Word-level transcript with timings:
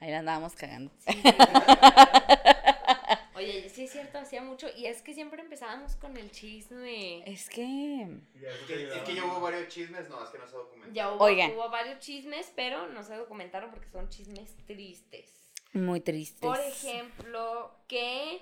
Ahí 0.00 0.10
la 0.10 0.18
andábamos 0.18 0.54
cagando. 0.54 0.90
Oye, 3.36 3.68
sí 3.68 3.84
es 3.84 3.92
cierto, 3.92 4.18
hacía 4.18 4.42
mucho. 4.42 4.68
Y 4.76 4.86
es 4.86 5.02
que 5.02 5.12
siempre 5.12 5.42
empezábamos 5.42 5.96
con 5.96 6.16
el 6.16 6.30
chisme. 6.30 7.22
Es 7.30 7.48
que. 7.48 8.02
Es 8.34 8.58
que, 8.66 8.88
es 8.88 9.02
que 9.02 9.14
ya 9.14 9.24
hubo 9.24 9.40
varios 9.40 9.68
chismes, 9.68 10.08
no, 10.08 10.22
es 10.22 10.30
que 10.30 10.38
no 10.38 10.46
se 10.46 10.56
documentó. 10.56 10.94
Ya 10.94 11.12
hubo, 11.12 11.24
Oigan. 11.24 11.50
hubo 11.52 11.68
varios 11.68 11.98
chismes, 11.98 12.52
pero 12.54 12.86
no 12.88 13.02
se 13.02 13.14
documentaron 13.16 13.70
porque 13.70 13.88
son 13.90 14.08
chismes 14.08 14.54
tristes. 14.66 15.30
Muy 15.72 16.00
tristes. 16.00 16.40
Por 16.40 16.60
ejemplo, 16.60 17.74
que 17.88 18.40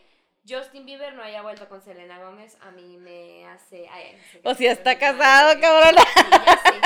Justin 0.48 0.84
Bieber 0.84 1.14
no 1.14 1.22
haya 1.22 1.42
vuelto 1.42 1.68
con 1.68 1.80
Selena 1.80 2.18
Gómez, 2.18 2.56
a 2.60 2.70
mí 2.72 2.98
me 2.98 3.46
hace... 3.46 3.88
ay, 3.88 4.12
no 4.12 4.22
sé 4.22 4.40
O 4.44 4.54
sea, 4.54 4.72
está 4.72 4.98
casado, 4.98 5.58
cabrona. 5.60 6.02
Sí, 6.02 6.30
ya 6.30 6.62
sé. 6.62 6.80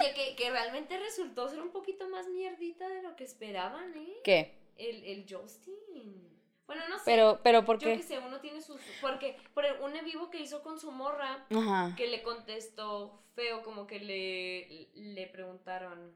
Oye, 0.00 0.14
que, 0.14 0.36
que 0.36 0.50
realmente 0.50 0.98
resultó 0.98 1.48
ser 1.48 1.60
un 1.62 1.70
poquito 1.70 2.08
más 2.08 2.28
mierdita 2.28 2.88
de 2.88 3.02
lo 3.02 3.14
que 3.16 3.24
esperaban, 3.24 3.94
¿eh? 3.94 4.14
¿Qué? 4.24 4.54
El, 4.76 5.04
el 5.04 5.26
Justin. 5.28 6.28
Bueno, 6.66 6.82
no 6.88 6.96
sé. 6.98 7.02
Pero, 7.04 7.40
pero, 7.42 7.64
¿por 7.64 7.78
Yo 7.78 7.88
que 7.88 7.96
qué? 7.98 8.02
sé, 8.02 8.18
uno 8.18 8.40
tiene 8.40 8.60
sus... 8.62 8.80
Porque 9.00 9.36
por 9.52 9.64
el- 9.66 9.80
un 9.80 9.94
en 9.96 10.04
vivo 10.04 10.30
que 10.30 10.40
hizo 10.40 10.62
con 10.62 10.78
su 10.78 10.90
morra, 10.92 11.46
Ajá. 11.50 11.94
que 11.96 12.06
le 12.06 12.22
contestó 12.22 13.22
feo, 13.34 13.62
como 13.62 13.86
que 13.86 13.98
le, 14.00 14.90
le 14.94 15.26
preguntaron, 15.26 16.14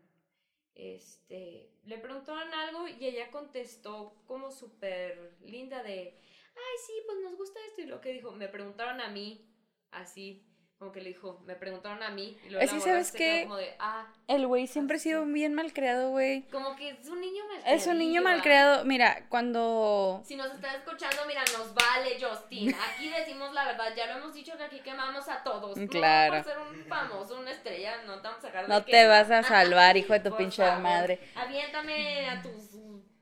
este, 0.75 1.71
le 1.85 1.99
preguntaron 1.99 2.53
algo 2.55 2.87
y 2.89 3.05
ella 3.05 3.31
contestó 3.31 4.15
como 4.27 4.51
súper 4.51 5.37
linda 5.45 5.83
de, 5.83 6.19
ay, 6.55 6.77
sí, 6.87 6.93
pues 7.07 7.19
nos 7.23 7.37
gusta 7.37 7.59
esto. 7.69 7.83
Y 7.83 7.87
lo 7.87 8.01
que 8.01 8.13
dijo, 8.13 8.33
me 8.33 8.49
preguntaron 8.49 9.01
a 9.01 9.09
mí, 9.09 9.45
así, 9.91 10.46
como 10.79 10.93
que 10.93 11.01
le 11.01 11.09
dijo, 11.09 11.41
me 11.47 11.55
preguntaron 11.55 12.03
a 12.03 12.11
mí. 12.11 12.37
Y 12.45 12.51
luego 12.51 12.63
Es 12.63 12.71
que, 12.71 12.81
¿sabes 12.83 13.11
qué? 13.11 13.45
Como 13.45 13.57
de, 13.57 13.75
ah, 13.79 14.07
El 14.29 14.47
güey 14.47 14.67
siempre 14.67 14.97
ha 14.97 15.01
sido 15.01 15.25
bien 15.25 15.55
malcriado, 15.55 16.11
güey. 16.11 16.43
como 16.51 16.77
que 16.77 16.91
es 16.91 17.09
un 17.09 17.19
niño 17.23 17.43
mal 17.49 17.63
Es 17.73 17.87
un 17.87 17.97
niño 17.97 18.21
malcriado. 18.21 18.85
Mira, 18.85 19.25
cuando. 19.31 20.23
Si 20.27 20.37
nos 20.37 20.53
estás 20.53 20.75
escuchando, 20.75 21.23
mira, 21.27 21.43
nos 21.57 21.75
vale, 21.75 22.19
Justin. 22.21 22.75
Aquí 22.93 23.09
decimos 23.09 23.55
la 23.55 23.65
verdad. 23.65 23.87
Ya 23.97 24.05
lo 24.07 24.19
hemos 24.19 24.35
dicho 24.35 24.55
que 24.59 24.65
aquí 24.65 24.81
quemamos 24.81 25.27
a 25.29 25.43
todos. 25.43 25.79
Claro. 25.89 26.37
No 26.37 26.43
por 26.45 26.53
ser 26.53 26.61
un 26.61 26.85
famoso, 26.85 27.41
una 27.41 27.53
estrella, 27.53 28.03
no 28.05 28.21
te 28.21 28.29
vamos 28.29 28.45
a 28.45 28.47
sacar 28.49 28.67
de 28.67 28.75
No 28.75 28.85
que- 28.85 28.93
te 28.93 29.07
vas 29.07 29.31
a 29.31 29.43
salvar, 29.45 29.97
hijo 29.97 30.13
de 30.13 30.21
tu 30.21 30.37
pinche 30.37 30.63
favor. 30.63 30.83
madre. 30.83 31.21
Aviéntame 31.37 32.29
a 32.29 32.43
tus 32.43 32.53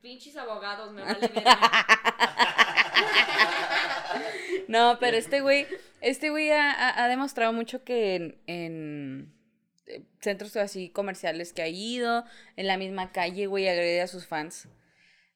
pinches 0.00 0.36
abogados, 0.36 0.90
me 0.92 1.02
vale 1.02 1.28
verga. 1.34 1.58
No, 4.68 4.98
pero 5.00 5.16
este 5.16 5.40
güey, 5.40 5.66
este 6.00 6.30
güey 6.30 6.50
ha, 6.50 6.70
ha- 6.72 7.04
ha 7.04 7.08
demostrado 7.08 7.52
mucho 7.52 7.84
que 7.84 8.14
en, 8.16 8.36
en, 8.46 9.32
eh, 9.86 10.02
centros 10.20 10.56
así 10.56 10.88
comerciales 10.90 11.52
que 11.52 11.62
ha 11.62 11.68
ido, 11.68 12.24
en 12.56 12.66
la 12.66 12.76
misma 12.78 13.12
calle, 13.12 13.46
güey, 13.46 13.68
agrede 13.68 14.00
a 14.00 14.06
sus 14.06 14.26
fans. 14.26 14.68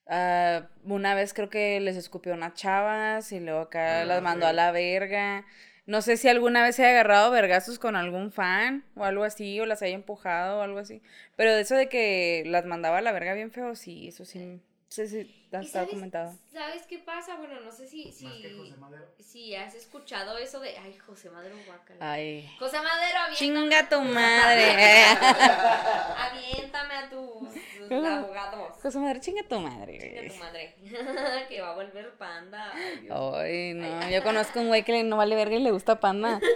Ah, 0.07 0.67
una 0.85 1.13
vez 1.13 1.33
creo 1.33 1.49
que 1.49 1.79
les 1.79 1.95
escupió 1.95 2.33
unas 2.33 2.55
chavas 2.55 3.31
y 3.31 3.39
luego 3.39 3.61
acá 3.61 4.01
Ah, 4.01 4.05
las 4.05 4.21
mandó 4.23 4.47
a 4.47 4.53
la 4.53 4.71
verga. 4.71 5.45
No 5.85 6.01
sé 6.01 6.17
si 6.17 6.27
alguna 6.27 6.63
vez 6.63 6.75
se 6.75 6.83
haya 6.83 6.91
agarrado 6.91 7.31
vergazos 7.31 7.79
con 7.79 7.95
algún 7.95 8.31
fan 8.31 8.83
o 8.95 9.05
algo 9.05 9.23
así, 9.23 9.59
o 9.59 9.65
las 9.65 9.81
haya 9.81 9.95
empujado 9.95 10.59
o 10.59 10.61
algo 10.61 10.79
así. 10.79 11.01
Pero 11.35 11.53
de 11.53 11.61
eso 11.61 11.75
de 11.75 11.89
que 11.89 12.43
las 12.45 12.65
mandaba 12.65 12.99
a 12.99 13.01
la 13.01 13.11
verga 13.11 13.33
bien 13.33 13.51
feo, 13.51 13.75
sí, 13.75 14.07
eso 14.07 14.25
sí, 14.25 14.59
sí, 14.89 15.07
sí, 15.07 15.17
¿Y 15.17 15.45
está 15.45 15.63
sabes- 15.63 15.87
documentado. 15.87 16.35
¿Sabes 16.51 16.83
qué 16.87 16.99
pasa? 16.99 17.35
Bueno, 17.37 17.59
no 17.61 17.71
sé 17.71 17.87
si, 17.87 18.11
si, 18.11 18.25
Más 18.25 18.33
que 18.37 18.51
José 18.53 18.75
Madero. 18.77 19.05
si 19.19 19.55
has 19.55 19.73
escuchado 19.75 20.37
eso 20.37 20.59
de, 20.59 20.77
ay, 20.77 20.97
José 20.97 21.29
Madero 21.29 21.55
guácala. 21.65 22.11
Ay. 22.11 22.49
José 22.59 22.77
Madero, 22.81 23.19
aviéntame. 23.19 23.35
Chinga 23.37 23.89
tu 23.89 24.01
madre. 24.01 25.05
Aviéntame 26.17 26.93
a 26.95 27.09
tus 27.09 27.91
abogados. 28.05 28.77
José 28.81 28.99
madre, 28.99 29.19
chinga 29.21 29.43
tu 29.47 29.59
madre. 29.59 29.97
Chinga 29.99 30.33
tu 30.33 30.39
madre. 30.39 30.75
que 31.49 31.61
va 31.61 31.71
a 31.71 31.75
volver 31.75 32.11
panda. 32.17 32.71
Ay, 32.73 32.97
Dios. 33.01 33.35
Ay, 33.35 33.73
no, 33.73 34.09
yo 34.09 34.23
conozco 34.23 34.59
un 34.59 34.67
güey 34.67 34.83
que 34.83 34.91
le- 34.91 35.03
no 35.03 35.17
vale 35.17 35.35
verga 35.35 35.55
y 35.55 35.59
le 35.63 35.71
gusta 35.71 35.99
panda. 35.99 36.39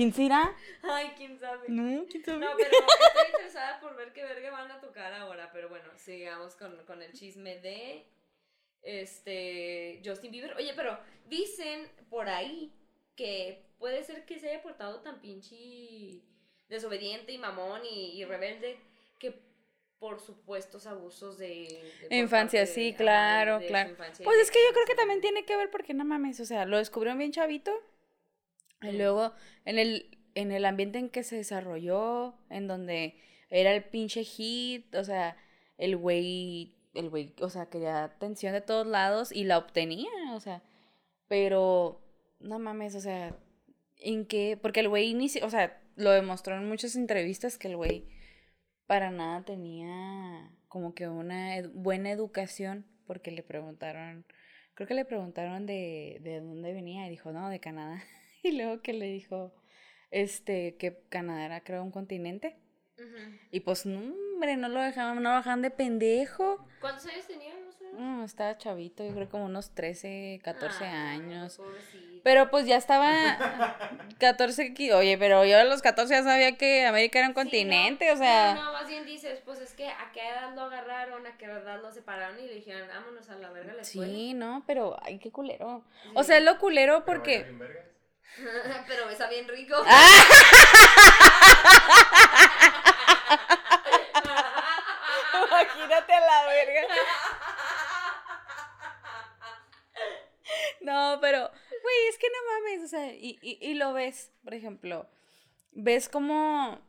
¿Quién 0.00 0.14
será? 0.14 0.56
Ay, 0.82 1.12
quién 1.14 1.38
sabe. 1.38 1.68
No, 1.68 2.06
¿quién 2.06 2.24
sabe? 2.24 2.38
No, 2.38 2.52
pero 2.56 2.70
estoy 2.70 3.26
interesada 3.34 3.80
por 3.80 3.94
ver 3.96 4.14
qué 4.14 4.22
verga 4.22 4.50
van 4.50 4.70
a 4.70 4.80
tocar 4.80 5.12
ahora. 5.12 5.50
Pero 5.52 5.68
bueno, 5.68 5.84
sigamos 5.98 6.56
con, 6.56 6.74
con 6.86 7.02
el 7.02 7.12
chisme 7.12 7.58
de 7.60 8.06
este 8.82 10.00
Justin 10.02 10.30
Bieber. 10.32 10.54
Oye, 10.56 10.72
pero 10.74 10.98
dicen 11.28 11.86
por 12.08 12.30
ahí 12.30 12.72
que 13.14 13.62
puede 13.78 14.02
ser 14.02 14.24
que 14.24 14.38
se 14.38 14.48
haya 14.48 14.62
portado 14.62 15.00
tan 15.02 15.20
pinche 15.20 16.22
desobediente 16.70 17.32
y 17.32 17.38
mamón 17.38 17.82
y, 17.84 18.12
y 18.18 18.24
rebelde 18.24 18.78
que 19.18 19.38
por 19.98 20.18
supuestos 20.18 20.86
abusos 20.86 21.36
de, 21.36 21.92
de 22.08 22.16
Infancia, 22.16 22.60
de- 22.60 22.66
sí, 22.66 22.94
claro, 22.94 23.58
de 23.58 23.66
claro. 23.66 23.94
Pues 24.24 24.38
es 24.38 24.50
que 24.50 24.60
yo 24.66 24.72
creo 24.72 24.86
que 24.86 24.94
también 24.94 25.20
tiene 25.20 25.44
que 25.44 25.58
ver 25.58 25.70
porque 25.70 25.92
no 25.92 26.06
mames, 26.06 26.40
o 26.40 26.46
sea, 26.46 26.64
lo 26.64 26.78
descubrieron 26.78 27.18
bien 27.18 27.32
chavito. 27.32 27.70
Y 28.82 28.92
luego 28.92 29.32
en 29.64 29.78
el, 29.78 30.18
en 30.34 30.52
el 30.52 30.64
ambiente 30.64 30.98
en 30.98 31.10
que 31.10 31.22
se 31.22 31.36
desarrolló, 31.36 32.34
en 32.48 32.66
donde 32.66 33.14
era 33.50 33.74
el 33.74 33.84
pinche 33.84 34.24
hit, 34.24 34.94
o 34.94 35.04
sea, 35.04 35.36
el 35.78 35.96
güey, 35.96 36.74
el 36.94 37.10
güey, 37.10 37.34
o 37.40 37.50
sea, 37.50 37.66
quería 37.66 38.04
atención 38.04 38.52
de 38.52 38.60
todos 38.60 38.86
lados 38.86 39.32
y 39.32 39.44
la 39.44 39.58
obtenía, 39.58 40.10
o 40.34 40.40
sea, 40.40 40.62
pero 41.28 42.00
no 42.40 42.58
mames, 42.58 42.94
o 42.94 43.00
sea, 43.00 43.36
¿en 43.98 44.26
qué? 44.26 44.58
Porque 44.60 44.80
el 44.80 44.88
güey 44.88 45.08
inició, 45.10 45.44
o 45.46 45.50
sea, 45.50 45.80
lo 45.96 46.10
demostró 46.10 46.56
en 46.56 46.68
muchas 46.68 46.96
entrevistas 46.96 47.58
que 47.58 47.68
el 47.68 47.76
güey 47.76 48.06
para 48.86 49.10
nada 49.10 49.44
tenía 49.44 50.50
como 50.68 50.94
que 50.94 51.08
una 51.08 51.62
buena 51.74 52.12
educación, 52.12 52.86
porque 53.06 53.30
le 53.30 53.42
preguntaron, 53.42 54.24
creo 54.74 54.88
que 54.88 54.94
le 54.94 55.04
preguntaron 55.04 55.66
de, 55.66 56.18
de 56.22 56.40
dónde 56.40 56.72
venía 56.72 57.06
y 57.06 57.10
dijo, 57.10 57.32
no, 57.32 57.48
de 57.48 57.60
Canadá. 57.60 58.02
Y 58.42 58.52
luego 58.52 58.80
que 58.82 58.92
le 58.92 59.06
dijo, 59.06 59.52
este, 60.10 60.76
que 60.76 61.02
Canadá 61.08 61.44
era 61.44 61.60
creo 61.62 61.82
un 61.82 61.90
continente. 61.90 62.56
Y 63.50 63.60
pues, 63.60 63.86
no, 63.86 63.98
hombre, 64.34 64.56
no 64.58 64.68
lo 64.68 64.78
dejaban, 64.80 65.22
no 65.22 65.30
lo 65.30 65.36
dejaban 65.36 65.62
de 65.62 65.70
pendejo. 65.70 66.66
¿Cuántos 66.82 67.06
años 67.06 67.26
tenía? 67.26 67.54
No 67.58 67.72
sé. 67.72 67.84
No, 67.94 68.24
estaba 68.24 68.58
chavito, 68.58 69.02
yo 69.06 69.14
creo 69.14 69.28
como 69.30 69.46
unos 69.46 69.70
13, 69.74 70.38
14 70.44 70.84
Ay, 70.84 71.20
años. 71.20 71.56
pobrecito. 71.56 72.20
Pero 72.22 72.50
pues 72.50 72.66
ya 72.66 72.76
estaba 72.76 73.08
14, 74.18 74.74
qui- 74.74 74.92
oye, 74.92 75.16
pero 75.16 75.46
yo 75.46 75.56
a 75.58 75.64
los 75.64 75.80
14 75.80 76.12
ya 76.12 76.22
sabía 76.22 76.58
que 76.58 76.84
América 76.84 77.18
era 77.20 77.28
un 77.28 77.32
Sí, 77.32 77.38
no, 77.38 77.42
continente, 77.42 78.12
o 78.12 78.16
sea... 78.18 78.54
No, 78.54 78.64
no, 78.66 78.72
más 78.72 78.86
bien 78.86 79.06
dices, 79.06 79.40
pues 79.46 79.58
es 79.60 79.72
que 79.72 79.88
a 79.88 80.10
qué 80.12 80.20
edad 80.28 80.54
lo 80.54 80.62
agarraron, 80.62 81.26
a 81.26 81.38
qué 81.38 81.46
edad 81.46 81.80
lo 81.80 81.90
separaron 81.90 82.38
y 82.38 82.46
le 82.46 82.54
dijeron, 82.56 82.86
vámonos 82.88 83.30
a 83.30 83.36
la 83.36 83.50
verga 83.50 83.72
la 83.72 83.80
escuela. 83.80 84.12
Sí, 84.12 84.34
no, 84.34 84.62
pero 84.66 84.98
ay, 85.02 85.18
qué 85.18 85.30
culero. 85.32 85.82
Sí. 86.02 86.08
O 86.14 86.22
sea, 86.22 86.36
es 86.36 86.44
lo 86.44 86.58
culero 86.58 87.02
Pero 87.04 87.06
porque... 87.06 87.46
Pero 88.88 89.06
besa 89.06 89.28
bien 89.28 89.48
rico. 89.48 89.74
Imagínate 95.46 96.12
a 96.12 96.20
la 96.20 96.46
verga. 96.46 96.82
No, 100.80 101.18
pero, 101.20 101.38
güey, 101.48 102.08
es 102.08 102.18
que 102.18 102.26
no 102.28 102.38
mames, 102.52 102.84
o 102.84 102.88
sea, 102.88 103.12
y, 103.12 103.38
y, 103.42 103.58
y 103.60 103.74
lo 103.74 103.92
ves, 103.92 104.32
por 104.42 104.54
ejemplo, 104.54 105.08
ves 105.72 106.08
como 106.08 106.80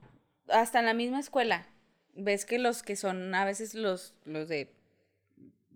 hasta 0.48 0.80
en 0.80 0.86
la 0.86 0.94
misma 0.94 1.20
escuela, 1.20 1.68
ves 2.14 2.46
que 2.46 2.60
los 2.60 2.84
que 2.84 2.96
son 2.96 3.36
a 3.36 3.46
veces 3.46 3.74
los, 3.74 4.16
los 4.26 4.48
de, 4.48 4.74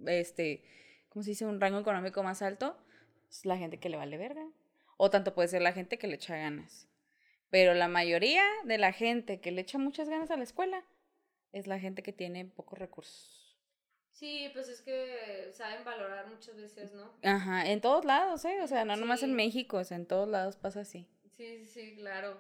este, 0.06 0.64
¿cómo 1.10 1.24
se 1.24 1.32
dice? 1.32 1.46
Un 1.46 1.62
rango 1.62 1.80
económico 1.80 2.24
más 2.24 2.42
alto, 2.42 2.78
es 3.30 3.46
la 3.46 3.58
gente 3.58 3.80
que 3.80 3.90
le 3.90 3.98
vale 3.98 4.18
verga. 4.18 4.46
O 4.98 5.10
tanto 5.10 5.34
puede 5.34 5.48
ser 5.48 5.62
la 5.62 5.74
gente 5.74 5.98
que 5.98 6.08
le 6.08 6.16
echa 6.16 6.38
ganas. 6.38 6.88
Pero 7.50 7.74
la 7.74 7.88
mayoría 7.88 8.44
de 8.66 8.78
la 8.78 8.92
gente 8.92 9.40
que 9.40 9.52
le 9.52 9.62
echa 9.62 9.78
muchas 9.78 10.10
ganas 10.10 10.32
a 10.32 10.38
la 10.38 10.44
escuela 10.44 10.84
es 11.52 11.68
la 11.68 11.80
gente 11.80 12.04
que 12.04 12.14
tiene 12.14 12.46
pocos 12.46 12.80
recursos. 12.80 13.58
Sí, 14.12 14.50
pues 14.54 14.70
es 14.70 14.82
que 14.82 15.52
saben 15.54 15.84
valorar 15.84 16.28
muchas 16.28 16.56
veces, 16.56 16.94
¿no? 16.94 17.12
Ajá, 17.22 17.70
en 17.70 17.82
todos 17.82 18.06
lados, 18.06 18.46
¿eh? 18.46 18.62
O 18.62 18.68
sea, 18.68 18.86
no 18.86 18.96
nomás 18.96 19.24
en 19.24 19.34
México, 19.34 19.78
o 19.78 19.84
sea, 19.84 19.98
en 19.98 20.06
todos 20.06 20.28
lados 20.30 20.56
pasa 20.56 20.82
así. 20.82 21.06
Sí, 21.32 21.58
sí, 21.60 21.68
sí, 21.68 21.96
claro. 21.98 22.40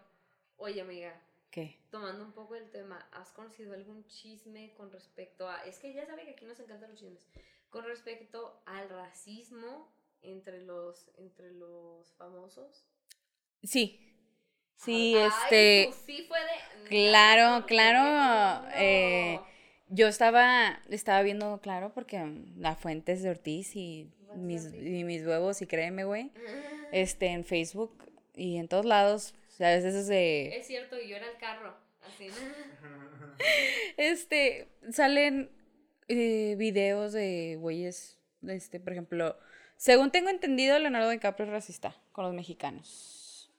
Oye, 0.55 0.79
amiga, 0.79 1.21
¿Qué? 1.51 1.77
tomando 1.89 2.23
un 2.23 2.31
poco 2.31 2.55
el 2.55 2.69
tema, 2.71 3.07
¿has 3.11 3.31
conocido 3.33 3.73
algún 3.73 4.07
chisme 4.07 4.73
con 4.73 4.89
respecto 4.89 5.49
a... 5.49 5.65
Es 5.65 5.79
que 5.79 5.93
ya 5.93 6.05
sabe 6.05 6.23
que 6.23 6.31
aquí 6.31 6.45
nos 6.45 6.59
encantan 6.61 6.91
los 6.91 6.99
chismes. 6.99 7.27
Con 7.69 7.83
respecto 7.83 8.61
al 8.65 8.89
racismo 8.89 9.93
entre 10.31 10.61
los, 10.63 11.09
entre 11.17 11.51
los 11.51 12.13
famosos. 12.13 12.85
Sí. 13.63 14.01
Sí, 14.75 15.15
Ay, 15.15 15.27
este... 15.27 15.85
pues 15.89 16.01
sí 16.05 16.25
fue 16.27 16.37
de... 16.39 16.89
claro, 16.89 17.65
claro, 17.65 18.61
no. 18.63 18.69
eh, 18.75 19.39
Yo 19.87 20.07
estaba, 20.07 20.81
estaba 20.89 21.21
viendo, 21.21 21.59
claro, 21.61 21.93
porque 21.93 22.23
la 22.57 22.75
Fuentes 22.75 23.23
de 23.23 23.29
Ortiz 23.29 23.75
y 23.75 24.11
mis, 24.35 24.65
Ortiz. 24.65 24.81
y 24.83 25.03
mis 25.05 25.25
huevos, 25.25 25.61
y 25.61 25.67
créeme, 25.67 26.03
güey, 26.03 26.31
este, 26.91 27.27
en 27.27 27.45
Facebook 27.45 27.97
y 28.35 28.57
en 28.57 28.67
todos 28.67 28.85
lados, 28.85 29.33
o 29.47 29.51
sea, 29.51 29.69
a 29.69 29.75
veces 29.75 29.95
es 29.95 30.07
de... 30.07 30.57
Es 30.57 30.67
cierto, 30.67 30.99
y 30.99 31.07
yo 31.07 31.15
era 31.15 31.29
el 31.29 31.37
carro. 31.37 31.73
Así. 32.01 32.27
este, 33.97 34.67
salen 34.91 35.49
eh, 36.09 36.55
videos 36.57 37.13
de 37.13 37.57
güeyes, 37.59 38.19
este, 38.47 38.79
por 38.79 38.91
ejemplo, 38.93 39.37
según 39.77 40.11
tengo 40.11 40.29
entendido, 40.29 40.77
Leonardo 40.79 41.09
DiCaprio 41.09 41.45
es 41.45 41.51
racista 41.51 41.95
con 42.11 42.25
los 42.25 42.33
mexicanos. 42.33 43.51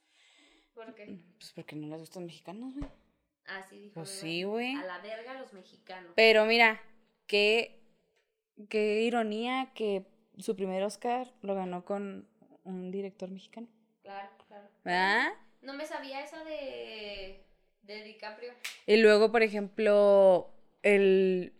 ¿Por 0.74 0.94
qué? 0.94 1.18
Pues 1.38 1.52
porque 1.54 1.76
no 1.76 1.88
les 1.88 2.00
gustan 2.00 2.22
los 2.22 2.32
mexicanos, 2.32 2.74
güey. 2.74 2.90
Ah, 3.46 3.64
sí, 3.68 3.80
dijo. 3.80 3.94
Pues 3.94 4.10
sí, 4.10 4.42
güey. 4.42 4.74
A 4.74 4.84
la 4.84 4.98
verga 4.98 5.34
los 5.34 5.52
mexicanos. 5.52 6.12
Pero 6.16 6.44
mira, 6.44 6.82
qué, 7.26 7.80
qué 8.68 9.02
ironía 9.02 9.72
que 9.74 10.06
su 10.38 10.56
primer 10.56 10.82
Oscar 10.82 11.32
lo 11.42 11.54
ganó 11.54 11.84
con 11.84 12.28
un 12.64 12.90
director 12.90 13.30
mexicano. 13.30 13.68
Claro, 14.02 14.28
claro. 14.48 14.68
¿Verdad? 14.84 15.32
No 15.62 15.74
me 15.74 15.86
sabía 15.86 16.20
eso 16.20 16.44
de, 16.44 17.44
de 17.82 18.04
DiCaprio. 18.04 18.52
Y 18.86 18.96
luego, 18.98 19.32
por 19.32 19.42
ejemplo, 19.42 20.52
el, 20.82 21.54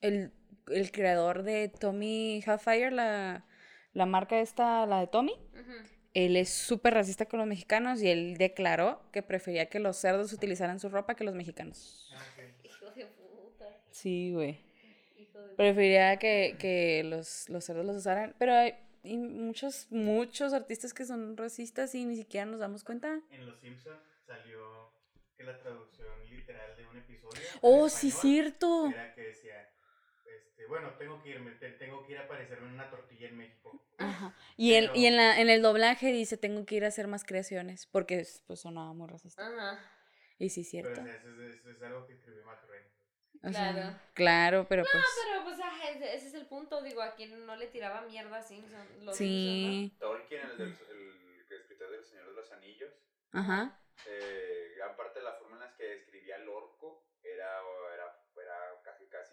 el, 0.00 0.32
el 0.68 0.92
creador 0.92 1.42
de 1.42 1.68
Tommy 1.68 2.42
Hellfire, 2.46 2.90
la, 2.90 3.46
la 3.92 4.06
marca 4.06 4.40
esta, 4.40 4.86
la 4.86 5.00
de 5.00 5.06
Tommy, 5.06 5.34
él 6.14 6.36
es 6.36 6.50
súper 6.50 6.94
racista 6.94 7.26
con 7.26 7.38
los 7.38 7.48
mexicanos 7.48 8.02
y 8.02 8.08
él 8.08 8.36
declaró 8.36 9.00
que 9.12 9.22
prefería 9.22 9.66
que 9.66 9.78
los 9.78 9.96
cerdos 9.96 10.32
utilizaran 10.32 10.80
su 10.80 10.88
ropa 10.88 11.14
que 11.14 11.24
los 11.24 11.34
mexicanos. 11.34 12.10
Ah. 12.14 12.42
Hijo 12.64 12.90
de 12.90 13.06
puta. 13.06 13.66
Sí, 13.90 14.32
güey. 14.32 14.58
Preferiría 15.56 16.16
que, 16.18 16.56
que 16.58 17.02
los, 17.04 17.48
los 17.48 17.64
cerdos 17.64 17.84
los 17.84 17.96
usaran. 17.96 18.34
Pero 18.38 18.54
hay 18.54 18.74
y 19.02 19.16
muchos, 19.16 19.86
muchos 19.90 20.52
artistas 20.52 20.92
que 20.92 21.04
son 21.04 21.36
racistas 21.36 21.94
y 21.94 22.04
ni 22.04 22.16
siquiera 22.16 22.46
nos 22.46 22.60
damos 22.60 22.84
cuenta. 22.84 23.20
En 23.30 23.46
Los 23.46 23.58
Simpsons 23.60 24.00
salió 24.26 24.92
que 25.36 25.44
la 25.44 25.58
traducción 25.58 26.08
literal 26.28 26.76
de 26.76 26.86
un 26.86 26.96
episodio. 26.98 27.40
Oh, 27.62 27.88
sí, 27.88 28.08
español 28.08 28.20
cierto. 28.20 28.86
Era 28.88 29.14
que 29.14 29.22
decía, 29.22 29.69
este, 30.60 30.66
bueno, 30.68 30.90
tengo 30.98 31.22
que 31.22 31.30
irme, 31.30 31.52
te- 31.52 31.72
tengo 31.72 32.04
que 32.06 32.12
ir 32.12 32.18
a 32.18 32.22
aparecerme 32.24 32.68
en 32.68 32.74
una 32.74 32.90
tortilla 32.90 33.28
en 33.28 33.38
México. 33.38 33.82
Ajá. 33.98 34.34
Y, 34.56 34.74
el, 34.74 34.84
y 34.86 34.88
Pero- 34.88 35.06
en, 35.06 35.16
la, 35.16 35.40
en 35.40 35.50
el 35.50 35.62
doblaje 35.62 36.12
dice, 36.12 36.36
tengo 36.36 36.64
que 36.66 36.74
ir 36.76 36.84
a 36.84 36.88
hacer 36.88 37.06
más 37.06 37.24
creaciones, 37.24 37.86
porque 37.86 38.26
pues 38.46 38.60
sonaba 38.60 38.92
muy 38.92 39.08
racista. 39.08 39.46
Ajá. 39.46 39.78
Y 40.38 40.48
sí, 40.50 40.66
Pero 40.72 40.94
cierto. 40.94 41.00
o 41.00 41.04
sea, 41.04 41.14
eso, 41.16 41.42
es, 41.42 41.54
eso 41.56 41.70
es 41.70 41.82
algo 41.82 42.06
que 42.06 42.14
escribió 42.14 42.44
Matt. 42.44 42.60
O 43.42 43.48
sea, 43.52 43.72
Claro. 43.72 43.96
claro, 44.12 44.66
pero 44.68 44.82
pues... 44.90 45.02
Pero 45.26 45.44
pues 45.44 45.56
ese 45.58 46.14
ese 46.14 46.28
es 46.28 46.34
el 46.34 46.44
punto, 46.46 46.82
digo, 46.82 47.00
a 47.00 47.14
quien 47.14 47.46
no 47.46 47.56
le 47.56 47.68
tiraba 47.68 48.02
mierda 48.02 48.36
a 48.36 48.42
Simpson. 48.42 48.86
Los 49.04 49.16
Sí. 49.16 49.96
Tolkien, 49.98 50.42
el, 50.42 50.58
del, 50.58 50.76
el 50.90 51.52
escritor 51.58 51.90
del 51.90 52.04
Señor 52.04 52.26
de 52.26 52.32
los 52.34 52.52
Anillos, 52.52 52.92
Ajá. 53.32 53.80
eh, 54.06 54.74
gran 54.76 54.94
parte 54.94 55.20
de 55.20 55.24
la 55.24 55.32
forma 55.34 55.54
en 55.56 55.60
la 55.60 55.74
que 55.74 55.94
escribía 55.94 56.36
el 56.36 56.48
orco 56.50 57.06
era, 57.22 57.60
era 58.42 58.82
casi 58.84 59.06
casi 59.06 59.06
escribiendo 59.06 59.06
los 59.06 59.29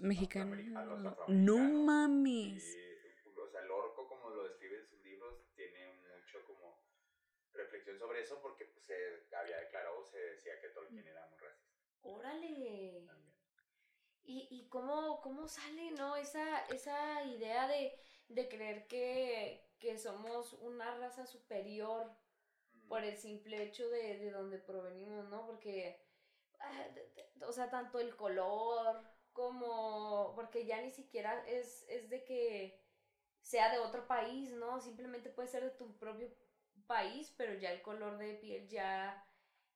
Mexicano. 0.00 0.54
afroamerica- 0.54 0.84
los 0.84 1.28
No 1.28 1.58
mames. 1.58 2.76
Y, 2.76 3.38
o 3.38 3.48
sea, 3.48 3.60
el 3.62 3.70
orco, 3.70 4.08
como 4.08 4.30
lo 4.30 4.44
describe 4.44 4.78
en 4.78 4.86
sus 4.86 5.00
libros, 5.02 5.34
tiene 5.54 5.92
mucho 5.94 6.44
como 6.46 6.82
reflexión 7.52 7.98
sobre 7.98 8.20
eso 8.22 8.40
porque 8.42 8.64
pues, 8.66 8.84
se 8.84 9.36
había 9.36 9.58
declarado, 9.58 10.04
se 10.04 10.18
decía 10.18 10.60
que 10.60 10.68
Tolkien 10.68 11.06
era 11.06 11.26
muy 11.28 11.38
racista 11.38 11.74
Órale. 12.02 13.04
también. 13.06 13.34
Y, 14.26 14.48
y 14.50 14.68
cómo, 14.68 15.20
cómo 15.20 15.46
sale, 15.48 15.90
¿no? 15.92 16.16
Esa, 16.16 16.66
esa 16.66 17.22
idea 17.24 17.68
de, 17.68 17.92
de 18.28 18.48
creer 18.48 18.86
que, 18.86 19.70
que 19.78 19.98
somos 19.98 20.54
una 20.54 20.96
raza 20.98 21.26
superior 21.26 22.10
por 22.88 23.02
el 23.04 23.16
simple 23.16 23.62
hecho 23.62 23.88
de, 23.88 24.18
de 24.18 24.30
donde 24.30 24.58
provenimos, 24.58 25.28
¿no? 25.28 25.46
Porque, 25.46 25.96
ah, 25.98 26.03
o 27.46 27.52
sea, 27.52 27.70
tanto 27.70 27.98
el 27.98 28.16
color 28.16 29.02
como, 29.32 30.32
porque 30.34 30.66
ya 30.66 30.80
ni 30.82 30.90
siquiera 30.90 31.44
es, 31.46 31.84
es 31.88 32.08
de 32.10 32.24
que 32.24 32.80
sea 33.42 33.72
de 33.72 33.78
otro 33.78 34.06
país, 34.06 34.52
¿no? 34.52 34.80
Simplemente 34.80 35.30
puede 35.30 35.48
ser 35.48 35.64
de 35.64 35.70
tu 35.70 35.96
propio 35.98 36.28
país, 36.86 37.32
pero 37.36 37.54
ya 37.54 37.72
el 37.72 37.82
color 37.82 38.18
de 38.18 38.34
piel 38.34 38.68
ya, 38.68 39.24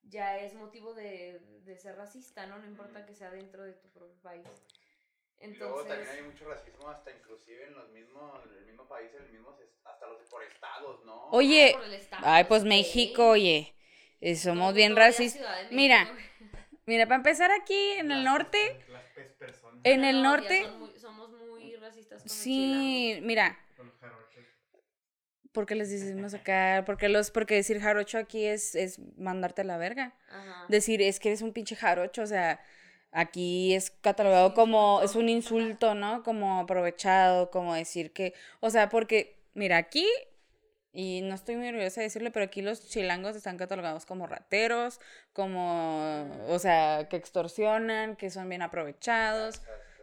ya 0.03 0.39
es 0.39 0.55
motivo 0.55 0.95
de, 0.95 1.41
de 1.65 1.77
ser 1.77 1.97
racista, 1.97 2.47
¿no? 2.47 2.59
No 2.59 2.67
importa 2.67 3.05
que 3.07 3.15
sea 3.15 3.31
dentro 3.31 3.65
de 3.65 3.73
tu 3.75 3.89
propio 3.91 4.21
país. 4.23 4.47
Y 5.41 5.55
luego 5.55 5.81
Entonces, 5.81 5.89
también 5.89 6.09
hay 6.11 6.23
mucho 6.33 6.45
racismo 6.49 6.89
hasta 6.89 7.11
inclusive 7.13 7.65
en 7.67 7.75
los 7.75 7.89
mismos, 7.91 8.45
en 8.47 8.59
el 8.59 8.65
mismo 8.67 8.89
país, 8.89 9.11
en 9.15 9.23
el 9.25 9.33
mismo, 9.33 9.57
hasta 9.85 10.07
los 10.09 10.23
por 10.29 10.43
estados, 10.43 11.05
¿no? 11.05 11.27
Oye, 11.31 11.75
por 11.77 11.85
el 11.85 11.95
estado, 11.95 12.23
ay, 12.27 12.45
pues. 12.45 12.65
México, 12.65 13.29
oye. 13.31 13.75
eh, 14.21 14.35
Somos 14.37 14.75
bien 14.75 14.97
racistas. 14.97 15.71
Mira, 15.71 16.05
México. 16.05 16.38
Mira, 16.89 17.05
para 17.05 17.17
empezar 17.17 17.51
aquí 17.51 17.79
en 17.99 18.11
el 18.11 18.25
norte, 18.25 18.57
Las 18.91 19.03
personas. 19.39 19.81
en 19.85 20.01
No, 20.01 20.09
el 20.09 20.23
norte, 20.23 20.67
muy- 20.79 20.99
somos 20.99 21.31
muy 21.33 21.77
racistas 21.77 22.23
con 22.23 22.31
el 22.33 22.37
sí, 22.39 23.19
mira, 23.23 23.59
porque 25.53 25.75
les 25.75 25.91
decimos 25.91 26.33
acá, 26.33 26.85
porque 26.87 27.11
los, 27.11 27.31
porque 27.31 27.57
decir 27.57 27.79
jarocho 27.79 28.17
aquí 28.17 28.47
es, 28.47 28.75
es 28.75 28.99
mandarte 29.19 29.61
a 29.61 29.65
la 29.65 29.77
verga. 29.77 30.15
Ajá. 30.31 30.65
Decir 30.69 31.03
es 31.03 31.21
que 31.21 31.29
eres 31.29 31.43
un 31.43 31.53
pinche 31.53 31.77
jarocho, 31.77 32.23
o 32.23 32.27
sea, 32.27 32.59
aquí 33.13 33.75
es 33.75 33.91
catalogado 33.91 34.55
como, 34.55 35.03
insulto. 35.03 35.05
es 35.05 35.17
un 35.17 35.29
insulto, 35.29 35.95
¿no? 35.95 36.23
Como 36.23 36.59
aprovechado, 36.61 37.51
como 37.51 37.75
decir 37.75 38.15
que, 38.15 38.33
o 38.61 38.71
sea, 38.71 38.89
porque, 38.89 39.37
mira, 39.53 39.77
aquí, 39.77 40.07
y 41.01 41.21
no 41.23 41.37
estoy 41.37 41.55
muy 41.55 41.69
orgullosa 41.69 42.01
de 42.01 42.07
decirlo, 42.07 42.33
pero 42.33 42.45
aquí 42.47 42.61
los 42.61 42.89
chilangos 42.89 43.37
están 43.37 43.57
catalogados 43.57 44.05
como 44.05 44.27
rateros, 44.27 44.99
como, 45.33 46.29
o 46.49 46.59
sea, 46.59 47.07
que 47.09 47.15
extorsionan, 47.17 48.17
que 48.17 48.31
son 48.31 48.49
bien 48.49 48.63
aprovechados. 48.63 49.63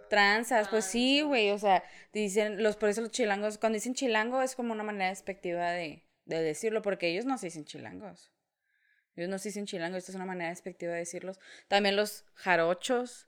Tranzas, 0.09 0.69
pues 0.69 0.85
sí, 0.85 1.21
güey, 1.21 1.49
o 1.51 1.57
sea, 1.57 1.83
dicen, 2.13 2.63
los, 2.63 2.77
por 2.77 2.87
eso 2.87 3.01
los 3.01 3.11
chilangos, 3.11 3.57
cuando 3.57 3.75
dicen 3.75 3.93
chilango 3.93 4.41
es 4.41 4.55
como 4.55 4.71
una 4.71 4.83
manera 4.83 5.09
despectiva 5.09 5.71
de, 5.71 6.05
de 6.23 6.41
decirlo, 6.41 6.81
porque 6.81 7.09
ellos 7.09 7.25
no 7.25 7.37
se 7.37 7.47
dicen 7.47 7.65
chilangos. 7.65 8.31
Ellos 9.17 9.29
no 9.29 9.37
se 9.37 9.49
dicen 9.49 9.65
chilangos, 9.65 9.97
esto 9.97 10.11
es 10.13 10.15
una 10.15 10.25
manera 10.25 10.49
despectiva 10.49 10.93
de 10.93 10.99
decirlos. 10.99 11.39
También 11.67 11.97
los 11.97 12.23
jarochos, 12.35 13.27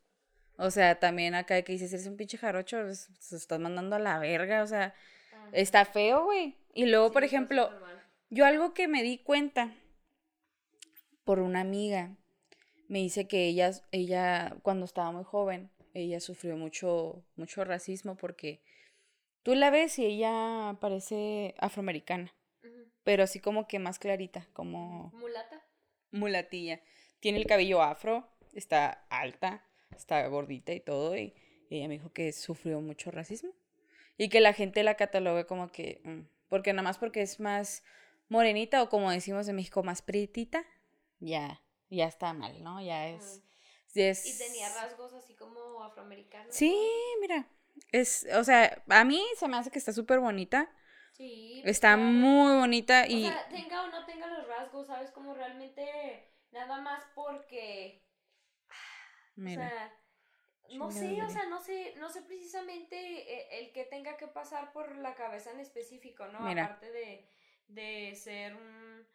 o 0.57 0.71
sea, 0.71 0.99
también 0.99 1.35
acá 1.35 1.61
que 1.63 1.73
dices, 1.73 1.91
eres 1.91 2.07
un 2.07 2.15
pinche 2.15 2.37
jarocho, 2.37 2.87
es- 2.87 3.09
se 3.19 3.35
estás 3.35 3.59
mandando 3.59 3.97
a 3.97 3.99
la 3.99 4.19
verga, 4.19 4.63
o 4.63 4.67
sea. 4.67 4.93
Está 5.51 5.85
feo, 5.85 6.25
güey. 6.25 6.55
Y 6.73 6.85
luego, 6.85 7.07
Sí, 7.07 7.13
por 7.13 7.23
ejemplo, 7.23 7.69
yo 8.29 8.45
algo 8.45 8.73
que 8.73 8.87
me 8.87 9.03
di 9.03 9.17
cuenta 9.19 9.73
por 11.23 11.39
una 11.39 11.61
amiga, 11.61 12.15
me 12.87 12.99
dice 12.99 13.27
que 13.27 13.47
ella, 13.47 13.71
ella 13.91 14.55
cuando 14.61 14.85
estaba 14.85 15.11
muy 15.11 15.23
joven, 15.23 15.69
ella 15.93 16.19
sufrió 16.19 16.55
mucho, 16.55 17.23
mucho 17.35 17.63
racismo 17.65 18.15
porque 18.15 18.61
tú 19.43 19.55
la 19.55 19.69
ves 19.69 19.97
y 19.99 20.05
ella 20.05 20.77
parece 20.79 21.55
afroamericana, 21.57 22.33
pero 23.03 23.23
así 23.23 23.39
como 23.39 23.67
que 23.67 23.79
más 23.79 23.99
clarita, 23.99 24.47
como 24.53 25.11
Mulata. 25.13 25.65
mulatilla. 26.11 26.81
Tiene 27.19 27.39
el 27.39 27.47
cabello 27.47 27.81
afro, 27.81 28.29
está 28.53 29.05
alta, 29.09 29.65
está 29.95 30.25
gordita 30.27 30.73
y 30.73 30.79
todo, 30.79 31.17
y 31.17 31.33
ella 31.69 31.87
me 31.87 31.95
dijo 31.95 32.13
que 32.13 32.31
sufrió 32.31 32.79
mucho 32.79 33.11
racismo. 33.11 33.51
Y 34.17 34.29
que 34.29 34.41
la 34.41 34.53
gente 34.53 34.83
la 34.83 34.95
cataloga 34.95 35.45
como 35.45 35.71
que, 35.71 36.01
mm, 36.03 36.21
porque 36.49 36.73
nada 36.73 36.83
más 36.83 36.97
porque 36.97 37.21
es 37.21 37.39
más 37.39 37.83
morenita 38.29 38.81
o 38.83 38.89
como 38.89 39.11
decimos 39.11 39.47
en 39.47 39.55
México, 39.55 39.83
más 39.83 40.01
prietita, 40.01 40.65
ya, 41.19 41.61
ya 41.89 42.05
está 42.07 42.33
mal, 42.33 42.63
¿no? 42.63 42.81
Ya 42.81 43.07
es... 43.09 43.41
ya 43.93 44.09
es- 44.09 44.25
Y 44.25 44.37
tenía 44.37 44.69
rasgos 44.73 45.13
así 45.13 45.35
como 45.35 45.83
afroamericanos. 45.83 46.53
Sí, 46.55 46.75
mira, 47.21 47.47
es, 47.91 48.27
o 48.35 48.43
sea, 48.43 48.83
a 48.89 49.03
mí 49.03 49.23
se 49.37 49.47
me 49.47 49.57
hace 49.57 49.71
que 49.71 49.79
está 49.79 49.93
súper 49.93 50.19
bonita, 50.19 50.69
Sí. 51.13 51.59
pues, 51.63 51.71
está 51.77 51.95
claro. 51.95 52.03
muy 52.11 52.55
bonita 52.57 53.07
y... 53.07 53.25
O 53.25 53.29
sea, 53.29 53.47
tenga 53.49 53.83
o 53.83 53.87
no 53.87 54.05
tenga 54.05 54.27
los 54.27 54.47
rasgos, 54.47 54.87
¿sabes? 54.87 55.09
Como 55.11 55.33
realmente 55.33 56.31
nada 56.51 56.79
más 56.81 57.03
porque. 57.15 58.03
mira. 59.35 59.65
O 59.65 59.69
sea, 59.69 59.93
no 60.75 60.91
sé, 60.91 61.21
o 61.21 61.29
sea, 61.29 61.45
no 61.45 61.59
sé, 61.59 61.93
no 61.97 62.09
sé 62.09 62.21
precisamente 62.21 62.95
eh, 62.97 63.59
el 63.59 63.71
que 63.71 63.85
tenga 63.85 64.17
que 64.17 64.27
pasar 64.27 64.71
por 64.73 64.95
la 64.97 65.15
cabeza 65.15 65.51
en 65.51 65.59
específico, 65.59 66.27
¿no? 66.27 66.41
Mira. 66.41 66.65
Aparte 66.65 66.91
de, 66.91 67.27
de 67.67 68.15
ser 68.15 68.55
un. 68.55 69.05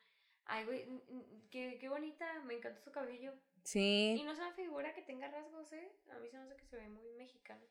Ay, 0.45 0.65
güey, 0.65 0.87
qué, 1.51 1.79
qué 1.81 1.89
bonita, 1.89 2.41
me 2.45 2.55
encanta 2.55 2.81
su 2.81 2.91
cabello. 2.91 3.33
Y 3.65 3.69
sí, 3.69 4.23
no 4.25 4.35
se 4.35 4.43
me 4.43 4.53
figura 4.53 4.93
que 4.93 5.03
tenga 5.03 5.29
rasgos, 5.29 5.73
¿eh? 5.73 5.93
A 6.11 6.19
mí 6.19 6.29
se 6.29 6.37
me 6.37 6.45
hace 6.45 6.57
que 6.57 6.67
se 6.67 6.77
ve 6.77 6.89
muy 6.89 7.13
mexicano. 7.13 7.63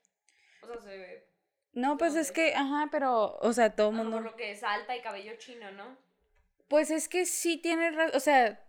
O 0.62 0.68
sea, 0.68 0.82
se 0.82 0.98
ve. 0.98 1.28
no, 1.74 1.98
pues 1.98 2.16
es 2.16 2.32
que, 2.32 2.54
ajá, 2.56 2.88
pero, 2.92 3.38
o 3.40 3.54
sea, 3.54 3.76
todo 3.76 3.90
el 3.90 3.96
mundo... 3.96 4.18
por 4.18 4.24
lo 4.24 4.36
que 4.36 4.52
es 4.52 4.64
alta 4.64 4.96
y 4.96 5.02
cabello 5.02 5.36
chino, 5.38 5.72
¿no? 5.72 5.98
Pues 6.70 6.92
es 6.92 7.10
que 7.10 7.26
sí 7.26 7.58
tiene 7.58 7.92
rasgos, 7.92 8.16
o 8.16 8.20
sea, 8.22 8.66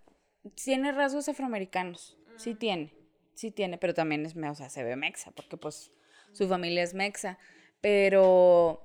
tiene 0.56 0.90
rasgos 0.90 1.28
afroamericanos, 1.28 2.18
sí 2.36 2.56
tiene, 2.56 2.92
sí 3.34 3.50
tiene, 3.50 3.78
pero 3.78 3.94
también 3.94 4.24
es, 4.26 4.36
o 4.36 4.54
sea, 4.54 4.68
se 4.68 4.82
ve 4.84 4.96
mexa, 4.96 5.30
porque 5.32 5.56
pues 5.56 5.92
su 6.32 6.48
familia 6.48 6.82
es 6.82 6.94
mexa, 6.94 7.38
pero 7.80 8.84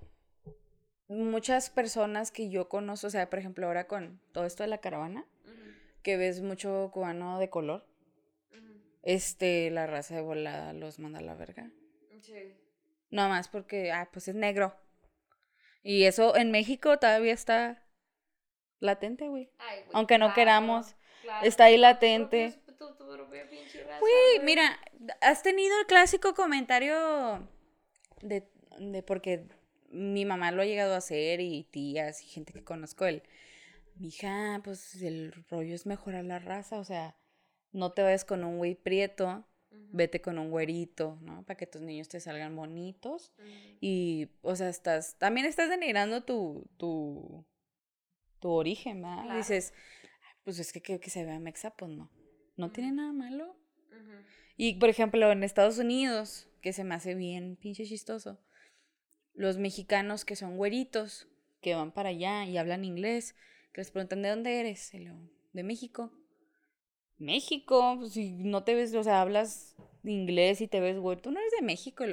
muchas 1.08 1.70
personas 1.70 2.32
que 2.32 2.50
yo 2.50 2.70
conozco, 2.70 3.08
o 3.08 3.10
sea, 3.10 3.30
por 3.30 3.40
ejemplo, 3.40 3.68
ahora 3.68 3.88
con 3.88 4.20
todo 4.32 4.46
esto 4.46 4.64
de 4.64 4.70
la 4.70 4.80
caravana, 4.80 5.26
que 6.04 6.18
ves 6.18 6.42
mucho 6.42 6.90
cubano 6.94 7.40
de 7.40 7.50
color, 7.50 7.86
este, 9.04 9.70
la 9.72 9.88
raza 9.88 10.16
de 10.16 10.22
volada 10.22 10.74
los 10.74 11.00
manda 11.00 11.20
a 11.20 11.22
la 11.22 11.36
verga. 11.36 11.72
Sí. 12.22 12.56
No 13.10 13.30
más 13.30 13.48
porque, 13.48 13.92
ah, 13.92 14.10
pues 14.12 14.28
es 14.28 14.36
negro. 14.36 14.76
Y 15.82 16.04
eso 16.04 16.36
en 16.36 16.52
México 16.52 17.00
todavía 17.00 17.34
está 17.34 17.86
latente, 18.80 19.30
güey. 19.30 19.50
Aunque 19.94 20.18
no 20.18 20.26
claro, 20.26 20.36
queramos, 20.36 20.96
claro. 21.22 21.46
está 21.48 21.66
ahí 21.66 21.78
latente. 21.78 22.60
Tu- 22.78 22.96
tu 22.96 23.08
propia 23.08 23.50
pinche 23.50 23.84
raza, 23.84 24.00
güey. 24.00 24.46
mira, 24.46 24.80
has 25.22 25.44
tenido 25.44 25.80
el 25.80 25.86
clásico 25.88 26.34
comentario 26.34 27.48
de, 28.22 28.48
de 28.80 29.04
porque 29.04 29.48
mi 29.90 30.26
mamá 30.26 30.52
lo 30.52 30.62
ha 30.62 30.66
llegado 30.66 30.94
a 30.94 30.98
hacer 30.98 31.40
y 31.42 31.64
tías 31.64 32.22
y 32.24 32.28
gente 32.28 32.54
que 32.54 32.64
conozco 32.64 33.06
el 33.06 33.24
mija, 33.96 34.62
pues 34.64 35.02
el 35.02 35.34
rollo 35.50 35.74
es 35.74 35.86
mejorar 35.86 36.24
la 36.26 36.40
raza, 36.40 36.78
o 36.80 36.84
sea, 36.84 37.16
no 37.72 37.92
te 37.94 38.04
vayas 38.04 38.26
con 38.26 38.44
un 38.44 38.58
güey 38.58 38.76
prieto, 38.76 39.46
vete 39.72 40.22
con 40.22 40.38
un 40.38 40.50
güerito, 40.52 41.18
¿no? 41.22 41.44
Para 41.44 41.58
que 41.58 41.68
tus 41.68 41.82
niños 41.82 42.08
te 42.08 42.20
salgan 42.20 42.56
bonitos 42.56 43.34
y, 43.82 44.30
o 44.42 44.56
sea, 44.56 44.70
estás, 44.70 45.16
también 45.18 45.46
estás 45.48 45.70
denigrando 45.70 46.24
tu, 46.24 46.68
tu, 46.78 47.46
tu 48.40 48.50
origen, 48.52 49.02
¿verdad? 49.02 49.24
Claro. 49.24 49.38
Dices, 49.38 49.74
"Ay, 50.04 50.36
pues 50.44 50.60
es 50.60 50.72
que, 50.74 50.82
que, 50.82 51.00
que 51.00 51.10
se 51.10 51.26
vea 51.26 51.40
mexa, 51.40 51.72
pues 51.72 51.92
no, 51.92 52.10
no 52.58 52.72
tiene 52.72 52.92
nada 52.92 53.14
malo. 53.14 53.56
Y 54.58 54.76
por 54.76 54.90
ejemplo, 54.90 55.32
en 55.32 55.44
Estados 55.44 55.78
Unidos, 55.78 56.48
que 56.62 56.74
se 56.74 56.84
me 56.84 56.96
hace 56.96 57.16
bien 57.16 57.56
pinche 57.56 57.86
chistoso, 57.86 58.40
los 59.34 59.58
mexicanos 59.58 60.26
que 60.26 60.36
son 60.36 60.58
güeritos, 60.58 61.28
que 61.62 61.76
van 61.76 61.92
para 61.92 62.10
allá 62.10 62.46
y 62.46 62.58
hablan 62.58 62.84
inglés, 62.84 63.36
que 63.72 63.82
les 63.82 63.92
preguntan 63.92 64.24
de 64.24 64.30
dónde 64.30 64.60
eres, 64.60 64.92
de 65.54 65.64
México. 65.64 66.12
México, 67.18 67.96
pues 68.00 68.14
si 68.14 68.32
no 68.32 68.64
te 68.64 68.76
ves, 68.76 68.94
o 68.94 69.04
sea, 69.04 69.22
hablas 69.22 69.76
inglés 70.04 70.62
y 70.62 70.68
te 70.68 70.80
ves 70.80 70.98
güey, 70.98 71.22
tú 71.22 71.32
no 71.32 71.40
eres 71.40 71.52
de 71.52 71.66
México, 71.66 72.06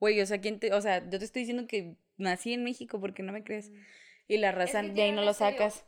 güey, 0.00 0.20
o 0.20 0.26
sea, 0.26 0.40
¿quién 0.40 0.58
te, 0.58 0.72
o 0.74 0.80
sea, 0.80 1.08
yo 1.08 1.18
te 1.18 1.24
estoy 1.24 1.42
diciendo 1.42 1.66
que 1.66 1.96
nací 2.16 2.52
en 2.52 2.64
México 2.64 3.00
porque 3.00 3.22
no 3.22 3.32
me 3.32 3.44
crees. 3.44 3.70
Y 4.32 4.38
la 4.38 4.48
Es 4.48 4.54
raza 4.54 4.80
que 4.80 4.88
de 4.92 5.02
ahí 5.02 5.12
no 5.12 5.22
lo 5.22 5.34
sacas. 5.34 5.84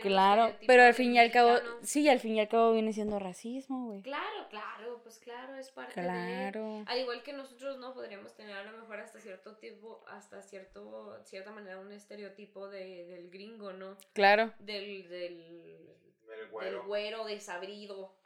Claro, 0.00 0.54
pero 0.66 0.82
al 0.82 0.86
del 0.88 0.94
fin 0.94 1.14
y 1.14 1.18
al 1.18 1.30
cabo, 1.30 1.58
sí, 1.82 2.08
al 2.08 2.20
fin 2.20 2.36
y 2.36 2.40
al 2.40 2.48
cabo 2.48 2.72
viene 2.72 2.92
siendo 2.94 3.18
racismo, 3.18 3.86
güey. 3.88 4.00
Claro, 4.02 4.48
claro, 4.48 5.00
pues 5.02 5.18
claro, 5.18 5.54
es 5.56 5.70
parte 5.70 6.00
de... 6.00 6.06
Claro. 6.06 6.84
Al 6.86 6.98
igual 7.00 7.22
que 7.22 7.34
nosotros 7.34 7.78
no 7.78 7.92
podríamos 7.92 8.34
tener 8.34 8.56
a 8.56 8.64
lo 8.64 8.78
mejor 8.78 9.00
hasta 9.00 9.20
cierto 9.20 9.56
tipo, 9.56 10.02
hasta 10.08 10.40
cierto, 10.42 11.22
cierta 11.24 11.50
manera 11.50 11.78
un 11.78 11.92
estereotipo 11.92 12.68
de, 12.68 13.04
del 13.04 13.30
gringo, 13.30 13.74
¿no? 13.74 13.98
Claro. 14.14 14.54
Del, 14.58 15.08
del, 15.10 15.32
El 15.42 16.38
del 16.38 16.48
güero. 16.50 16.84
güero 16.86 17.24
desabrido, 17.26 18.16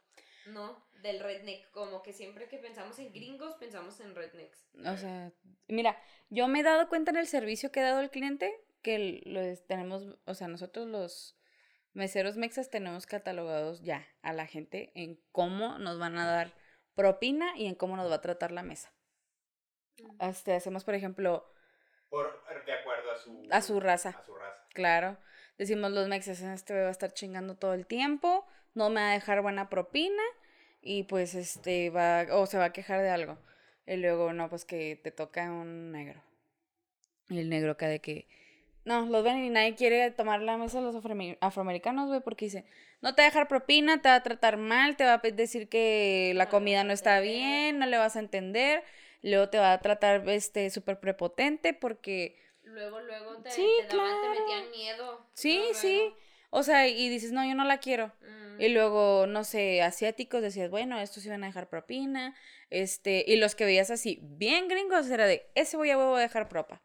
¿no? 0.45 0.81
Del 1.01 1.19
redneck, 1.19 1.71
como 1.71 2.03
que 2.03 2.13
siempre 2.13 2.47
que 2.47 2.57
pensamos 2.57 2.99
en 2.99 3.11
gringos, 3.11 3.55
pensamos 3.55 3.99
en 3.99 4.15
rednecks. 4.15 4.65
O 4.85 4.95
sea, 4.95 5.33
mira, 5.67 5.97
yo 6.29 6.47
me 6.47 6.61
he 6.61 6.63
dado 6.63 6.87
cuenta 6.87 7.11
en 7.11 7.17
el 7.17 7.27
servicio 7.27 7.71
que 7.71 7.81
he 7.81 7.83
dado 7.83 7.99
al 7.99 8.11
cliente 8.11 8.57
que 8.81 9.21
los 9.25 9.65
tenemos, 9.67 10.17
o 10.25 10.33
sea, 10.33 10.47
nosotros 10.47 10.87
los 10.87 11.37
meseros 11.93 12.37
mexas 12.37 12.69
tenemos 12.69 13.05
catalogados 13.05 13.81
ya 13.81 14.07
a 14.21 14.33
la 14.33 14.47
gente 14.47 14.91
en 14.95 15.21
cómo 15.31 15.77
nos 15.77 15.99
van 15.99 16.17
a 16.17 16.25
dar 16.25 16.55
propina 16.95 17.55
y 17.57 17.67
en 17.67 17.75
cómo 17.75 17.95
nos 17.95 18.09
va 18.09 18.15
a 18.15 18.21
tratar 18.21 18.51
la 18.51 18.63
mesa. 18.63 18.93
Mm. 20.01 20.21
Este, 20.21 20.53
hacemos, 20.53 20.83
por 20.83 20.95
ejemplo, 20.95 21.51
Por, 22.09 22.43
de 22.65 22.73
acuerdo 22.73 23.11
a 23.11 23.17
su, 23.17 23.47
a 23.51 23.61
su 23.61 23.79
raza. 23.79 24.09
a 24.09 24.25
su 24.25 24.35
raza. 24.35 24.67
Claro. 24.73 25.17
Decimos 25.57 25.91
los 25.91 26.07
mexas, 26.07 26.41
este 26.41 26.73
va 26.73 26.87
a 26.87 26.91
estar 26.91 27.13
chingando 27.13 27.55
todo 27.55 27.73
el 27.73 27.85
tiempo, 27.85 28.47
no 28.73 28.89
me 28.89 29.01
va 29.01 29.11
a 29.11 29.13
dejar 29.13 29.41
buena 29.41 29.69
propina 29.69 30.23
y 30.81 31.03
pues 31.03 31.35
este 31.35 31.89
va, 31.89 32.25
o 32.31 32.45
se 32.47 32.57
va 32.57 32.65
a 32.65 32.73
quejar 32.73 33.01
de 33.01 33.09
algo. 33.09 33.37
Y 33.85 33.97
luego, 33.97 34.33
no, 34.33 34.49
pues 34.49 34.65
que 34.65 34.99
te 35.03 35.11
toca 35.11 35.51
un 35.51 35.91
negro. 35.91 36.23
Y 37.29 37.39
el 37.39 37.49
negro 37.49 37.71
acá 37.71 37.87
de 37.87 37.99
que, 37.99 38.27
no, 38.85 39.05
los 39.05 39.23
ven 39.23 39.43
y 39.43 39.49
nadie 39.49 39.75
quiere 39.75 40.11
tomar 40.11 40.41
la 40.41 40.57
mesa 40.57 40.79
de 40.79 40.85
los 40.85 40.95
afroame- 40.95 41.37
afroamericanos, 41.41 42.07
güey, 42.07 42.21
porque 42.21 42.45
dice, 42.45 42.65
no 43.01 43.15
te 43.15 43.21
va 43.21 43.27
a 43.27 43.29
dejar 43.29 43.47
propina, 43.47 44.01
te 44.01 44.09
va 44.09 44.15
a 44.15 44.23
tratar 44.23 44.57
mal, 44.57 44.95
te 44.97 45.03
va 45.05 45.13
a 45.13 45.17
decir 45.31 45.69
que 45.69 46.33
la 46.35 46.49
comida 46.49 46.83
no 46.83 46.93
está 46.93 47.19
bien, 47.19 47.79
no 47.79 47.85
le 47.85 47.97
vas 47.97 48.15
a 48.15 48.19
entender, 48.19 48.83
luego 49.21 49.49
te 49.49 49.57
va 49.59 49.73
a 49.73 49.79
tratar, 49.81 50.27
este, 50.29 50.69
súper 50.69 50.99
prepotente 50.99 51.73
porque... 51.73 52.37
Luego, 52.63 53.01
luego 53.01 53.37
te, 53.41 53.51
Sí, 53.51 53.67
te, 53.89 53.95
daban- 53.97 54.21
te 54.21 54.27
claro. 54.27 54.39
metían 54.39 54.71
miedo. 54.71 55.27
Sí, 55.33 55.61
sí. 55.73 55.97
Luego. 55.97 56.17
O 56.51 56.63
sea, 56.63 56.87
y 56.87 57.09
dices, 57.09 57.31
no, 57.31 57.45
yo 57.45 57.55
no 57.55 57.63
la 57.65 57.79
quiero. 57.79 58.11
Mm. 58.21 58.61
Y 58.61 58.69
luego, 58.69 59.25
no 59.27 59.43
sé, 59.43 59.81
asiáticos 59.81 60.41
decías, 60.41 60.69
bueno, 60.69 60.99
estos 60.99 61.25
iban 61.25 61.43
a 61.43 61.47
dejar 61.47 61.69
propina. 61.69 62.35
Este, 62.69 63.23
y 63.27 63.37
los 63.37 63.55
que 63.55 63.65
veías 63.65 63.89
así, 63.89 64.19
bien 64.21 64.67
gringos, 64.67 65.09
era 65.09 65.25
de, 65.25 65.49
ese 65.55 65.75
voy 65.77 65.89
a 65.91 65.97
huevo 65.97 66.15
a 66.15 66.21
dejar 66.21 66.47
propa. 66.49 66.81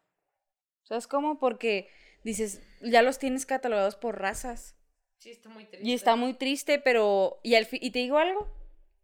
¿Sabes 0.87 1.07
cómo? 1.07 1.37
Porque 1.37 1.89
dices, 2.23 2.61
ya 2.81 3.01
los 3.01 3.19
tienes 3.19 3.45
catalogados 3.45 3.95
por 3.97 4.19
razas. 4.19 4.75
Sí, 5.19 5.31
está 5.31 5.49
muy 5.49 5.65
triste. 5.65 5.87
Y 5.87 5.93
está 5.93 6.15
muy 6.15 6.33
triste, 6.33 6.79
pero. 6.79 7.39
Y, 7.43 7.55
al 7.55 7.65
fi- 7.65 7.79
y 7.81 7.91
te 7.91 7.99
digo 7.99 8.17
algo, 8.17 8.47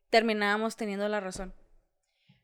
terminábamos 0.10 0.78
teniendo 0.78 1.08
la 1.10 1.20
razón. 1.20 1.54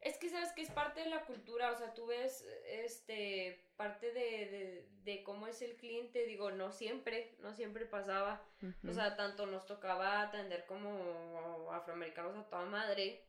Es 0.02 0.18
que 0.18 0.30
sabes 0.30 0.52
que 0.54 0.62
es 0.62 0.72
parte 0.72 1.02
de 1.02 1.10
la 1.10 1.26
cultura, 1.26 1.72
o 1.72 1.76
sea, 1.78 1.94
tú 1.94 2.08
ves 2.08 2.46
este 2.66 3.66
parte 3.76 4.12
de, 4.14 4.22
de, 4.22 4.90
de 5.04 5.24
cómo 5.24 5.48
es 5.48 5.62
el 5.62 5.76
cliente, 5.76 6.26
digo, 6.26 6.52
no 6.52 6.72
siempre, 6.72 7.36
no 7.40 7.54
siempre 7.54 7.86
pasaba. 7.86 8.42
O 8.88 8.94
sea, 8.94 9.16
tanto 9.16 9.46
nos 9.46 9.66
tocaba 9.66 10.22
atender 10.22 10.66
como 10.66 11.70
afroamericanos 11.72 12.36
a 12.38 12.50
toda 12.50 12.66
madre, 12.66 13.24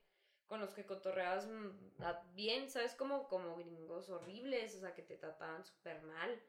con 0.51 0.61
los 0.61 0.75
que 0.75 0.85
cotorreabas 0.85 1.47
mm, 1.47 2.03
bien, 2.35 2.69
¿sabes? 2.69 2.97
Como, 2.97 3.29
como 3.29 3.55
gringos 3.57 4.11
horribles, 4.11 4.75
o 4.75 4.81
sea, 4.81 4.97
que 4.97 5.03
te 5.03 5.17
trataban 5.17 5.65
súper 5.65 6.03
mal. 6.03 6.43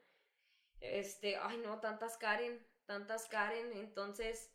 Este, 0.80 1.36
ay 1.36 1.58
no, 1.58 1.78
tantas 1.78 2.18
Karen, 2.18 2.66
tantas 2.84 3.28
Karen, 3.28 3.72
entonces, 3.74 4.50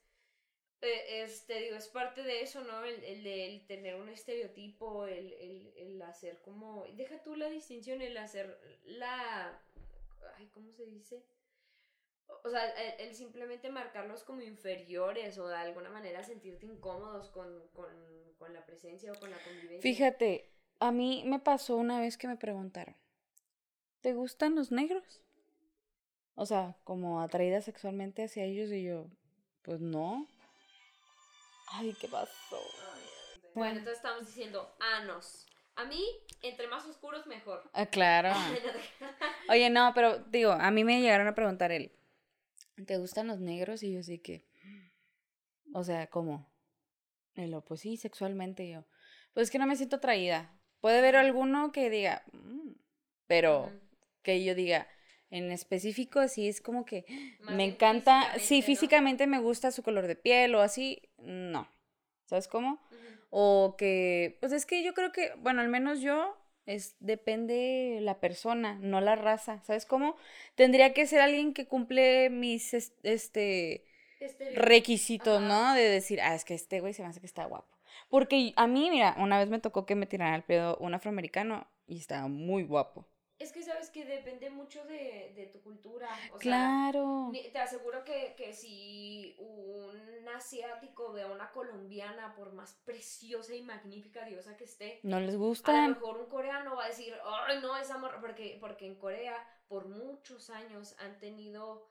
eh, 0.82 1.24
este, 1.24 1.62
digo, 1.62 1.78
es 1.78 1.88
parte 1.88 2.24
de 2.24 2.42
eso, 2.42 2.62
¿no? 2.66 2.84
El, 2.84 3.02
el 3.06 3.66
tener 3.68 3.96
un 3.96 4.10
estereotipo, 4.10 5.08
el, 5.08 5.32
el, 5.32 5.74
el 5.78 6.02
hacer 6.02 6.42
como, 6.42 6.84
deja 6.98 7.24
tú 7.24 7.38
la 7.38 7.50
distinción, 7.50 8.02
el 8.02 8.18
hacer 8.18 8.60
la, 8.84 9.58
ay, 10.36 10.48
¿cómo 10.48 10.74
se 10.74 10.86
dice? 10.88 11.24
O 12.44 12.50
sea, 12.50 12.70
el, 12.70 13.08
el 13.08 13.16
simplemente 13.16 13.70
marcarlos 13.70 14.24
como 14.24 14.42
inferiores 14.42 15.38
o 15.38 15.48
de 15.48 15.56
alguna 15.56 15.90
manera 15.90 16.24
sentirte 16.24 16.66
incómodos 16.66 17.30
con, 17.30 17.68
con, 17.74 17.88
con 18.38 18.54
la 18.54 18.66
presencia 18.66 19.12
o 19.12 19.16
con 19.20 19.32
la 19.32 19.38
convivencia. 19.44 19.82
Fíjate, 19.82 20.50
a 20.80 20.92
mí 20.92 21.24
me 21.26 21.40
pasó 21.40 21.78
una 21.78 22.00
vez 22.00 22.18
que 22.18 22.28
me 22.28 22.38
preguntaron, 22.38 22.96
¿te 24.02 24.14
gustan 24.14 24.56
los 24.56 24.72
negros? 24.72 25.22
O 26.36 26.46
sea, 26.46 26.76
como 26.84 27.22
atraída 27.22 27.62
sexualmente 27.62 28.24
hacia 28.24 28.44
ellos 28.44 28.72
y 28.72 28.84
yo, 28.84 29.08
pues 29.64 29.82
no. 29.82 30.28
Ay, 31.70 31.96
¿qué 32.00 32.08
pasó? 32.08 32.62
Bueno, 33.56 33.80
entonces 33.80 33.98
estamos 33.98 34.28
diciendo 34.28 34.72
anos. 34.80 35.48
A 35.76 35.86
mí, 35.86 36.06
entre 36.44 36.68
más 36.68 36.86
oscuros, 36.86 37.26
mejor. 37.28 37.70
Ah, 37.74 37.88
claro. 37.88 38.32
Oye, 39.50 39.70
no, 39.70 39.92
pero 39.96 40.20
digo, 40.20 40.52
a 40.52 40.70
mí 40.70 40.84
me 40.84 41.02
llegaron 41.02 41.28
a 41.28 41.36
preguntar 41.36 41.72
él, 41.72 41.92
¿te 42.86 42.98
gustan 42.98 43.28
los 43.28 43.40
negros? 43.40 43.84
Y 43.84 43.94
yo 43.94 44.04
sí 44.04 44.20
que, 44.20 44.46
o 45.74 45.84
sea, 45.84 46.08
¿cómo? 46.08 46.50
Y 47.36 47.48
lo, 47.48 47.64
pues 47.64 47.82
sí, 47.82 47.98
sexualmente 47.98 48.66
y 48.66 48.72
yo. 48.74 48.86
Pues 49.34 49.46
es 49.46 49.52
que 49.52 49.60
no 49.60 49.68
me 49.68 49.76
siento 49.76 49.98
atraída. 49.98 50.60
Puede 50.82 51.00
haber 51.00 51.16
alguno 51.16 51.72
que 51.72 51.90
diga, 51.90 52.24
"Mm", 52.34 52.72
pero 53.28 53.72
que 54.24 54.44
yo 54.44 54.56
diga, 54.56 54.88
en 55.30 55.52
específico, 55.52 56.28
sí 56.28 56.48
es 56.48 56.62
como 56.62 56.86
que 56.86 57.06
Más 57.42 57.56
me 57.56 57.66
encanta, 57.66 58.34
sí, 58.40 58.62
físicamente, 58.62 58.62
¿no? 58.62 58.66
físicamente 58.66 59.28
me 59.28 59.40
gusta 59.40 59.72
su 59.72 59.84
color 59.84 60.08
de 60.08 60.16
piel 60.16 60.56
o 60.56 60.62
así, 60.62 61.02
no. 61.20 61.70
¿Sabes 62.26 62.48
cómo? 62.48 62.82
O 63.30 63.76
que, 63.78 64.38
pues 64.40 64.54
es 64.54 64.66
que 64.66 64.84
yo 64.84 64.94
creo 64.94 65.12
que, 65.12 65.34
bueno, 65.40 65.62
al 65.62 65.70
menos 65.70 66.02
yo, 66.02 66.38
es, 66.68 66.96
depende 67.00 68.00
la 68.02 68.20
persona, 68.20 68.78
no 68.82 69.02
la 69.02 69.16
raza. 69.16 69.62
¿Sabes 69.64 69.86
cómo? 69.88 70.16
Tendría 70.56 70.94
que 70.94 71.08
ser 71.08 71.22
alguien 71.22 71.54
que 71.56 71.68
cumple 71.68 72.30
mis, 72.30 72.74
es- 72.76 72.94
este, 73.04 73.86
requisitos, 74.56 75.40
Ajá. 75.40 75.48
¿no? 75.48 75.74
De 75.76 75.84
decir, 75.90 76.22
ah, 76.22 76.36
es 76.36 76.46
que 76.46 76.54
este 76.56 76.80
güey 76.82 76.94
se 76.94 77.04
me 77.04 77.10
hace 77.10 77.20
que 77.20 77.26
está 77.28 77.46
guapo. 77.46 77.68
Porque 78.10 78.54
a 78.56 78.68
mí, 78.68 78.90
mira, 78.92 79.16
una 79.20 79.40
vez 79.40 79.50
me 79.50 79.60
tocó 79.60 79.86
que 79.86 79.96
me 79.96 80.06
tiraran 80.08 80.34
al 80.36 80.44
pedo 80.46 80.78
un 80.78 80.94
afroamericano 80.94 81.68
y 81.88 81.98
estaba 81.98 82.28
muy 82.28 82.64
guapo. 82.64 83.08
Es 83.40 83.52
que 83.52 83.62
sabes 83.62 83.92
que 83.92 84.04
depende 84.04 84.50
mucho 84.50 84.84
de, 84.86 85.32
de 85.36 85.48
tu 85.54 85.62
cultura. 85.62 86.10
O 86.34 86.40
sea, 86.40 86.40
claro. 86.40 87.30
ni- 87.32 87.50
te 87.52 87.60
aseguro 87.60 88.04
que, 88.04 88.34
que 88.36 88.54
si 88.54 89.36
un 89.38 90.28
asiático 90.36 91.12
ve 91.14 91.22
a 91.22 91.28
una 91.28 91.52
colombiana, 91.52 92.36
por 92.36 92.54
más 92.54 92.74
preciosa 92.84 93.54
y 93.54 93.62
magnífica 93.62 94.26
diosa 94.26 94.58
que 94.58 94.64
esté, 94.64 95.00
No 95.04 95.20
les 95.20 95.36
a 95.36 95.38
lo 95.88 95.94
mejor 95.96 96.18
un 96.18 96.26
coreano 96.30 96.76
va 96.76 96.86
a 96.86 96.88
decir, 96.90 97.14
ay, 97.24 97.60
no, 97.62 97.78
esa 97.78 97.98
morra, 97.98 98.20
porque, 98.20 98.58
porque 98.60 98.88
en 98.88 98.96
Corea 98.96 99.38
por 99.68 99.88
muchos 99.88 100.50
años 100.50 100.96
han 101.00 101.20
tenido 101.20 101.88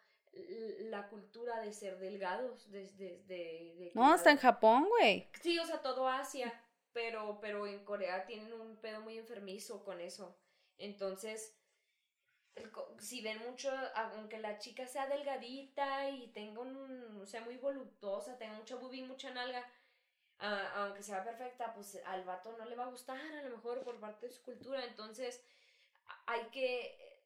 la 0.90 1.08
cultura 1.08 1.60
de 1.60 1.72
ser 1.72 1.98
delgados, 1.98 2.70
desde... 2.70 3.22
De, 3.26 3.74
de, 3.78 3.92
No, 3.94 4.12
hasta 4.12 4.30
en 4.30 4.38
Japón, 4.38 4.86
güey. 4.88 5.30
Sí, 5.42 5.58
o 5.58 5.64
sea, 5.64 5.80
todo 5.80 6.08
Asia. 6.08 6.52
pero, 6.92 7.38
pero 7.40 7.66
en 7.66 7.84
Corea 7.84 8.26
tienen 8.26 8.52
un 8.52 8.76
pedo 8.76 9.00
muy 9.00 9.16
enfermizo 9.18 9.84
con 9.84 10.00
eso. 10.00 10.36
Entonces, 10.78 11.54
si 13.00 13.21
ven 13.23 13.38
mucho, 13.49 13.71
aunque 13.95 14.38
la 14.38 14.59
chica 14.59 14.87
sea 14.87 15.06
delgadita 15.06 16.09
y 16.11 16.28
tenga 16.28 16.61
un, 16.61 17.23
sea 17.26 17.42
muy 17.42 17.56
voluptuosa, 17.56 18.38
tenga 18.38 18.54
mucha 18.54 18.76
boobie, 18.76 19.04
mucha 19.04 19.30
nalga, 19.30 19.64
ah, 20.38 20.73
aunque 20.87 21.02
sea 21.02 21.25
perfecta, 21.25 21.75
pues 21.75 22.00
al 22.06 22.25
vato 22.25 22.56
no 22.59 22.64
le 22.64 22.76
va 22.76 22.85
a 22.85 22.90
gustar, 22.90 23.18
a 23.21 23.42
lo 23.42 23.50
mejor 23.56 23.83
por 23.85 24.00
parte 24.00 24.26
de 24.26 24.33
su 24.33 24.42
cultura. 24.42 24.85
Entonces, 24.85 25.42
a- 26.06 26.33
hay 26.33 26.47
que, 26.50 27.23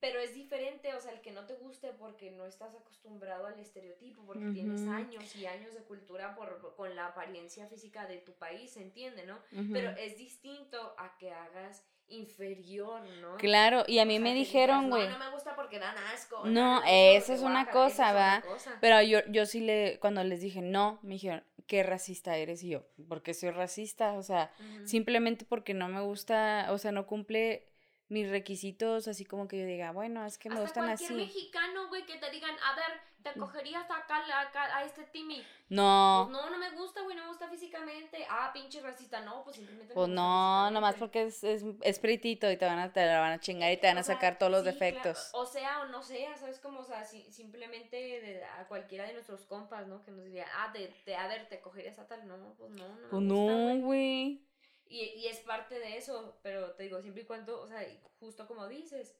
pero 0.00 0.20
es 0.20 0.34
diferente, 0.34 0.94
o 0.94 1.00
sea, 1.00 1.12
el 1.12 1.20
que 1.22 1.32
no 1.32 1.46
te 1.46 1.54
guste 1.54 1.92
porque 1.92 2.30
no 2.30 2.46
estás 2.46 2.74
acostumbrado 2.74 3.46
al 3.46 3.58
estereotipo, 3.60 4.24
porque 4.26 4.48
tienes 4.52 4.86
años 4.88 5.34
y 5.36 5.46
años 5.46 5.74
de 5.74 5.82
cultura 5.84 6.34
por, 6.34 6.58
por- 6.60 6.74
con 6.76 6.96
la 6.96 7.06
apariencia 7.08 7.66
física 7.68 8.06
de 8.06 8.18
tu 8.18 8.34
país, 8.34 8.72
¿se 8.72 8.82
entiende, 8.82 9.24
no? 9.26 9.40
Pero 9.72 9.90
es 9.98 10.16
distinto 10.18 10.94
a 10.98 11.16
que 11.18 11.32
hagas 11.32 11.84
inferior, 12.08 13.02
¿no? 13.20 13.36
Claro, 13.38 13.84
y 13.86 13.98
a 13.98 14.04
mí 14.04 14.14
O 14.14 14.16
sea, 14.16 14.24
me 14.24 14.34
dijeron, 14.34 14.90
güey. 14.90 15.08
No, 15.08 15.12
no 15.18 15.24
me 15.24 15.30
gusta 15.30 15.56
porque 15.56 15.78
dan 15.78 15.96
asco. 16.12 16.44
No, 16.44 16.82
eso 16.84 16.86
porque 17.26 17.32
es 17.34 17.40
una 17.40 17.64
guácala", 17.64 17.70
cosa, 17.70 18.08
es 18.10 18.14
¿va? 18.14 18.44
Pero 18.80 19.02
yo, 19.02 19.18
yo 19.30 19.46
sí 19.46 19.60
le, 19.60 19.98
cuando 20.00 20.22
les 20.24 20.40
dije 20.40 20.60
no, 20.62 20.98
me 21.02 21.14
dijeron, 21.14 21.42
qué 21.66 21.82
racista 21.82 22.36
eres. 22.36 22.62
Y 22.62 22.70
yo, 22.70 22.84
porque 23.08 23.34
soy 23.34 23.50
racista, 23.50 24.12
o 24.14 24.22
sea, 24.22 24.50
simplemente 24.84 25.44
porque 25.44 25.74
no 25.74 25.88
me 25.88 26.00
gusta, 26.00 26.66
o 26.70 26.78
sea, 26.78 26.92
no 26.92 27.06
cumple 27.06 27.66
mis 28.14 28.30
requisitos, 28.30 29.08
así 29.08 29.24
como 29.24 29.48
que 29.48 29.58
yo 29.60 29.66
diga, 29.66 29.90
bueno, 29.92 30.24
es 30.24 30.38
que 30.38 30.48
me 30.48 30.54
Hasta 30.54 30.62
gustan 30.66 30.84
cualquier 30.86 31.10
así. 31.10 31.20
mexicano, 31.20 31.88
güey, 31.88 32.06
que 32.06 32.16
te 32.16 32.30
digan, 32.30 32.54
a 32.64 32.74
ver, 32.76 33.00
te 33.22 33.38
cogerías 33.38 33.90
acá, 33.90 34.18
acá 34.40 34.76
a 34.76 34.84
este 34.84 35.02
Timmy. 35.04 35.42
No, 35.70 36.28
Pues 36.30 36.36
no, 36.42 36.50
no 36.50 36.58
me 36.58 36.70
gusta, 36.72 37.00
güey, 37.02 37.16
no 37.16 37.22
me 37.22 37.28
gusta 37.28 37.48
físicamente. 37.48 38.24
Ah, 38.30 38.50
pinche 38.52 38.80
racista, 38.82 39.20
no, 39.22 39.42
pues 39.44 39.56
simplemente. 39.56 39.92
pues 39.94 40.06
me 40.08 40.12
gusta 40.14 40.22
no, 40.22 40.70
nomás 40.70 40.94
porque 40.96 41.22
es, 41.22 41.42
es, 41.42 41.64
es 41.80 41.98
pretito 41.98 42.50
y 42.50 42.56
te 42.58 42.66
van 42.66 42.78
a, 42.78 42.92
te 42.92 43.04
la 43.04 43.20
van 43.20 43.32
a 43.32 43.40
chingar 43.40 43.72
y 43.72 43.78
te 43.78 43.86
van 43.86 43.96
O 43.96 44.00
a 44.00 44.02
sea, 44.02 44.14
sacar 44.14 44.38
todos 44.38 44.52
los 44.52 44.60
sí, 44.64 44.64
claro, 44.78 44.78
defectos. 44.78 45.30
O 45.32 45.46
sea, 45.46 45.80
o 45.80 45.86
no 45.86 46.02
sea, 46.02 46.36
¿sabes? 46.36 46.60
Como, 46.60 46.80
o 46.80 46.84
sea, 46.84 47.04
si- 47.04 47.24
simplemente 47.32 47.96
de- 47.96 48.44
a 48.44 48.68
cualquiera 48.68 49.06
de 49.06 49.14
nuestros 49.14 49.40
compas, 49.46 49.86
¿no? 49.88 50.02
Que 50.04 50.10
nos 50.12 50.24
diría, 50.24 50.46
ah, 50.58 50.70
de, 50.72 50.92
de 51.06 51.16
a 51.16 51.26
ver, 51.26 51.48
te 51.48 51.60
cogerías 51.60 51.98
a 51.98 52.06
tal. 52.06 52.28
No, 52.28 52.36
pues 52.58 52.70
no, 52.72 52.86
no. 52.88 52.94
me 52.94 53.08
Pues 53.08 53.22
gusta, 53.22 53.52
no, 53.52 53.86
güey. 53.86 54.42
Y, 54.86 55.00
y 55.00 55.26
es 55.28 55.38
parte 55.40 55.78
de 55.78 55.96
eso, 55.96 56.38
pero 56.42 56.72
te 56.74 56.84
digo, 56.84 57.00
siempre 57.00 57.22
y 57.22 57.26
cuando, 57.26 57.60
o 57.60 57.66
sea, 57.68 57.82
justo 58.20 58.46
como 58.46 58.68
dices, 58.68 59.16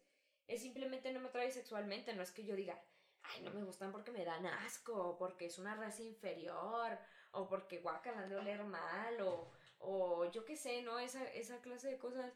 es 0.46 0.62
simplemente 0.62 1.12
no 1.12 1.20
me 1.20 1.28
atrae 1.28 1.50
sexualmente, 1.50 2.14
no 2.14 2.22
es 2.22 2.32
que 2.32 2.44
yo 2.44 2.54
diga, 2.54 2.80
ay, 3.22 3.42
no 3.42 3.50
me 3.50 3.64
gustan 3.64 3.90
porque 3.92 4.10
me 4.12 4.24
dan 4.24 4.46
asco, 4.46 4.92
o 4.94 5.18
porque 5.18 5.46
es 5.46 5.58
una 5.58 5.74
raza 5.74 6.02
inferior, 6.02 6.98
o 7.32 7.48
porque 7.48 7.80
guacala 7.80 8.26
de 8.28 8.36
oler 8.36 8.62
mal, 8.64 9.20
o, 9.22 9.50
o 9.78 10.30
yo 10.30 10.44
qué 10.44 10.56
sé, 10.56 10.82
¿no? 10.82 10.98
Esa, 10.98 11.24
esa 11.32 11.60
clase 11.60 11.88
de 11.88 11.98
cosas. 11.98 12.32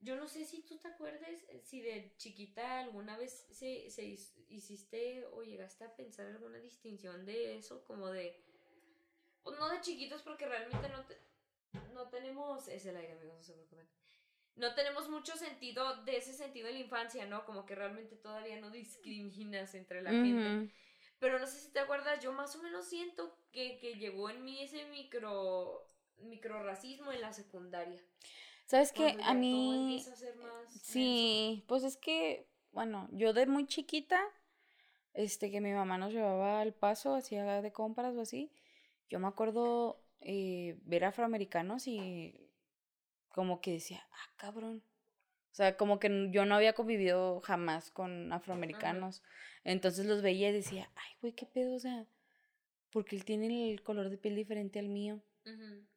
Yo 0.00 0.16
no 0.16 0.26
sé 0.26 0.44
si 0.44 0.62
tú 0.64 0.78
te 0.78 0.88
acuerdes, 0.88 1.44
eh, 1.48 1.60
si 1.62 1.80
de 1.80 2.12
chiquita 2.16 2.80
alguna 2.80 3.16
vez 3.16 3.46
se, 3.52 3.88
se 3.88 4.02
hiciste 4.48 5.24
o 5.26 5.42
llegaste 5.44 5.84
a 5.84 5.94
pensar 5.94 6.26
alguna 6.26 6.58
distinción 6.58 7.24
de 7.24 7.58
eso, 7.58 7.84
como 7.84 8.10
de, 8.10 8.36
pues 9.42 9.58
no 9.58 9.68
de 9.68 9.80
chiquitos 9.80 10.22
porque 10.22 10.46
realmente 10.46 10.88
no, 10.88 11.04
te- 11.04 11.18
no 11.92 12.08
tenemos, 12.08 12.68
es 12.68 12.86
el 12.86 12.96
aire 12.96 13.12
amigos, 13.12 13.36
no 13.36 13.42
se 13.42 13.52
preocupen. 13.52 13.88
No 14.56 14.74
tenemos 14.74 15.08
mucho 15.08 15.36
sentido 15.36 16.02
de 16.04 16.18
ese 16.18 16.34
sentido 16.34 16.68
en 16.68 16.74
la 16.74 16.80
infancia, 16.80 17.26
¿no? 17.26 17.44
Como 17.46 17.64
que 17.64 17.74
realmente 17.74 18.16
todavía 18.16 18.60
no 18.60 18.70
discriminas 18.70 19.74
entre 19.74 20.02
la 20.02 20.10
gente. 20.10 20.72
Pero 21.18 21.38
no 21.38 21.46
sé 21.46 21.58
si 21.58 21.72
te 21.72 21.78
acuerdas, 21.78 22.22
yo 22.22 22.32
más 22.32 22.54
o 22.56 22.62
menos 22.62 22.86
siento 22.86 23.38
que, 23.52 23.78
que 23.78 23.94
llegó 23.94 24.28
en 24.28 24.44
mí 24.44 24.60
ese 24.60 24.84
micro, 24.86 25.88
micro 26.18 26.62
racismo 26.62 27.12
en 27.12 27.20
la 27.20 27.32
secundaria. 27.32 28.02
¿Sabes 28.66 28.92
qué? 28.92 29.16
A 29.22 29.32
mí... 29.32 30.04
a 30.06 30.16
ser 30.16 30.36
más 30.36 30.72
Sí, 30.82 31.64
pues 31.68 31.84
es 31.84 31.96
que, 31.96 32.48
bueno, 32.72 33.08
yo 33.12 33.32
de 33.32 33.46
muy 33.46 33.66
chiquita, 33.66 34.20
este, 35.14 35.50
que 35.50 35.60
mi 35.60 35.72
mamá 35.72 35.96
nos 35.96 36.12
llevaba 36.12 36.60
al 36.60 36.74
paso, 36.74 37.14
hacía 37.14 37.62
de 37.62 37.72
compras 37.72 38.16
o 38.16 38.22
así, 38.22 38.50
yo 39.08 39.18
me 39.18 39.28
acuerdo 39.28 40.01
eh, 40.24 40.76
ver 40.84 41.04
afroamericanos 41.04 41.86
y 41.86 42.48
como 43.28 43.60
que 43.60 43.72
decía, 43.72 44.02
ah, 44.12 44.32
cabrón. 44.36 44.82
O 45.50 45.54
sea, 45.54 45.76
como 45.76 45.98
que 45.98 46.28
yo 46.30 46.44
no 46.46 46.54
había 46.54 46.72
convivido 46.72 47.40
jamás 47.42 47.90
con 47.90 48.32
afroamericanos. 48.32 49.22
Entonces 49.64 50.06
los 50.06 50.22
veía 50.22 50.48
y 50.48 50.52
decía, 50.52 50.90
ay, 50.96 51.12
güey, 51.20 51.32
qué 51.34 51.44
pedo, 51.46 51.74
o 51.74 51.78
sea, 51.78 52.06
porque 52.90 53.16
él 53.16 53.24
tiene 53.24 53.70
el 53.70 53.82
color 53.82 54.08
de 54.10 54.16
piel 54.18 54.34
diferente 54.36 54.78
al 54.78 54.88
mío. 54.88 55.22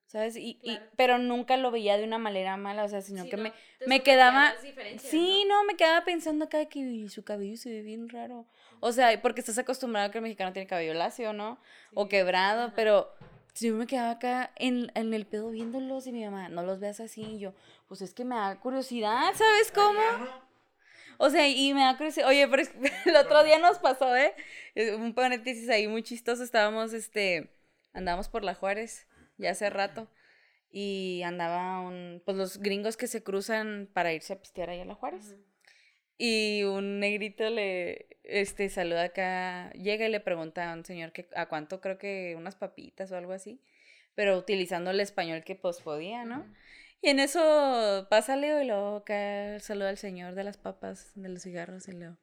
¿sabes? 0.07 0.35
Y, 0.37 0.59
y- 0.61 0.79
pero 0.95 1.17
nunca 1.17 1.57
lo 1.57 1.71
veía 1.71 1.97
de 1.97 2.03
una 2.03 2.17
manera 2.19 2.55
mala, 2.57 2.83
o 2.85 2.87
sea, 2.89 3.01
sino 3.01 3.23
Sí, 3.23 3.29
que 3.29 3.37
no, 3.37 3.43
me, 3.43 3.53
me 3.87 4.03
quedaba- 4.03 4.53
Sí, 4.97 5.45
¿no? 5.49 5.55
no, 5.61 5.63
me 5.65 5.75
quedaba 5.75 6.05
pensando 6.05 6.45
acá 6.45 6.65
que 6.67 6.79
"Uy, 6.79 7.09
su 7.09 7.23
cabello 7.23 7.57
se 7.57 7.69
ve 7.69 7.81
bien 7.81 8.07
raro. 8.07 8.45
O 8.79 8.91
sea, 8.91 9.19
porque 9.21 9.41
estás 9.41 9.57
acostumbrado 9.57 10.07
a 10.07 10.11
que 10.11 10.19
el 10.19 10.21
mexicano 10.21 10.53
tiene 10.53 10.67
cabello 10.67 10.93
lacio, 10.93 11.33
¿no? 11.33 11.59
O 11.95 12.07
quebrado, 12.07 12.65
ajá. 12.65 12.73
pero 12.75 13.11
si 13.55 13.69
yo 13.69 13.75
me 13.75 13.87
quedaba 13.87 14.11
acá 14.11 14.51
en, 14.57 14.91
en 14.95 15.13
el 15.13 15.25
pedo 15.25 15.49
viéndolos 15.49 16.05
y 16.07 16.11
mi 16.11 16.25
mamá, 16.25 16.49
no 16.49 16.61
los 16.61 16.79
veas 16.79 16.99
así. 16.99 17.21
Y 17.21 17.39
yo, 17.39 17.53
pues 17.87 18.01
es 18.01 18.13
que 18.13 18.25
me 18.25 18.35
da 18.35 18.59
curiosidad, 18.59 19.33
¿sabes 19.33 19.71
cómo? 19.73 19.99
O 21.17 21.29
sea, 21.29 21.47
y 21.47 21.73
me 21.73 21.79
da 21.81 21.95
curiosidad. 21.95 22.27
Oye, 22.27 22.47
pero 22.47 22.61
es 22.61 22.71
el 23.05 23.15
otro 23.15 23.43
día 23.43 23.57
nos 23.57 23.79
pasó, 23.79 24.15
¿eh? 24.15 24.35
Un 24.97 25.13
paréntesis 25.13 25.69
ahí 25.69 25.87
muy 25.87 26.03
chistoso. 26.03 26.43
Estábamos, 26.43 26.93
este, 26.93 27.49
andábamos 27.93 28.27
por 28.27 28.43
la 28.43 28.53
Juárez 28.53 29.07
ya 29.37 29.51
hace 29.51 29.69
rato. 29.69 30.09
Y 30.69 31.21
andaba 31.23 31.79
un, 31.79 32.21
pues 32.25 32.35
los 32.35 32.57
gringos 32.57 32.97
que 32.97 33.07
se 33.07 33.23
cruzan 33.23 33.89
para 33.93 34.11
irse 34.11 34.33
a 34.33 34.39
pistear 34.39 34.69
ahí 34.69 34.81
a 34.81 34.85
la 34.85 34.95
Juárez. 34.95 35.35
Y 36.17 36.63
un 36.63 36.99
negrito 36.99 37.49
le, 37.49 38.07
este, 38.23 38.69
saluda 38.69 39.03
acá, 39.03 39.71
llega 39.73 40.07
y 40.07 40.11
le 40.11 40.19
pregunta 40.21 40.71
a 40.71 40.73
un 40.73 40.85
señor 40.85 41.11
que 41.11 41.27
a 41.35 41.47
cuánto 41.47 41.81
creo 41.81 41.97
que 41.97 42.35
unas 42.37 42.55
papitas 42.55 43.11
o 43.11 43.17
algo 43.17 43.33
así, 43.33 43.61
pero 44.15 44.37
utilizando 44.37 44.91
el 44.91 44.99
español 45.01 45.43
que 45.43 45.55
pues 45.55 45.81
podía, 45.81 46.23
¿no? 46.23 46.45
Y 47.01 47.09
en 47.09 47.19
eso 47.19 48.07
pasa 48.09 48.37
Leo 48.37 48.61
y 48.61 48.65
luego 48.65 48.97
acá 48.97 49.59
saluda 49.59 49.89
al 49.89 49.97
señor 49.97 50.35
de 50.35 50.43
las 50.45 50.57
papas, 50.57 51.11
de 51.15 51.29
los 51.29 51.43
cigarros 51.43 51.87
y 51.89 51.91
Leo, 51.91 52.17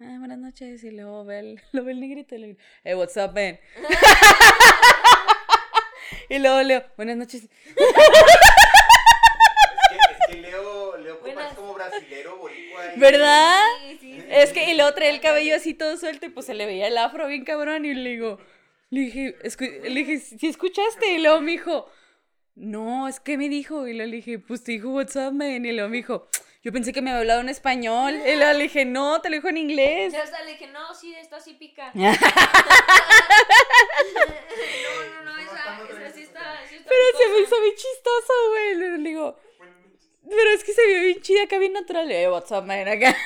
ah, 0.00 0.16
buenas 0.18 0.38
noches, 0.38 0.82
y 0.82 0.90
luego 0.90 1.24
ve 1.26 1.38
el, 1.40 1.60
lo 1.72 1.84
ve 1.84 1.92
el 1.92 2.00
negrito 2.00 2.34
y 2.34 2.38
le 2.38 2.46
dice, 2.48 2.62
hey, 2.82 2.94
what's 2.94 3.16
up, 3.16 3.34
man? 3.34 3.60
y 6.30 6.38
luego 6.38 6.62
Leo, 6.62 6.84
buenas 6.96 7.16
noches. 7.18 7.44
Es 7.44 7.50
que, 9.90 9.96
es 9.96 10.26
que 10.28 10.36
Leo, 10.36 10.96
Leo 10.96 11.20
como 11.20 11.32
Buenas. 11.32 11.52
es 11.52 11.58
como 11.58 11.73
brasilero, 11.88 12.36
boricua. 12.38 12.94
y- 12.94 12.98
¿Verdad? 13.00 13.60
Sí, 13.82 13.98
sí, 14.00 14.20
sí. 14.20 14.26
Es 14.30 14.52
que, 14.52 14.70
y 14.70 14.74
luego 14.74 14.92
traía 14.94 15.10
el 15.10 15.20
cabello 15.20 15.56
así 15.56 15.74
todo 15.74 15.96
suelto 15.96 16.26
y 16.26 16.30
pues 16.30 16.46
se 16.46 16.54
le 16.54 16.66
veía 16.66 16.86
el 16.88 16.98
afro 16.98 17.26
bien 17.28 17.44
cabrón 17.44 17.84
y 17.84 17.94
le 17.94 18.10
digo, 18.10 18.38
le 18.90 19.00
dije, 19.00 19.36
escu- 19.42 19.80
le 19.82 19.90
dije, 20.04 20.18
¿sí 20.18 20.46
escuchaste? 20.46 21.12
Y 21.14 21.18
luego 21.18 21.40
me 21.40 21.52
dijo, 21.52 21.90
no, 22.54 23.08
es 23.08 23.20
que 23.20 23.36
me 23.38 23.48
dijo, 23.48 23.86
y 23.88 23.94
luego 23.94 24.10
le 24.10 24.16
dije, 24.16 24.38
pues 24.38 24.62
te 24.62 24.72
dijo, 24.72 24.90
what's 24.90 25.16
up, 25.16 25.32
man? 25.32 25.64
Y 25.64 25.72
luego 25.72 25.88
me 25.88 25.96
dijo, 25.98 26.28
yo 26.62 26.72
pensé 26.72 26.92
que 26.92 27.02
me 27.02 27.10
había 27.10 27.20
hablado 27.20 27.40
en 27.40 27.48
español, 27.50 28.14
y 28.14 28.36
luego 28.36 28.52
le 28.52 28.62
dije, 28.64 28.84
no, 28.84 29.20
te 29.20 29.28
lo 29.28 29.34
dijo 29.36 29.48
en 29.48 29.56
inglés. 29.58 30.12
Ya 30.12 30.22
hasta 30.22 30.42
le 30.44 30.52
dije, 30.52 30.68
no, 30.68 30.94
sí, 30.94 31.14
esto 31.14 31.38
sí 31.40 31.54
pica. 31.54 31.90
no, 31.94 32.04
no, 32.04 32.12
no, 35.24 35.38
esa, 35.38 35.78
esa 35.90 36.12
sí 36.14 36.22
está, 36.22 36.60
sí 36.68 36.76
está 36.76 36.88
Pero 36.88 37.18
se 37.18 37.28
me 37.32 37.40
hizo 37.40 37.60
bien 37.60 37.74
chistoso, 37.74 38.32
güey, 38.50 38.70
y 38.72 38.74
le 38.76 39.08
digo, 39.10 39.38
pero 40.28 40.50
es 40.54 40.64
que 40.64 40.72
se 40.72 40.86
vio 40.86 41.00
bien 41.02 41.20
chida 41.22 41.42
acá, 41.44 41.58
bien 41.58 41.72
natural, 41.72 42.10
"Hey, 42.10 42.26
what's 42.28 42.50
up, 42.50 42.64
man? 42.64 42.88
Acá. 42.88 43.16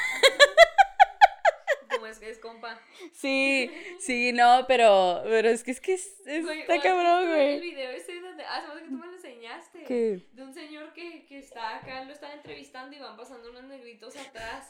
Como 1.90 2.06
es 2.06 2.18
que 2.18 2.30
es 2.30 2.38
compa. 2.38 2.80
Sí, 3.14 3.70
sí, 4.00 4.32
no, 4.32 4.64
pero, 4.68 5.22
pero 5.24 5.48
es 5.48 5.64
que 5.64 5.70
es 5.72 5.80
que 5.80 5.94
es, 5.94 6.06
es- 6.26 6.44
Güey, 6.44 6.60
está 6.60 6.74
¿o 6.74 6.76
has 6.76 6.82
cabrón, 6.82 7.20
visto 7.20 7.34
El 7.36 7.58
güey. 7.58 7.60
video 7.60 7.90
ese 7.90 8.20
donde, 8.20 8.44
ah, 8.44 8.58
hace 8.70 8.82
que 8.82 8.88
tú 8.88 8.94
me 8.96 9.06
lo 9.06 9.12
enseñaste. 9.14 9.84
¿Qué? 9.84 10.26
De 10.32 10.42
un 10.42 10.52
señor 10.54 10.92
que, 10.92 11.24
que 11.26 11.38
está 11.38 11.76
acá, 11.76 12.04
lo 12.04 12.12
están 12.12 12.32
entrevistando 12.32 12.94
y 12.96 13.00
van 13.00 13.16
pasando 13.16 13.50
unos 13.50 13.64
negritos 13.64 14.14
atrás. 14.16 14.66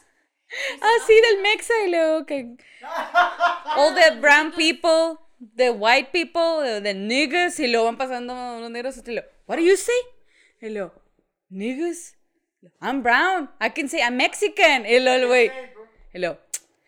Ah, 0.81 0.95
sí, 1.05 1.13
del 1.13 1.41
Mexa 1.43 1.73
y 1.85 1.91
luego 1.91 2.25
que 2.25 2.55
all 3.75 3.93
the 3.93 4.11
brown 4.19 4.51
people, 4.53 5.19
the 5.55 5.69
white 5.69 6.09
people, 6.11 6.63
the, 6.63 6.81
the 6.81 6.93
niggas, 6.95 7.59
y 7.59 7.67
luego 7.67 7.85
van 7.85 7.97
pasando 7.97 8.33
unos 8.33 8.71
negros 8.71 8.97
y 8.97 9.11
luego, 9.11 9.27
what 9.45 9.57
do 9.57 9.63
you 9.63 9.77
say? 9.77 9.93
Y 10.61 10.69
luego, 10.69 10.93
niggas, 11.49 12.17
I'm 12.81 13.01
brown, 13.01 13.49
I 13.59 13.69
can 13.69 13.87
say 13.87 14.01
I'm 14.01 14.17
Mexican, 14.17 14.85
y 14.85 14.99
luego 14.99 15.15
el 15.15 15.27
güey, 15.27 15.51
y 16.13 16.19
luego, 16.19 16.39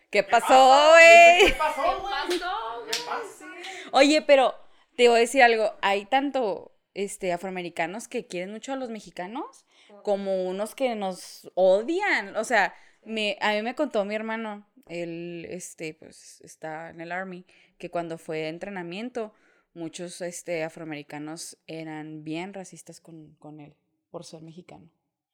¿qué 0.09 0.23
pasó, 0.23 0.47
¿Qué 0.47 1.43
güey? 1.43 1.57
pasó, 1.57 1.83
¿Qué 1.83 2.37
pasó, 2.37 2.85
¿Qué 2.91 2.97
güey? 2.97 3.05
pasó? 3.05 3.45
Oye, 3.93 4.21
pero 4.21 4.55
te 4.95 5.07
voy 5.07 5.17
a 5.17 5.21
decir 5.21 5.43
algo, 5.43 5.73
hay 5.81 6.05
tanto 6.05 6.71
este 6.93 7.31
afroamericanos 7.31 8.07
que 8.07 8.25
quieren 8.27 8.51
mucho 8.51 8.73
a 8.73 8.75
los 8.75 8.89
mexicanos 8.89 9.65
como 10.03 10.45
unos 10.45 10.75
que 10.75 10.95
nos 10.95 11.49
odian. 11.55 12.35
O 12.35 12.43
sea, 12.43 12.73
me, 13.03 13.37
a 13.41 13.53
mí 13.53 13.61
me 13.61 13.75
contó 13.75 14.03
mi 14.05 14.15
hermano, 14.15 14.67
él 14.87 15.45
este, 15.49 15.93
pues, 15.93 16.41
está 16.41 16.89
en 16.89 17.01
el 17.01 17.11
army, 17.11 17.45
que 17.77 17.89
cuando 17.89 18.17
fue 18.17 18.45
a 18.45 18.49
entrenamiento, 18.49 19.33
muchos 19.73 20.21
este, 20.21 20.63
afroamericanos 20.63 21.57
eran 21.67 22.23
bien 22.23 22.53
racistas 22.53 22.99
con, 22.99 23.35
con 23.35 23.59
él 23.59 23.75
por 24.09 24.25
ser 24.25 24.41
mexicano. 24.41 24.89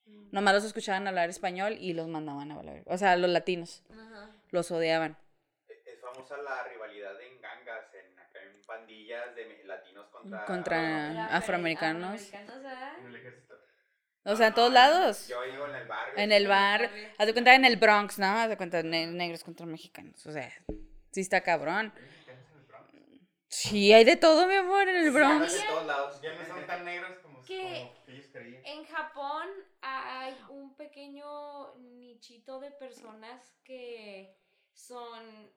Mm. 0.07 0.29
Nomás 0.31 0.53
los 0.55 0.63
escuchaban 0.65 1.07
hablar 1.07 1.29
español 1.29 1.77
y 1.79 1.93
los 1.93 2.07
mandaban 2.07 2.51
a 2.51 2.55
valer. 2.55 2.83
O 2.87 2.97
sea, 2.97 3.15
los 3.17 3.29
latinos 3.29 3.83
Ajá. 3.91 4.29
los 4.51 4.71
odiaban. 4.71 5.17
Es 5.67 5.85
es 5.85 5.99
famosa 6.01 6.37
la 6.37 6.63
rivalidad 6.63 7.19
en 7.21 7.41
gangas, 7.41 7.93
en, 7.93 8.11
en 8.55 8.61
pandillas 8.65 9.35
de 9.35 9.63
latinos 9.65 10.07
contra... 10.09 10.45
Contra- 10.45 11.25
afroamericanos. 11.35 12.33
En 12.33 13.05
el 13.07 13.15
ejército. 13.15 13.55
O 14.25 14.35
sea, 14.35 14.47
en 14.47 14.51
No, 14.51 14.55
todos 14.55 14.69
no, 14.69 14.73
lados. 14.73 15.27
Yo 15.29 15.41
digo 15.43 15.65
en 15.67 15.75
el 15.75 15.87
barrio. 15.87 16.13
En 16.17 16.31
el 16.33 16.43
Sí, 16.43 16.47
bar, 16.49 16.89
haz 17.17 17.27
de 17.27 17.33
cuenta 17.33 17.55
en 17.55 17.63
el 17.65 17.77
Bronx, 17.77 18.19
¿no? 18.19 18.25
Haz 18.27 18.49
de 18.49 18.57
cuenta 18.57 18.83
ne- 18.83 19.07
negros 19.07 19.43
contra 19.43 19.65
mexicanos. 19.65 20.25
O 20.27 20.31
sea, 20.33 20.51
sí 21.11 21.21
está 21.21 21.39
cabrón. 21.41 21.93
¿Hay 21.95 22.01
mexicanos 22.01 22.45
en 22.51 22.57
el 22.57 22.65
Bronx? 22.65 22.91
Sí, 23.49 23.93
hay 23.93 24.03
de 24.03 24.17
todo, 24.17 24.45
mi 24.47 24.55
amor, 24.55 24.89
en 24.89 24.97
el 24.97 25.11
Bronx. 25.11 25.53
de 25.53 25.63
todos 25.65 25.85
lados. 25.85 26.21
Ya 26.21 26.33
no 26.35 26.45
son 26.45 26.67
tan 26.67 26.83
negros 26.83 27.11
creían. 27.47 28.61
En 28.65 28.85
Japón 28.85 29.47
hay 29.81 30.37
un 30.49 30.75
pequeño 30.75 31.75
nichito 31.77 32.59
de 32.59 32.71
personas 32.71 33.41
que 33.63 34.35
son 34.73 35.51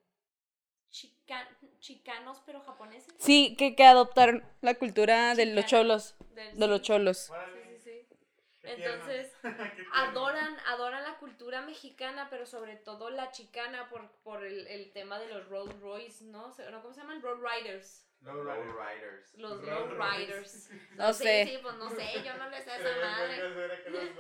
chica- 0.90 1.48
chicanos 1.78 2.42
pero 2.46 2.60
japoneses. 2.60 3.14
Sí, 3.18 3.54
que, 3.56 3.74
que 3.76 3.84
adoptaron 3.84 4.44
la 4.60 4.74
cultura 4.74 5.34
de 5.34 5.46
los 5.46 5.66
cholos. 5.66 6.16
Del- 6.34 6.58
De 6.58 6.66
los 6.66 6.78
sí, 6.80 6.84
cholos. 6.84 7.18
Sí, 7.52 7.78
sí, 7.82 8.06
sí. 8.08 8.16
Entonces, 8.62 9.32
adoran, 9.94 10.56
adoran 10.66 11.02
la 11.02 11.18
cultura 11.18 11.62
mexicana, 11.62 12.28
pero 12.30 12.44
sobre 12.46 12.76
todo 12.76 13.10
la 13.10 13.30
chicana 13.30 13.88
por, 13.88 14.10
por 14.22 14.44
el, 14.44 14.66
el 14.66 14.92
tema 14.92 15.18
de 15.18 15.28
los 15.28 15.48
Rolls 15.48 15.78
Royce, 15.80 16.24
¿no? 16.24 16.52
¿Cómo 16.82 16.92
se 16.92 17.00
llaman? 17.00 17.22
Road 17.22 17.40
Riders. 17.40 18.06
Low 18.22 18.34
Low 18.34 18.44
rider. 18.44 18.66
Riders. 18.66 19.34
Los 19.36 19.64
Road 19.64 19.90
Road 19.90 20.12
Riders. 20.12 20.68
Riders. 20.68 20.70
No 20.96 21.14
sí, 21.14 21.22
sé. 21.22 21.46
Sí, 21.46 21.58
pues 21.62 21.74
no 21.76 21.88
sé, 21.88 22.22
yo 22.22 22.36
no 22.36 22.50
le 22.50 22.62
sé 22.62 22.70
a 22.70 22.76
esa 22.76 22.88
madre. 23.00 23.42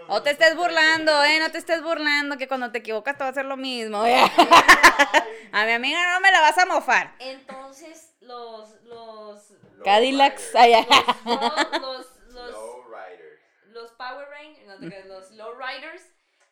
O 0.08 0.22
te 0.22 0.30
estés 0.30 0.56
burlando, 0.56 1.22
¿eh? 1.24 1.38
No 1.38 1.50
te 1.50 1.58
estés 1.58 1.82
burlando, 1.82 2.38
que 2.38 2.48
cuando 2.48 2.70
te 2.72 2.78
equivocas 2.78 3.18
te 3.18 3.24
va 3.24 3.28
a 3.28 3.30
hacer 3.32 3.44
lo 3.44 3.58
mismo. 3.58 4.06
¿eh? 4.06 4.16
A 5.52 5.66
mi 5.66 5.72
amiga 5.72 6.14
no 6.14 6.20
me 6.20 6.30
la 6.30 6.40
vas 6.40 6.56
a 6.56 6.64
mofar. 6.64 7.14
Entonces, 7.18 8.14
los, 8.20 8.82
los, 8.84 9.52
Cadillacs, 9.84 10.54
allá. 10.54 10.86
los, 11.26 11.36
los, 11.82 12.06
los, 12.32 12.50
Low 12.52 12.84
Riders. 12.88 13.40
los 13.66 13.92
Power 13.92 14.28
Rangers, 14.30 14.66
no 14.66 15.14
los 15.14 15.30
Low 15.32 15.52
Riders, 15.58 16.02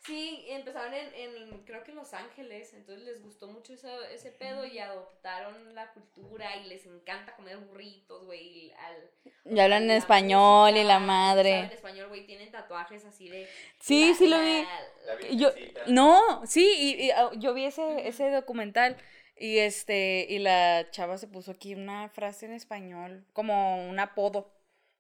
sí, 0.08 0.44
empezaron 0.48 0.92
en, 0.94 1.14
en, 1.14 1.64
creo 1.64 1.84
que 1.84 1.92
en 1.92 1.96
Los 1.96 2.12
Ángeles, 2.14 2.74
entonces 2.74 3.04
les 3.04 3.22
gustó 3.22 3.46
mucho 3.48 3.72
ese, 3.74 3.88
ese 4.12 4.32
pedo 4.32 4.66
y 4.66 4.78
adoptaron 4.78 5.74
la 5.74 5.92
cultura 5.92 6.56
y 6.56 6.64
les 6.68 6.84
encanta 6.86 7.36
comer 7.36 7.58
burritos, 7.58 8.24
güey, 8.26 8.66
y 8.66 8.72
al... 8.72 9.10
Y 9.44 9.60
hablan 9.60 9.84
en 9.84 9.90
español 9.92 10.76
y 10.76 10.84
la 10.84 10.98
madre. 10.98 11.70
español, 11.72 12.08
güey, 12.08 12.26
tienen 12.26 12.50
tatuajes 12.50 13.04
así 13.04 13.28
de... 13.28 13.46
Sí, 13.80 14.08
la- 14.08 14.14
sí 14.14 14.26
lo 14.26 14.40
vi. 14.40 14.62
La 15.06 15.30
Yo, 15.36 15.50
no, 15.86 16.46
sí, 16.46 16.68
y, 16.78 17.06
y, 17.06 17.10
ah, 17.12 17.30
yo 17.36 17.54
vi 17.54 17.64
ese, 17.66 18.06
ese 18.08 18.30
documental 18.30 18.96
y 19.36 19.58
este, 19.58 20.26
y 20.28 20.38
la 20.38 20.88
chava 20.90 21.16
se 21.18 21.28
puso 21.28 21.52
aquí 21.52 21.74
una 21.74 22.08
frase 22.08 22.46
en 22.46 22.52
español, 22.52 23.24
como 23.32 23.88
un 23.88 23.98
apodo, 24.00 24.52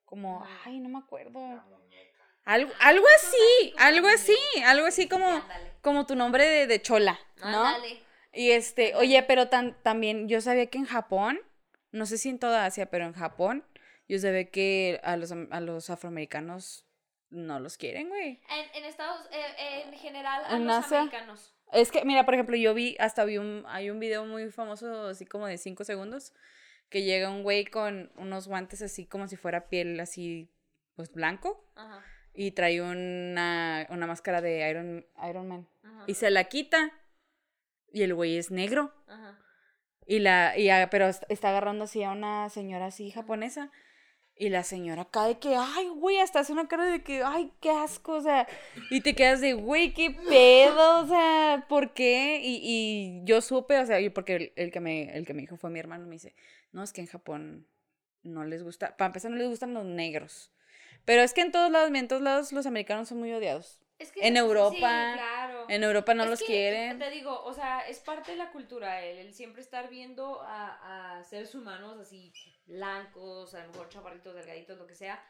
como, 0.04 0.46
ay, 0.64 0.80
no 0.80 0.88
me 0.88 0.98
acuerdo. 0.98 1.62
Algo, 2.48 2.72
algo 2.80 3.04
así, 3.16 3.74
algo 3.76 4.08
así, 4.08 4.36
algo 4.64 4.86
así 4.86 5.02
Sí, 5.02 5.08
como, 5.08 5.42
como 5.82 6.06
tu 6.06 6.16
nombre 6.16 6.46
de, 6.46 6.66
de 6.66 6.80
chola, 6.80 7.18
¿no? 7.40 7.66
Ándale. 7.66 8.00
Y 8.32 8.52
este, 8.52 8.94
oye, 8.94 9.22
pero 9.22 9.48
tan, 9.48 9.76
también 9.82 10.28
yo 10.30 10.40
sabía 10.40 10.64
que 10.66 10.78
en 10.78 10.86
Japón, 10.86 11.40
no 11.92 12.06
sé 12.06 12.16
si 12.16 12.30
en 12.30 12.38
toda 12.38 12.64
Asia, 12.64 12.86
pero 12.90 13.04
en 13.04 13.12
Japón, 13.12 13.66
yo 14.08 14.18
sabía 14.18 14.50
que 14.50 14.98
a 15.04 15.18
los, 15.18 15.30
a 15.32 15.60
los 15.60 15.90
afroamericanos 15.90 16.86
no 17.28 17.60
los 17.60 17.76
quieren, 17.76 18.08
güey. 18.08 18.40
En, 18.48 18.76
en 18.76 18.84
Estados, 18.86 19.26
eh, 19.30 19.82
en 19.84 19.92
general, 19.98 20.42
a 20.46 20.56
En 20.56 20.66
los 20.66 20.76
Asia. 20.86 21.00
americanos. 21.00 21.54
Es 21.72 21.90
que, 21.90 22.02
mira, 22.06 22.24
por 22.24 22.32
ejemplo, 22.32 22.56
yo 22.56 22.72
vi, 22.72 22.96
hasta 22.98 23.26
vi 23.26 23.36
un, 23.36 23.64
hay 23.68 23.90
un 23.90 24.00
video 24.00 24.24
muy 24.24 24.50
famoso, 24.50 25.08
así 25.08 25.26
como 25.26 25.46
de 25.46 25.58
5 25.58 25.84
segundos, 25.84 26.32
que 26.88 27.02
llega 27.02 27.28
un 27.28 27.42
güey 27.42 27.66
con 27.66 28.10
unos 28.16 28.48
guantes 28.48 28.80
así 28.80 29.04
como 29.06 29.28
si 29.28 29.36
fuera 29.36 29.68
piel 29.68 30.00
así, 30.00 30.50
pues 30.96 31.12
blanco, 31.12 31.62
Ajá, 31.76 32.02
y 32.40 32.52
trae 32.52 32.80
una, 32.80 33.84
una 33.90 34.06
máscara 34.06 34.40
de 34.40 34.70
Iron, 34.70 35.04
Iron 35.28 35.48
Man. 35.48 35.68
ajá, 35.82 36.04
Y 36.06 36.14
se 36.14 36.30
la 36.30 36.44
quita, 36.44 36.92
y 37.92 38.02
el 38.02 38.14
güey 38.14 38.36
es 38.38 38.50
negro. 38.52 38.94
ajá. 39.08 39.38
Y 40.06 40.20
la, 40.20 40.56
y 40.56 40.70
a- 40.70 40.88
pero 40.88 41.08
est- 41.08 41.24
está 41.28 41.48
agarrando 41.50 41.84
así 41.84 42.02
a 42.04 42.12
una 42.12 42.48
señora 42.48 42.86
así 42.86 43.10
japonesa. 43.10 43.70
Y 44.40 44.50
la 44.50 44.62
señora 44.62 45.04
cae 45.10 45.40
que, 45.40 45.56
ay, 45.56 45.88
güey, 45.96 46.18
hasta 46.20 46.38
hace 46.38 46.52
una 46.52 46.68
cara 46.68 46.84
de 46.84 47.02
que, 47.02 47.24
ay, 47.24 47.52
qué 47.60 47.70
asco, 47.70 48.12
o 48.12 48.20
sea, 48.20 48.46
y 48.88 49.00
te 49.00 49.16
quedas 49.16 49.40
de, 49.40 49.54
güey, 49.54 49.92
qué 49.92 50.12
pedo, 50.12 51.00
o 51.02 51.06
sea, 51.08 51.66
¿por 51.68 51.92
qué? 51.92 52.40
Y, 52.40 52.60
y 52.62 53.24
yo 53.24 53.40
supe, 53.40 53.76
o 53.80 53.84
sea, 53.86 53.98
porque 54.14 54.36
el, 54.36 54.52
el 54.54 54.70
que 54.70 54.78
me, 54.78 55.10
el 55.16 55.26
que 55.26 55.34
me 55.34 55.40
dijo 55.40 55.56
fue 55.56 55.70
mi 55.70 55.80
hermano, 55.80 56.06
me 56.06 56.12
dice, 56.12 56.36
no, 56.70 56.84
es 56.84 56.92
que 56.92 57.00
en 57.00 57.08
Japón 57.08 57.66
no 58.22 58.44
les 58.44 58.62
gusta, 58.62 58.96
para 58.96 59.06
empezar 59.06 59.32
no 59.32 59.38
les 59.38 59.48
gustan 59.48 59.74
los 59.74 59.84
negros. 59.84 60.52
Pero 61.08 61.22
es 61.22 61.32
que 61.32 61.40
en 61.40 61.52
todos 61.52 61.70
lados, 61.70 61.90
en 61.90 62.06
todos 62.06 62.20
lados 62.20 62.52
los 62.52 62.66
americanos 62.66 63.08
son 63.08 63.18
muy 63.18 63.32
odiados. 63.32 63.80
Es 63.98 64.12
que, 64.12 64.28
En 64.28 64.34
sí, 64.34 64.38
Europa, 64.38 64.76
claro. 65.14 65.64
En 65.70 65.82
Europa 65.82 66.12
no 66.12 66.24
Es 66.24 66.28
los 66.28 66.38
que, 66.40 66.44
quieren. 66.44 66.98
Te 66.98 67.08
digo, 67.08 67.42
o 67.44 67.54
sea, 67.54 67.80
es 67.88 67.98
parte 68.00 68.32
de 68.32 68.36
la 68.36 68.52
cultura 68.52 69.02
el, 69.02 69.16
el 69.16 69.32
siempre 69.32 69.62
estar 69.62 69.88
viendo 69.88 70.42
a, 70.42 71.16
a 71.16 71.24
seres 71.24 71.54
humanos 71.54 71.98
así 71.98 72.30
blancos, 72.66 73.54
a 73.54 73.62
lo 73.64 73.72
mejor 73.72 73.88
chaparritos, 73.88 74.34
delgaditos, 74.34 74.76
lo 74.76 74.86
que 74.86 74.94
sea. 74.94 75.24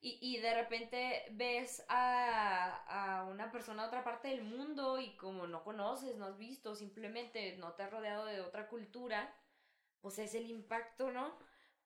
Y, 0.00 0.18
y 0.20 0.38
de 0.40 0.54
repente 0.54 1.24
ves 1.32 1.84
a, 1.88 3.18
a 3.18 3.24
una 3.24 3.50
persona 3.50 3.82
de 3.82 3.88
otra 3.88 4.04
parte 4.04 4.28
del 4.28 4.44
mundo 4.44 5.00
y 5.00 5.16
como 5.16 5.48
no 5.48 5.64
conoces, 5.64 6.16
no 6.16 6.26
has 6.26 6.38
visto, 6.38 6.76
simplemente 6.76 7.56
no 7.56 7.72
te 7.72 7.82
has 7.82 7.90
rodeado 7.90 8.24
de 8.26 8.40
otra 8.40 8.68
cultura, 8.68 9.34
pues 10.00 10.20
es 10.20 10.36
el 10.36 10.46
impacto, 10.48 11.10
¿no? 11.10 11.36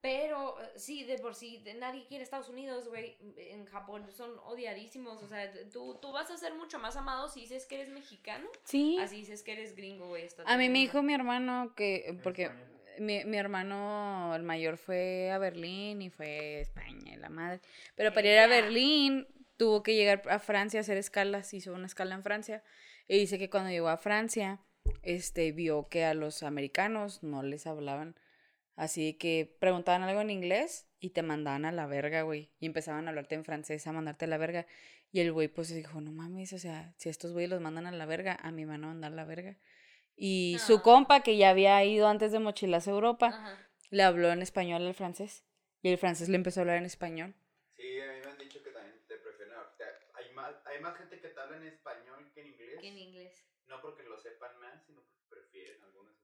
Pero 0.00 0.60
eh, 0.62 0.70
sí, 0.76 1.04
de 1.04 1.18
por 1.18 1.34
sí, 1.34 1.58
de- 1.64 1.74
nadie 1.74 2.06
quiere 2.06 2.22
Estados 2.22 2.48
Unidos, 2.48 2.88
güey. 2.88 3.16
En 3.36 3.66
Japón 3.66 4.06
son 4.12 4.38
odiadísimos. 4.44 5.22
O 5.22 5.28
sea, 5.28 5.50
tú, 5.72 5.98
tú 6.00 6.12
vas 6.12 6.30
a 6.30 6.36
ser 6.36 6.54
mucho 6.54 6.78
más 6.78 6.96
amado 6.96 7.28
si 7.28 7.40
dices 7.40 7.66
que 7.66 7.76
eres 7.76 7.88
mexicano. 7.88 8.48
Sí. 8.64 8.98
Así 9.00 9.16
dices 9.16 9.42
que 9.42 9.52
eres 9.52 9.74
gringo, 9.74 10.08
güey. 10.08 10.26
A 10.46 10.56
mí 10.56 10.68
me 10.68 10.78
dijo 10.78 11.02
mi 11.02 11.14
hermano 11.14 11.72
que, 11.74 12.16
porque 12.22 12.50
mi, 12.98 13.24
mi 13.24 13.36
hermano, 13.36 14.34
el 14.34 14.42
mayor, 14.42 14.76
fue 14.76 15.30
a 15.32 15.38
Berlín 15.38 16.02
y 16.02 16.10
fue 16.10 16.58
a 16.58 16.60
España, 16.60 17.14
y 17.14 17.16
la 17.16 17.28
madre. 17.28 17.60
Pero 17.96 18.12
para 18.12 18.28
ir 18.30 18.38
a. 18.38 18.46
Berlín 18.46 19.26
tuvo 19.56 19.82
que 19.82 19.96
llegar 19.96 20.22
a 20.28 20.38
Francia 20.38 20.78
a 20.78 20.82
hacer 20.82 20.96
escalas, 20.96 21.52
hizo 21.54 21.72
una 21.72 21.86
escala 21.86 22.14
en 22.14 22.22
Francia. 22.22 22.62
Y 23.08 23.18
dice 23.18 23.38
que 23.38 23.50
cuando 23.50 23.70
llegó 23.70 23.88
a 23.88 23.96
Francia, 23.96 24.60
este, 25.02 25.50
vio 25.52 25.88
que 25.88 26.04
a 26.04 26.14
los 26.14 26.42
americanos 26.42 27.22
no 27.22 27.42
les 27.42 27.66
hablaban. 27.66 28.14
Así 28.78 29.14
que 29.14 29.56
preguntaban 29.58 30.04
algo 30.04 30.20
en 30.20 30.30
inglés 30.30 30.88
y 31.00 31.10
te 31.10 31.22
mandaban 31.22 31.64
a 31.64 31.72
la 31.72 31.86
verga, 31.86 32.22
güey. 32.22 32.52
Y 32.60 32.66
empezaban 32.66 33.06
a 33.06 33.10
hablarte 33.10 33.34
en 33.34 33.44
francés, 33.44 33.84
a 33.88 33.92
mandarte 33.92 34.26
a 34.26 34.28
la 34.28 34.38
verga. 34.38 34.66
Y 35.10 35.18
el 35.18 35.32
güey 35.32 35.48
pues 35.48 35.68
dijo, 35.74 36.00
no 36.00 36.12
mames, 36.12 36.52
o 36.52 36.58
sea, 36.58 36.94
si 36.96 37.08
estos 37.08 37.32
güeyes 37.32 37.50
los 37.50 37.60
mandan 37.60 37.86
a 37.86 37.90
la 37.90 38.06
verga, 38.06 38.38
a 38.40 38.52
mí 38.52 38.64
me 38.64 38.72
van 38.72 38.84
a 38.84 38.86
mandar 38.86 39.12
a 39.12 39.16
la 39.16 39.24
verga. 39.24 39.58
Y 40.14 40.58
su 40.64 40.76
Ah. 40.76 40.82
compa, 40.82 41.22
que 41.24 41.36
ya 41.36 41.50
había 41.50 41.84
ido 41.84 42.06
antes 42.06 42.30
de 42.30 42.38
mochilas 42.38 42.86
a 42.86 42.92
Europa, 42.92 43.28
Ajá. 43.28 43.68
le 43.90 44.02
habló 44.04 44.30
en 44.30 44.42
español 44.42 44.86
al 44.86 44.94
francés. 44.94 45.44
Y 45.82 45.88
el 45.90 45.98
francés 45.98 46.28
le 46.28 46.36
empezó 46.36 46.60
a 46.60 46.62
hablar 46.62 46.76
en 46.76 46.84
español. 46.86 47.34
Sí, 47.76 48.00
a 48.00 48.12
mí 48.12 48.20
me 48.24 48.30
han 48.30 48.38
dicho 48.38 48.62
que 48.62 48.70
también 48.70 48.94
te 49.08 49.16
prefieren. 49.16 49.54
Hay 50.14 50.32
más, 50.34 50.54
hay 50.66 50.80
más 50.80 50.96
gente 50.98 51.20
que 51.20 51.28
te 51.28 51.40
habla 51.40 51.56
en 51.56 51.64
español 51.66 52.30
que 52.32 52.40
en 52.42 52.46
inglés. 52.48 52.78
Que 52.80 52.88
en 52.88 52.98
inglés, 52.98 53.44
No 53.66 53.80
porque 53.82 54.04
lo 54.04 54.18
sepan 54.20 54.56
más, 54.60 54.84
sino 54.86 55.00
porque 55.02 55.24
prefieren 55.28 55.80
más. 55.80 56.14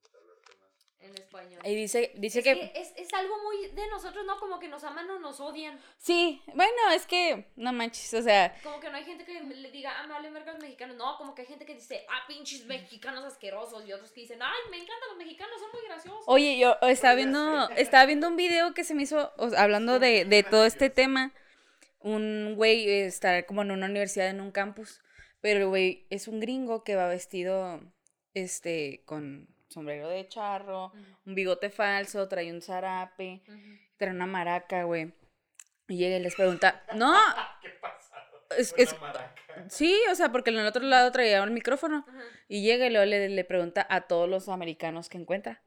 En 1.04 1.14
español. 1.14 1.60
Y 1.64 1.74
dice, 1.74 2.12
dice 2.16 2.38
es 2.40 2.44
que... 2.44 2.54
que 2.54 2.80
es, 2.80 2.92
es 2.96 3.12
algo 3.14 3.36
muy 3.42 3.68
de 3.68 3.86
nosotros, 3.88 4.24
¿no? 4.26 4.38
Como 4.38 4.58
que 4.58 4.68
nos 4.68 4.82
aman 4.84 5.08
o 5.10 5.18
nos 5.18 5.40
odian. 5.40 5.78
Sí, 5.98 6.42
bueno, 6.54 6.90
es 6.92 7.06
que, 7.06 7.46
no 7.56 7.72
manches, 7.72 8.14
o 8.14 8.22
sea, 8.22 8.54
Como 8.62 8.80
que 8.80 8.90
no 8.90 8.96
hay 8.96 9.04
gente 9.04 9.24
que 9.24 9.40
le 9.40 9.70
diga, 9.70 9.92
ah, 9.98 10.06
me 10.06 10.14
valen 10.14 10.32
verga 10.32 10.52
los 10.52 10.62
mexicanos. 10.62 10.96
No, 10.96 11.16
como 11.18 11.34
que 11.34 11.42
hay 11.42 11.48
gente 11.48 11.66
que 11.66 11.74
dice, 11.74 12.06
ah, 12.08 12.24
pinches 12.26 12.64
mexicanos 12.66 13.24
asquerosos. 13.24 13.86
Y 13.86 13.92
otros 13.92 14.10
que 14.12 14.22
dicen, 14.22 14.40
ay, 14.42 14.70
me 14.70 14.78
encantan 14.78 15.08
los 15.08 15.18
mexicanos, 15.18 15.60
son 15.60 15.70
muy 15.72 15.82
graciosos. 15.86 16.24
Oye, 16.26 16.58
yo 16.58 16.76
estaba 16.82 17.14
viendo, 17.14 17.68
estaba 17.76 18.06
viendo 18.06 18.28
un 18.28 18.36
video 18.36 18.74
que 18.74 18.84
se 18.84 18.94
me 18.94 19.02
hizo, 19.02 19.32
o 19.36 19.50
sea, 19.50 19.62
hablando 19.62 19.98
de, 19.98 20.24
de 20.24 20.42
todo 20.42 20.64
este 20.64 20.90
tema, 20.90 21.32
un 22.00 22.54
güey 22.56 22.88
está 22.88 23.44
como 23.44 23.62
en 23.62 23.70
una 23.70 23.86
universidad, 23.86 24.28
en 24.28 24.40
un 24.40 24.52
campus, 24.52 25.00
pero 25.40 25.60
el 25.60 25.66
güey 25.66 26.06
es 26.10 26.28
un 26.28 26.40
gringo 26.40 26.84
que 26.84 26.96
va 26.96 27.08
vestido, 27.08 27.80
este, 28.34 29.02
con 29.06 29.53
sombrero 29.74 30.08
de 30.08 30.26
charro, 30.28 30.92
un 31.26 31.34
bigote 31.34 31.68
falso, 31.70 32.26
trae 32.28 32.50
un 32.52 32.62
zarape, 32.62 33.42
trae 33.96 34.10
una 34.12 34.26
maraca, 34.26 34.84
güey. 34.84 35.12
Y 35.88 35.98
llega 35.98 36.16
y 36.16 36.22
les 36.22 36.34
pregunta, 36.34 36.82
no, 36.94 37.12
¿Qué 37.62 37.68
pasado? 37.80 38.46
Es- 38.56 38.72
Una 38.72 38.82
es- 38.82 39.00
maraca. 39.00 39.34
sí, 39.68 39.94
o 40.10 40.14
sea, 40.14 40.30
porque 40.32 40.50
en 40.50 40.58
el 40.58 40.66
otro 40.66 40.82
lado 40.82 41.12
traía 41.12 41.42
un 41.42 41.52
micrófono. 41.52 42.06
Y 42.48 42.62
llega 42.62 42.86
y 42.86 42.90
luego 42.90 43.04
le, 43.04 43.28
le 43.28 43.44
pregunta 43.44 43.86
a 43.90 44.02
todos 44.02 44.28
los 44.28 44.48
americanos 44.48 45.08
que 45.10 45.18
encuentra. 45.18 45.62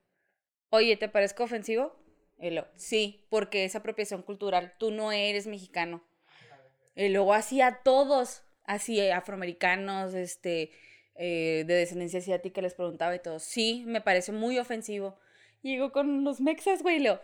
Oye, 0.70 0.98
¿te 0.98 1.08
parezco 1.10 1.44
ofensivo? 1.44 1.96
Y 2.40 2.50
lo, 2.52 2.68
sí, 2.76 3.26
porque 3.30 3.66
es 3.66 3.76
apropiación 3.76 4.22
cultural. 4.24 4.74
Tú 4.80 4.92
no 4.92 5.12
eres 5.12 5.48
mexicano. 5.48 6.04
Y 6.96 7.10
luego 7.10 7.34
así 7.34 7.62
a 7.62 7.82
todos, 7.84 8.44
así 8.64 9.00
afroamericanos, 9.10 10.14
este, 10.16 10.72
eh, 11.18 11.64
de 11.66 11.74
descendencia 11.74 12.20
asiática, 12.20 12.62
les 12.62 12.76
preguntaba 12.76 13.16
y 13.16 13.20
todo. 13.20 13.40
Sí, 13.40 13.84
me 13.88 14.02
parece 14.02 14.32
muy 14.32 14.58
ofensivo. 14.60 15.18
Y 15.64 15.72
digo 15.72 15.92
con 15.92 16.24
los 16.24 16.40
mexas, 16.40 16.84
güey, 16.84 16.98
y 16.98 17.00
lo, 17.00 17.20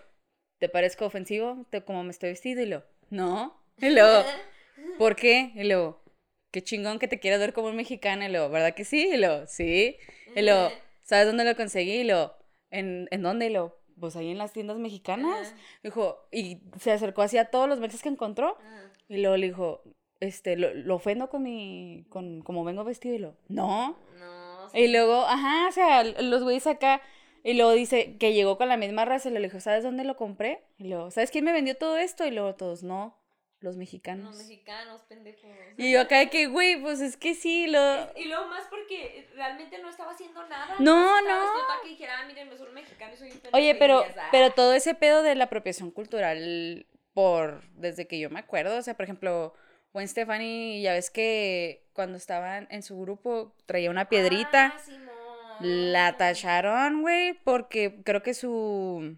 ¿te 0.57 0.69
parezco 0.69 1.05
ofensivo? 1.05 1.65
¿Te, 1.69 1.83
como 1.83 2.03
me 2.03 2.11
estoy 2.11 2.29
vestido? 2.29 2.61
Y 2.61 2.65
lo, 2.65 2.83
no. 3.09 3.61
Y 3.77 3.89
luego, 3.89 4.23
¿por 4.97 5.15
qué? 5.15 5.51
Y 5.55 5.63
luego, 5.63 6.03
qué 6.51 6.63
chingón 6.63 6.99
que 6.99 7.07
te 7.07 7.19
quieras 7.19 7.39
ver 7.39 7.53
como 7.53 7.67
un 7.67 7.75
mexicano. 7.75 8.25
Y 8.25 8.29
luego, 8.29 8.49
¿verdad 8.49 8.73
que 8.73 8.85
sí? 8.85 9.09
Y 9.13 9.17
luego, 9.17 9.45
sí. 9.47 9.97
Y 10.35 10.41
luego, 10.41 10.71
¿sabes 11.03 11.27
dónde 11.27 11.45
lo 11.45 11.55
conseguí? 11.55 11.99
Y 11.99 12.03
luego, 12.03 12.35
¿en, 12.71 13.07
¿en 13.11 13.21
dónde? 13.21 13.45
Y 13.47 13.49
luego, 13.49 13.79
pues 13.99 14.15
ahí 14.15 14.31
en 14.31 14.37
las 14.37 14.53
tiendas 14.53 14.77
mexicanas. 14.77 15.53
Dijo, 15.83 16.27
y 16.31 16.63
se 16.79 16.91
acercó 16.91 17.21
así 17.21 17.37
a 17.37 17.45
todos 17.45 17.69
los 17.69 17.79
mexas 17.79 18.01
que 18.01 18.09
encontró. 18.09 18.57
Y 19.07 19.17
luego 19.17 19.37
le 19.37 19.47
dijo, 19.47 19.83
este, 20.23 20.55
lo, 20.57 20.73
lo 20.73 20.95
ofendo 20.95 21.29
con 21.29 21.43
mi, 21.43 22.05
con, 22.09 22.41
como 22.41 22.63
vengo 22.63 22.83
vestido. 22.83 23.15
Y 23.15 23.19
lo, 23.19 23.35
no. 23.47 23.97
No. 24.19 24.69
Y 24.73 24.87
luego, 24.87 25.23
ajá, 25.25 25.67
o 25.67 25.71
sea, 25.71 26.03
los 26.03 26.43
güeyes 26.43 26.67
acá. 26.67 27.01
Y 27.43 27.53
luego 27.55 27.73
dice 27.73 28.17
que 28.17 28.33
llegó 28.33 28.57
con 28.57 28.69
la 28.69 28.77
misma 28.77 29.03
raza 29.05 29.29
y 29.29 29.33
le 29.33 29.41
dijo, 29.41 29.59
¿sabes 29.59 29.83
dónde 29.83 30.05
lo 30.05 30.15
compré? 30.15 30.63
Y 30.77 30.87
luego, 30.87 31.11
¿sabes 31.11 31.29
quién 31.29 31.43
me 31.43 31.51
vendió 31.51 31.75
todo 31.75 31.97
esto? 31.97 32.25
Y 32.25 32.31
luego 32.31 32.55
todos, 32.55 32.83
no, 32.83 33.19
los 33.59 33.75
mexicanos. 33.75 34.29
Los 34.29 34.37
mexicanos, 34.37 35.01
pendejos. 35.03 35.43
Y 35.77 35.91
yo 35.91 36.01
acá 36.01 36.19
de 36.19 36.29
que, 36.29 36.47
güey, 36.47 36.81
pues 36.81 37.01
es 37.01 37.17
que 37.17 37.35
sí, 37.35 37.67
lo... 37.67 37.79
Y 38.15 38.25
luego 38.29 38.45
más 38.47 38.65
porque 38.69 39.27
realmente 39.35 39.77
no 39.79 39.89
estaba 39.89 40.11
haciendo 40.11 40.47
nada. 40.47 40.75
No, 40.79 41.21
no. 41.21 41.27
para 41.67 41.81
que 41.83 41.89
dijera, 41.89 42.19
ah, 42.19 42.25
miren, 42.27 42.49
soy 42.57 42.67
un 42.67 42.73
mexicano 42.75 43.13
y 43.13 43.17
soy 43.17 43.27
un 43.31 43.39
pendejo", 43.39 43.57
Oye, 43.57 43.75
pero, 43.75 43.99
dirías, 44.03 44.17
"Ah". 44.19 44.29
pero 44.31 44.51
todo 44.51 44.73
ese 44.73 44.95
pedo 44.95 45.21
de 45.21 45.35
la 45.35 45.43
apropiación 45.45 45.91
cultural 45.91 46.87
por, 47.13 47.61
desde 47.73 48.07
que 48.07 48.19
yo 48.19 48.29
me 48.29 48.39
acuerdo, 48.39 48.77
o 48.77 48.81
sea, 48.81 48.95
por 48.95 49.03
ejemplo, 49.03 49.53
Gwen 49.93 50.07
Stefani, 50.07 50.81
ya 50.81 50.93
ves 50.93 51.11
que 51.11 51.85
cuando 51.93 52.17
estaban 52.17 52.67
en 52.71 52.81
su 52.81 52.99
grupo 52.99 53.55
traía 53.67 53.91
una 53.91 54.09
piedrita. 54.09 54.73
Ah, 54.75 54.79
Simón. 54.79 55.13
La 55.59 56.17
tacharon, 56.17 57.01
güey, 57.01 57.33
porque 57.43 58.01
creo 58.03 58.23
que 58.23 58.33
su. 58.33 59.17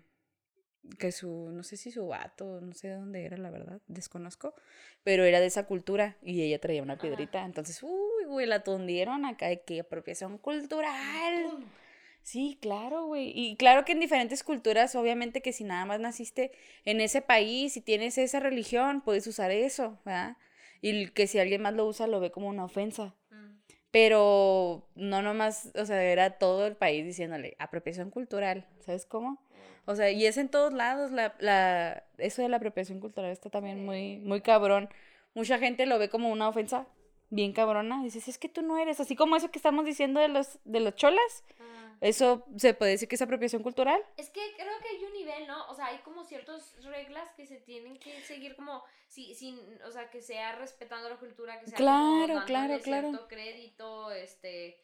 Que 0.99 1.13
su. 1.13 1.49
No 1.53 1.63
sé 1.63 1.77
si 1.77 1.91
su 1.91 2.07
vato, 2.07 2.59
no 2.59 2.73
sé 2.73 2.89
de 2.89 2.95
dónde 2.95 3.23
era, 3.23 3.37
la 3.37 3.49
verdad, 3.49 3.79
desconozco. 3.87 4.53
Pero 5.03 5.23
era 5.23 5.39
de 5.39 5.45
esa 5.45 5.65
cultura 5.65 6.17
y 6.21 6.41
ella 6.41 6.59
traía 6.59 6.83
una 6.83 6.97
piedrita. 6.97 7.45
Entonces, 7.45 7.81
uy, 7.81 8.25
güey, 8.27 8.45
la 8.45 8.63
tundieron 8.63 9.25
acá 9.25 9.47
de 9.47 9.61
que 9.61 9.79
apropiación 9.79 10.37
cultural. 10.37 11.65
Sí, 12.21 12.57
claro, 12.59 13.05
güey. 13.05 13.31
Y 13.33 13.55
claro 13.55 13.85
que 13.85 13.93
en 13.93 13.99
diferentes 14.01 14.43
culturas, 14.43 14.95
obviamente 14.95 15.41
que 15.41 15.53
si 15.53 15.63
nada 15.63 15.85
más 15.85 15.99
naciste 16.01 16.51
en 16.83 16.99
ese 16.99 17.21
país 17.21 17.77
y 17.77 17.81
tienes 17.81 18.17
esa 18.17 18.39
religión, 18.39 19.01
puedes 19.01 19.25
usar 19.27 19.51
eso, 19.51 19.99
¿verdad? 20.03 20.35
Y 20.87 21.07
que 21.09 21.25
si 21.25 21.39
alguien 21.39 21.63
más 21.63 21.73
lo 21.73 21.87
usa, 21.87 22.05
lo 22.05 22.19
ve 22.19 22.29
como 22.29 22.47
una 22.47 22.63
ofensa. 22.63 23.15
Mm. 23.31 23.57
Pero 23.89 24.87
no 24.93 25.21
nomás, 25.23 25.71
o 25.75 25.85
sea, 25.85 26.03
era 26.03 26.37
todo 26.37 26.67
el 26.67 26.75
país 26.75 27.03
diciéndole 27.05 27.55
apropiación 27.57 28.11
cultural, 28.11 28.67
¿sabes 28.81 29.05
cómo? 29.05 29.41
O 29.85 29.95
sea, 29.95 30.11
y 30.11 30.25
es 30.25 30.37
en 30.37 30.49
todos 30.49 30.73
lados, 30.73 31.11
la, 31.11 31.33
la, 31.39 32.03
eso 32.17 32.41
de 32.41 32.49
la 32.49 32.57
apropiación 32.57 32.99
cultural 32.99 33.31
está 33.31 33.49
también 33.49 33.83
muy, 33.85 34.17
muy 34.17 34.41
cabrón. 34.41 34.89
Mucha 35.33 35.57
gente 35.57 35.85
lo 35.87 35.97
ve 35.97 36.09
como 36.09 36.29
una 36.29 36.49
ofensa 36.49 36.87
bien 37.29 37.51
cabrona. 37.53 38.03
Dices, 38.03 38.27
es 38.27 38.37
que 38.37 38.49
tú 38.49 38.61
no 38.61 38.77
eres, 38.77 38.99
así 38.99 39.15
como 39.15 39.35
eso 39.35 39.49
que 39.49 39.57
estamos 39.59 39.85
diciendo 39.85 40.19
de 40.19 40.27
los, 40.27 40.59
de 40.65 40.81
los 40.81 40.95
cholas, 40.95 41.43
Ah. 41.95 41.97
eso 42.01 42.45
se 42.57 42.73
puede 42.73 42.91
decir 42.91 43.07
que 43.07 43.15
es 43.15 43.21
apropiación 43.21 43.63
cultural. 43.63 44.01
Es 44.17 44.29
que 44.29 44.41
creo 44.57 44.73
que 44.81 44.89
hay 44.89 45.03
un 45.03 45.14
nivel, 45.25 45.47
¿no? 45.47 45.67
O 45.69 45.73
sea, 45.73 45.87
hay 45.87 45.97
como 45.99 46.23
ciertas 46.23 46.75
reglas 46.83 47.29
que 47.35 47.45
se 47.45 47.57
tienen 47.57 47.97
que 47.97 48.21
seguir 48.23 48.55
como, 48.55 48.83
si, 49.07 49.33
sin, 49.33 49.59
o 49.83 49.91
sea, 49.91 50.09
que 50.09 50.21
sea 50.21 50.55
respetando 50.55 51.09
la 51.09 51.17
cultura, 51.17 51.59
que 51.59 51.67
sea 51.67 51.77
como 51.77 51.89
Claro, 51.89 52.35
dándole 52.35 52.45
claro, 52.45 52.83
claro. 52.83 53.09
cierto 53.09 53.27
crédito, 53.27 54.11
este, 54.11 54.81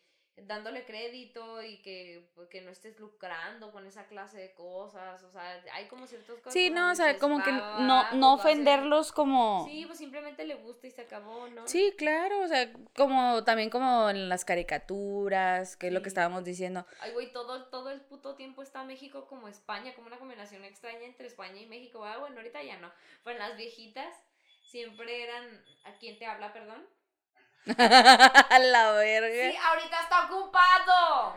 dándole 0.47 0.85
crédito 0.85 1.61
y 1.61 1.81
que, 1.81 2.29
pues, 2.35 2.47
que 2.49 2.61
no 2.61 2.71
estés 2.71 2.99
lucrando 2.99 3.71
con 3.71 3.85
esa 3.85 4.07
clase 4.07 4.37
de 4.37 4.53
cosas, 4.53 5.23
o 5.23 5.31
sea, 5.31 5.63
hay 5.73 5.87
como 5.87 6.07
ciertas 6.07 6.37
cosas. 6.37 6.53
Sí, 6.53 6.69
no, 6.69 6.91
o 6.91 6.95
sea, 6.95 7.17
como 7.17 7.43
que 7.43 7.51
va, 7.51 7.79
no, 7.79 8.11
no 8.13 8.33
ofenderlos 8.33 9.11
como... 9.11 9.65
Sí, 9.67 9.85
pues 9.85 9.97
simplemente 9.99 10.45
le 10.45 10.55
gusta 10.55 10.87
y 10.87 10.91
se 10.91 11.01
acabó, 11.01 11.47
¿no? 11.49 11.67
Sí, 11.67 11.93
claro, 11.97 12.41
o 12.41 12.47
sea, 12.47 12.71
como 12.95 13.43
también 13.43 13.69
como 13.69 14.09
en 14.09 14.29
las 14.29 14.45
caricaturas, 14.45 15.77
que 15.77 15.87
es 15.87 15.93
lo 15.93 16.01
que 16.01 16.09
estábamos 16.09 16.43
diciendo. 16.43 16.85
Ay, 16.99 17.11
güey, 17.13 17.31
todo, 17.31 17.65
todo 17.65 17.89
el 17.89 18.01
puto 18.01 18.35
tiempo 18.35 18.61
está 18.61 18.83
México 18.83 19.27
como 19.27 19.47
España, 19.47 19.93
como 19.95 20.07
una 20.07 20.19
combinación 20.19 20.63
extraña 20.65 21.05
entre 21.05 21.27
España 21.27 21.61
y 21.61 21.65
México. 21.65 22.03
Ah, 22.05 22.17
bueno, 22.17 22.37
ahorita 22.37 22.61
ya 22.63 22.77
no. 22.77 22.91
Pero 23.23 23.39
las 23.39 23.57
viejitas 23.57 24.15
siempre 24.69 25.23
eran. 25.23 25.63
¿A 25.83 25.93
quién 25.97 26.17
te 26.19 26.25
habla, 26.25 26.53
perdón? 26.53 26.85
A 27.67 28.59
la 28.71 28.91
verga. 28.93 29.51
Sí, 29.51 29.57
ahorita 29.57 30.01
está 30.01 30.25
ocupado. 30.25 31.35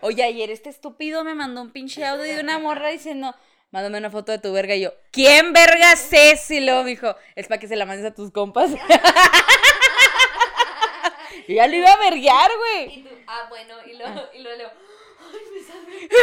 Oye, 0.00 0.24
ayer 0.24 0.50
este 0.50 0.70
estúpido 0.70 1.22
me 1.24 1.34
mandó 1.34 1.62
un 1.62 1.70
pinche 1.70 2.04
audio 2.04 2.34
de 2.34 2.40
una 2.40 2.58
morra 2.58 2.88
diciendo, 2.88 3.32
mándame 3.70 3.98
una 3.98 4.10
foto 4.10 4.32
de 4.32 4.38
tu 4.38 4.52
verga. 4.52 4.74
Y 4.74 4.80
yo, 4.82 4.92
¿quién 5.12 5.52
vergas 5.52 6.12
es? 6.12 6.50
Y 6.50 6.58
luego 6.60 6.82
me 6.82 6.90
dijo, 6.90 7.14
es 7.36 7.46
para 7.46 7.60
que 7.60 7.68
se 7.68 7.76
la 7.76 7.86
mandes 7.86 8.10
a 8.10 8.14
tus 8.14 8.32
compas. 8.32 8.72
y 11.46 11.54
ya 11.54 11.66
lo 11.68 11.76
iba 11.76 11.92
a 11.92 11.96
verguear, 11.96 12.50
güey. 12.58 12.98
Y 12.98 13.02
tú, 13.04 13.10
ah, 13.28 13.46
bueno, 13.48 13.76
y 13.86 13.92
luego, 13.94 14.28
y 14.34 14.42
luego 14.42 14.58
leo. 14.58 14.72
Ay, 15.20 15.40
me 15.54 15.62
sale. 15.62 16.08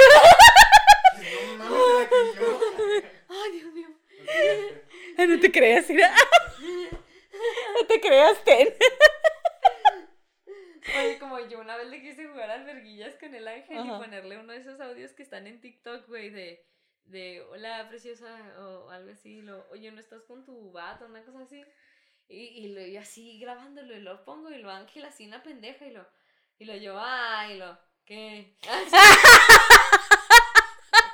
No 1.19 1.25
mames, 1.58 1.89
era 1.89 2.10
que 2.10 2.15
yo. 2.39 2.60
Ay, 3.30 3.52
Dios 3.52 3.73
mío. 3.73 3.88
Ay, 5.17 5.28
no 5.28 5.38
te 5.39 5.52
creas, 5.52 5.89
mira. 5.89 6.13
No 7.73 7.86
te 7.88 7.99
creas, 7.99 8.38
ten. 8.45 8.69
Oye, 10.97 11.19
como 11.19 11.39
yo 11.39 11.60
una 11.60 11.78
vez 11.78 11.88
le 11.88 12.02
quise 12.02 12.28
jugar 12.28 12.49
al 12.49 12.65
verguillas 12.65 13.15
con 13.15 13.34
el 13.36 13.47
ángel 13.47 13.86
y 13.86 13.89
ponerle 13.89 14.38
uno 14.39 14.54
de 14.54 14.60
esos 14.60 14.80
audios 14.80 15.12
que 15.13 15.23
están 15.23 15.47
en 15.47 15.62
TikTok, 15.62 16.08
güey, 16.08 16.30
de, 16.30 16.65
de 17.06 17.41
hola 17.41 17.88
preciosa 17.89 18.28
o 18.60 18.89
algo 18.89 19.12
así, 19.12 19.41
lo, 19.41 19.67
oye, 19.69 19.91
no 19.91 19.99
estás 19.99 20.23
con 20.23 20.45
tu 20.45 20.71
vato, 20.71 21.06
una 21.06 21.23
cosa 21.23 21.41
así. 21.41 21.63
Y, 22.28 22.65
y 22.65 22.67
lo 22.73 22.82
yo 22.82 22.99
así 23.02 23.39
grabándolo 23.39 23.95
y 23.95 24.02
lo 24.02 24.23
pongo 24.23 24.52
y 24.52 24.60
lo 24.60 24.69
ángel 24.69 25.06
así 25.06 25.25
una 25.25 25.41
pendeja 25.41 25.86
y 25.86 25.91
lo, 25.91 26.08
y 26.60 26.65
lo 26.65 26.75
yo, 26.75 26.99
ay, 26.99 27.58
lo, 27.58 27.78
¿qué? 28.06 28.56
Así, 28.69 28.91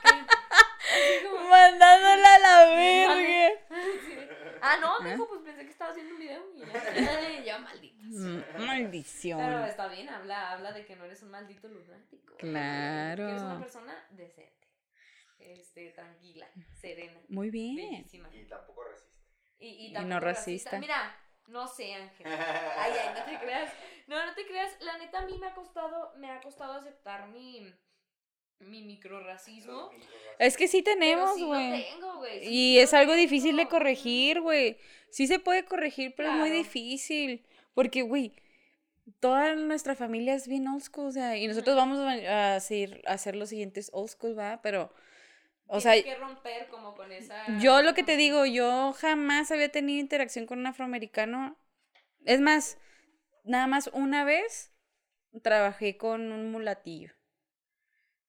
¿qué? 0.04 0.26
Así 0.92 1.26
como, 1.26 1.50
Mandándola 1.50 2.36
a 2.36 2.40
la 2.40 2.66
verga. 2.76 3.65
Ah, 4.66 4.78
no, 4.82 5.00
me 5.02 5.12
dijo, 5.12 5.28
pues 5.28 5.42
pensé 5.42 5.64
que 5.64 5.70
estaba 5.72 5.92
haciendo 5.92 6.14
un 6.14 6.20
video 6.20 6.44
y 6.56 6.60
ya, 6.60 7.44
ya 7.46 7.60
malditas. 7.60 8.06
Mm, 8.06 8.42
Pero 8.52 8.66
Maldición. 8.66 9.64
está 9.66 9.88
bien, 9.88 10.10
habla, 10.10 10.52
habla 10.52 10.72
de 10.72 10.86
que 10.86 10.96
no 10.96 11.06
eres 11.06 11.22
un 11.24 11.32
maldito 11.32 11.68
lunático. 11.68 12.36
Claro. 12.38 13.26
Que 13.26 13.32
eres 13.32 13.42
una 13.44 13.60
persona 13.60 14.08
decente. 14.12 14.68
Este, 15.40 15.92
tranquila, 15.92 16.50
serena, 16.74 17.20
Muy 17.30 17.52
bien. 17.52 17.76
bellísima. 17.76 18.34
Y 18.34 18.46
tampoco 18.46 18.84
racista. 18.84 19.20
Y, 19.60 19.68
y, 19.68 19.86
Y 19.88 19.94
tampoco 19.94 20.14
no 20.16 20.20
racista. 20.20 20.80
Mira, 20.80 21.16
no 21.48 21.68
sé, 21.68 21.94
Ángel. 21.94 22.26
Ay, 22.28 22.92
ay, 22.94 23.14
no 23.16 23.24
te 23.26 23.40
creas. 23.46 23.74
No, 24.08 24.26
no 24.26 24.34
te 24.34 24.46
creas. 24.48 24.76
La 24.82 24.98
neta, 24.98 25.20
a 25.20 25.26
mí 25.26 25.38
me 25.38 25.48
ha 25.48 25.54
costado, 25.54 26.14
me 26.18 26.32
ha 26.32 26.42
costado 26.42 26.74
aceptar 26.74 27.28
mi, 27.28 27.72
mi 28.60 28.84
microracismo. 28.84 29.92
Es 30.40 30.58
que 30.58 30.68
sí 30.68 30.82
tenemos, 30.82 31.42
güey. 31.42 31.86
tengo, 31.94 32.18
güey. 32.18 32.40
sí, 32.40 32.46
Y 32.46 32.50
sí 32.50 32.80
es 32.80 32.94
algo 32.94 33.14
difícil 33.14 33.58
de 33.58 33.68
corregir, 33.68 34.42
güey. 34.42 34.78
Sí 35.10 35.28
se 35.28 35.40
puede 35.40 35.66
corregir, 35.66 36.14
pero 36.16 36.30
es 36.30 36.36
muy 36.36 36.50
difícil. 36.50 37.46
Porque, 37.74 38.02
güey, 38.02 38.34
toda 39.20 39.56
nuestra 39.56 39.96
familia 39.96 40.34
es 40.34 40.48
bien 40.48 40.68
old 40.68 40.82
school, 40.82 41.08
o 41.08 41.12
sea, 41.12 41.38
y 41.38 41.48
nosotros 41.48 41.76
vamos 41.76 42.00
a, 42.00 42.60
seguir, 42.60 43.02
a 43.06 43.14
hacer 43.14 43.36
los 43.36 43.50
siguientes 43.50 43.90
old 43.94 44.10
school, 44.10 44.38
¿va? 44.38 44.62
Pero, 44.62 44.92
o 45.68 45.80
sea, 45.80 46.02
que 46.02 46.16
romper 46.16 46.68
como 46.68 46.96
con 46.96 47.12
esa. 47.12 47.60
yo 47.60 47.82
lo 47.82 47.94
que 47.94 48.04
te 48.04 48.18
digo, 48.18 48.46
yo 48.46 48.94
jamás 48.94 49.52
había 49.52 49.70
tenido 49.70 50.00
interacción 50.00 50.46
con 50.46 50.60
un 50.60 50.68
afroamericano. 50.68 51.58
Es 52.26 52.40
más, 52.40 52.78
nada 53.44 53.68
más 53.68 53.90
una 53.94 54.24
vez 54.24 54.72
trabajé 55.44 55.98
con 55.98 56.32
un 56.32 56.52
mulatillo. 56.52 57.15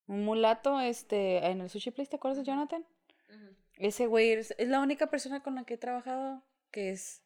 Un 0.06 0.24
mulato, 0.24 0.80
este, 0.80 1.44
en 1.46 1.60
el 1.60 1.68
sushi 1.70 1.90
place, 1.90 2.10
¿te 2.10 2.16
acuerdas 2.16 2.38
de 2.38 2.44
Jonathan? 2.44 2.84
Ese 3.78 4.06
güey 4.06 4.32
es, 4.32 4.54
es 4.56 4.68
la 4.68 4.80
única 4.80 5.08
persona 5.08 5.42
con 5.42 5.54
la 5.54 5.64
que 5.64 5.74
he 5.74 5.78
trabajado 5.78 6.42
que 6.70 6.90
es 6.90 7.22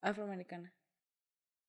afroamericana. 0.00 0.72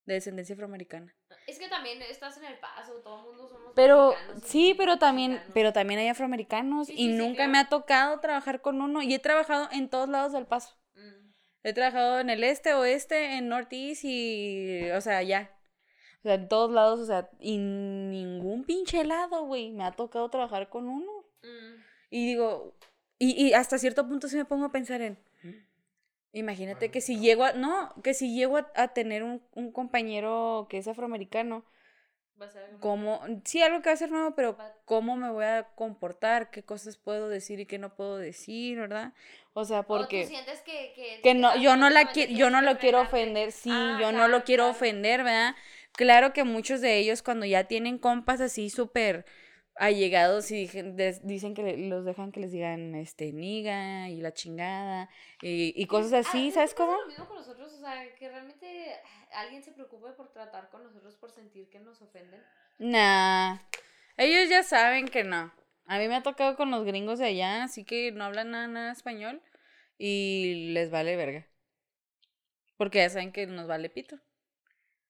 De 0.06 0.14
descendencia 0.16 0.54
afroamericana. 0.54 1.14
Es 1.48 1.60
que 1.60 1.68
también 1.68 2.02
estás 2.02 2.38
en 2.38 2.46
el 2.46 2.58
paso, 2.60 2.94
todo 3.04 3.20
el 3.20 3.26
mundo 3.28 3.48
somos 3.50 3.74
Pero, 3.76 4.14
sí, 4.44 4.74
pero 4.78 4.98
también, 4.98 5.32
mexicanos. 5.32 5.54
pero 5.54 5.74
también 5.74 6.00
hay 6.00 6.08
afroamericanos 6.08 6.88
Sí, 6.88 6.94
y 6.94 6.96
sí, 6.96 7.04
sí, 7.12 7.18
nunca 7.18 7.36
claro. 7.36 7.52
me 7.52 7.58
ha 7.60 7.70
tocado 7.70 8.20
trabajar 8.20 8.62
con 8.62 8.82
uno. 8.82 9.02
Y 9.02 9.14
he 9.14 9.20
trabajado 9.20 9.68
en 9.72 9.90
todos 9.90 10.10
lados 10.10 10.32
del 10.32 10.48
paso. 10.48 10.76
Mm. 10.96 11.32
He 11.64 11.74
trabajado 11.74 12.20
en 12.20 12.30
el 12.30 12.44
este, 12.44 12.74
oeste, 12.74 13.38
en 13.38 13.50
northeast 13.50 14.04
y, 14.06 14.90
o 14.92 15.02
sea, 15.02 15.22
ya. 15.24 15.56
O 16.22 16.24
sea, 16.24 16.36
en 16.36 16.48
todos 16.48 16.72
lados, 16.72 17.00
o 17.00 17.06
sea, 17.06 17.30
y 17.40 17.58
ningún 17.58 18.64
pinche 18.64 19.04
lado, 19.04 19.46
güey, 19.46 19.72
me 19.72 19.84
ha 19.84 19.92
tocado 19.92 20.30
trabajar 20.30 20.70
con 20.70 20.88
uno. 20.88 21.12
Mm. 21.44 21.82
Y 22.12 22.28
digo, 22.28 22.74
Y, 23.20 23.48
y 23.48 23.54
hasta 23.54 23.78
cierto 23.78 24.08
punto 24.08 24.28
sí 24.28 24.36
me 24.38 24.46
pongo 24.46 24.66
a 24.66 24.72
pensar 24.72 25.02
en, 25.02 25.18
imagínate 26.34 26.90
que 26.92 27.02
si 27.02 27.20
llego 27.20 27.44
a, 27.44 27.54
no, 27.54 27.94
que 28.04 28.14
si 28.14 28.34
llego 28.34 28.58
a, 28.58 28.72
a 28.76 28.90
tener 28.90 29.24
un, 29.24 29.42
un 29.54 29.72
compañero 29.72 30.68
que 30.70 30.78
es 30.78 30.88
afroamericano, 30.88 31.64
Va 32.42 32.48
a 32.48 32.50
ser 32.50 32.64
algo 32.64 32.80
cómo, 32.80 33.22
sí, 33.46 33.62
algo 33.62 33.82
que 33.82 33.90
va 33.90 33.94
a 33.94 33.98
ser 33.98 34.10
nuevo, 34.10 34.34
pero 34.36 34.58
cómo 34.86 35.16
me 35.16 35.30
voy 35.30 35.46
a 35.46 35.68
comportar, 35.76 36.50
qué 36.50 36.64
cosas 36.64 36.98
puedo 36.98 37.30
decir 37.30 37.60
y 37.60 37.68
qué 37.68 37.78
no 37.78 37.94
puedo 37.96 38.18
decir, 38.18 38.80
¿verdad? 38.80 39.14
O 39.54 39.64
sea, 39.64 39.82
O 39.82 39.86
porque... 39.86 40.24
tú 40.24 40.30
sientes 40.30 40.62
que... 40.62 40.94
Que, 40.96 41.20
que 41.22 41.34
no, 41.36 41.56
yo 41.58 41.76
no 41.78 41.90
la 41.92 42.00
automáticamente 42.02 42.34
qui- 42.34 42.38
yo 42.38 42.50
no 42.50 42.62
lo 42.62 42.80
quiero 42.80 43.02
ofender, 43.02 43.52
sí, 43.52 43.70
Ah, 43.72 43.98
yo 44.02 44.12
no 44.12 44.28
lo 44.28 44.44
quiero 44.44 44.64
claro. 44.64 44.72
ofender, 44.72 45.24
¿verdad? 45.24 45.56
Claro 45.94 46.34
que 46.34 46.44
muchos 46.44 46.82
de 46.82 46.98
ellos 46.98 47.22
cuando 47.22 47.46
ya 47.46 47.66
tienen 47.66 47.98
compas 47.98 48.42
así 48.42 48.70
súper 48.70 49.26
allegados 49.76 50.52
y 50.52 50.68
dicen 51.24 51.54
que 51.54 51.78
los 51.78 52.06
dejan 52.06 52.32
que 52.32 52.40
les 52.40 52.52
digan 52.52 52.96
este 52.96 53.32
niga 53.34 54.10
y 54.10 54.22
la 54.22 54.34
chingada 54.34 55.10
y, 55.42 55.74
y 55.82 55.86
cosas 55.88 56.14
Ah, 56.14 56.30
así, 56.30 56.52
¿sabes 56.52 56.74
cómo? 56.74 56.96
lo 56.98 57.08
mismo 57.08 57.28
con 57.28 57.38
nosotros, 57.38 57.74
o 57.74 57.80
sea, 57.80 58.14
que 58.16 58.30
realmente 58.30 58.96
alguien 59.34 59.64
se 59.64 59.72
preocupe 59.72 60.12
por 60.12 60.32
tratar 60.32 60.70
con 60.70 60.84
nosotros 60.84 61.16
por 61.16 61.32
sentir 61.32 61.70
que 61.70 61.80
nos 61.80 62.02
ofenden. 62.02 62.42
Nah, 62.80 63.58
ellos 64.18 64.50
ya 64.50 64.64
saben 64.64 65.08
que 65.08 65.24
no. 65.24 65.52
A 65.86 65.98
mí 66.00 66.08
me 66.08 66.16
ha 66.16 66.24
tocado 66.24 66.56
con 66.56 66.72
los 66.72 66.86
gringos 66.86 67.20
de 67.20 67.26
allá, 67.26 67.64
así 67.64 67.84
que 67.86 68.12
no 68.12 68.24
hablan 68.26 68.52
nada, 68.52 68.68
nada 68.68 68.92
español 68.92 69.42
y 69.98 70.72
les 70.74 70.90
vale 70.92 71.16
verga. 71.16 71.48
Porque 72.78 72.98
ya 73.00 73.10
saben 73.10 73.32
que 73.32 73.48
nos 73.48 73.68
vale 73.68 73.90
pito. 73.90 74.20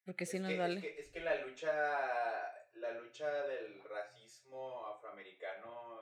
Porque 0.05 0.25
sí 0.25 0.37
es 0.37 0.43
nos 0.43 0.51
que, 0.51 0.57
vale. 0.57 0.75
Es 0.77 0.81
que, 0.81 0.99
es 1.01 1.09
que 1.09 1.19
la 1.21 1.35
lucha, 1.35 1.71
la 2.75 2.91
lucha 2.91 3.29
del 3.43 3.83
racismo 3.83 4.85
afroamericano 4.87 6.01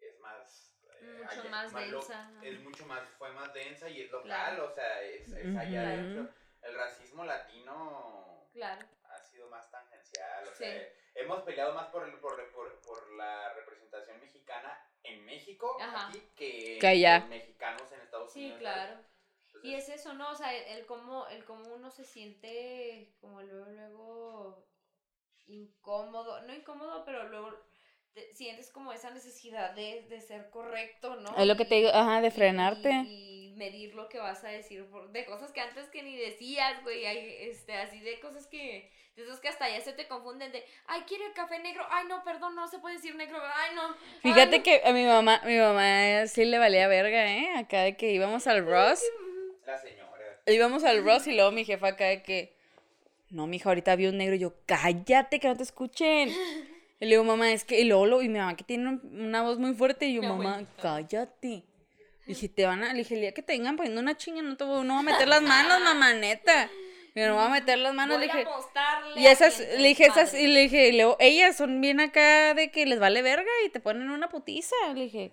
es 0.00 0.18
más... 0.20 0.76
eh, 1.00 1.18
Mucho 1.22 1.40
allá- 1.40 1.50
más 1.50 1.72
lo- 1.72 1.78
densa, 1.80 2.22
ajá. 2.28 2.40
Es 2.44 2.60
mucho 2.60 2.86
más, 2.86 3.02
fue 3.18 3.30
más 3.32 3.52
densa 3.52 3.88
y 3.88 4.02
es 4.02 4.10
local, 4.10 4.26
Claro. 4.26 4.66
o 4.66 4.70
sea, 4.70 5.02
es, 5.02 5.28
es 5.32 5.56
allá 5.56 5.82
Ujú. 5.82 5.90
adentro. 5.92 6.28
El 6.62 6.74
racismo 6.76 7.24
latino 7.24 8.48
Claro. 8.52 8.86
ha 9.10 9.20
sido 9.22 9.48
más 9.50 9.70
tangencial, 9.70 10.44
o 10.48 10.50
Sí. 10.52 10.64
sea, 10.64 10.88
hemos 11.16 11.42
peleado 11.42 11.74
más 11.74 11.88
por, 11.88 12.08
el- 12.08 12.14
por, 12.18 12.50
por, 12.52 12.80
por 12.80 13.12
la 13.14 13.52
representación 13.54 14.20
mexicana 14.20 14.80
en 15.02 15.24
México 15.24 15.76
aquí 15.80 16.30
que 16.36 16.78
Que 16.80 16.86
allá. 16.86 17.18
los 17.18 17.28
mexicanos 17.28 17.90
en 17.92 18.00
Estados 18.00 18.32
Sí, 18.32 18.40
Unidos. 18.44 18.58
claro. 18.60 19.00
Y 19.64 19.74
es 19.74 19.88
eso, 19.88 20.12
¿no? 20.12 20.30
O 20.30 20.34
sea, 20.34 20.54
el, 20.54 20.78
el 20.78 20.86
cómo, 20.86 21.26
el 21.28 21.44
cómo 21.44 21.74
uno 21.74 21.90
se 21.90 22.04
siente 22.04 23.14
como 23.20 23.40
luego, 23.42 23.70
luego 23.70 24.68
incómodo, 25.46 26.42
no 26.42 26.54
incómodo, 26.54 27.04
pero 27.04 27.28
luego 27.28 27.50
te- 28.12 28.34
sientes 28.34 28.70
como 28.70 28.92
esa 28.92 29.10
necesidad 29.10 29.72
de, 29.74 30.02
de 30.08 30.20
ser 30.20 30.50
correcto, 30.50 31.16
¿no? 31.16 31.36
Es 31.36 31.46
lo 31.46 31.56
que 31.56 31.64
te 31.64 31.76
digo, 31.76 31.90
ajá, 31.92 32.20
de 32.20 32.30
frenarte. 32.30 32.90
Y, 33.06 33.34
medir 33.56 33.94
lo 33.94 34.08
que 34.08 34.18
vas 34.18 34.42
a 34.42 34.48
decir 34.48 34.84
por, 34.90 35.12
de 35.12 35.24
cosas 35.26 35.52
que 35.52 35.60
antes 35.60 35.88
que 35.88 36.02
ni 36.02 36.16
decías, 36.16 36.82
güey, 36.82 37.06
hay, 37.06 37.36
este, 37.48 37.72
así 37.76 38.00
de 38.00 38.18
cosas 38.18 38.48
que, 38.48 38.90
de 39.14 39.22
esos 39.22 39.38
que 39.38 39.46
hasta 39.48 39.68
ya 39.68 39.80
se 39.80 39.92
te 39.92 40.08
confunden 40.08 40.50
de, 40.50 40.64
ay, 40.86 41.02
quiero 41.06 41.24
el 41.24 41.32
café 41.34 41.60
negro, 41.60 41.86
ay, 41.88 42.06
no, 42.08 42.24
perdón, 42.24 42.56
no 42.56 42.66
se 42.66 42.80
puede 42.80 42.96
decir 42.96 43.14
negro, 43.14 43.38
ay, 43.40 43.76
no. 43.76 43.82
ay, 43.90 43.96
Fíjate 44.22 44.58
no". 44.58 44.64
que 44.64 44.82
a 44.84 44.92
mi 44.92 45.04
mamá, 45.04 45.40
mi 45.44 45.56
mamá 45.56 46.26
sí 46.26 46.44
le 46.44 46.58
valía 46.58 46.88
verga, 46.88 47.30
¿eh? 47.32 47.56
Acá 47.56 47.82
de 47.82 47.96
que 47.96 48.10
íbamos 48.10 48.46
al 48.48 48.66
Ross. 48.66 49.00
La 49.66 49.78
señora. 49.78 50.40
Íbamos 50.46 50.84
al 50.84 51.04
Ross 51.04 51.26
y 51.26 51.34
luego 51.34 51.50
mi 51.52 51.64
jefa 51.64 51.88
acá 51.88 52.06
de 52.06 52.22
que, 52.22 52.54
no, 53.30 53.46
mija, 53.46 53.68
ahorita 53.70 53.96
vi 53.96 54.06
un 54.06 54.18
negro 54.18 54.34
y 54.36 54.40
yo, 54.40 54.54
cállate, 54.66 55.40
que 55.40 55.48
no 55.48 55.56
te 55.56 55.62
escuchen. 55.62 56.28
Y 57.00 57.04
le 57.06 57.10
digo, 57.10 57.24
mamá, 57.24 57.50
es 57.52 57.64
que, 57.64 57.80
y 57.80 57.84
luego, 57.84 58.06
lo- 58.06 58.22
y 58.22 58.28
mi 58.28 58.38
mamá 58.38 58.56
que 58.56 58.64
tiene 58.64 58.88
un- 58.88 59.20
una 59.26 59.42
voz 59.42 59.58
muy 59.58 59.74
fuerte, 59.74 60.06
y 60.06 60.14
yo, 60.14 60.22
mamá, 60.22 60.50
abuelita. 60.54 60.82
cállate. 60.82 61.64
Dije, 62.26 62.48
te 62.48 62.64
van 62.64 62.82
a, 62.84 62.92
le 62.92 62.98
dije, 63.00 63.14
el 63.16 63.20
día 63.22 63.32
que 63.34 63.42
te 63.42 63.52
vengan 63.52 63.76
poniendo 63.76 64.00
una 64.00 64.16
chinga, 64.16 64.40
no 64.42 64.56
te 64.56 64.64
voy, 64.64 64.86
no 64.86 64.94
voy 64.94 65.00
a 65.00 65.12
meter 65.12 65.28
las 65.28 65.42
manos, 65.42 65.80
mamá, 65.80 66.14
neta. 66.14 66.70
Yo 67.14 67.26
no 67.28 67.34
voy 67.34 67.44
a 67.44 67.48
meter 67.48 67.78
las 67.78 67.94
manos, 67.94 68.16
Voy 68.18 68.26
le 68.26 68.32
a 68.32 68.36
dije. 68.36 68.48
apostarle 68.48 69.20
Y 69.20 69.26
esas, 69.26 69.58
le 69.60 69.88
dije, 69.88 70.04
esas, 70.06 70.32
y 70.34 70.36
desmadre". 70.38 70.48
le 70.54 70.60
dije, 70.60 70.88
y 70.88 70.92
luego, 70.96 71.16
ellas 71.20 71.56
son 71.56 71.80
bien 71.80 72.00
acá 72.00 72.54
de 72.54 72.70
que 72.70 72.86
les 72.86 72.98
vale 72.98 73.22
verga 73.22 73.50
y 73.66 73.68
te 73.68 73.78
ponen 73.80 74.10
una 74.10 74.28
putiza, 74.28 74.74
le 74.94 75.02
dije. 75.04 75.30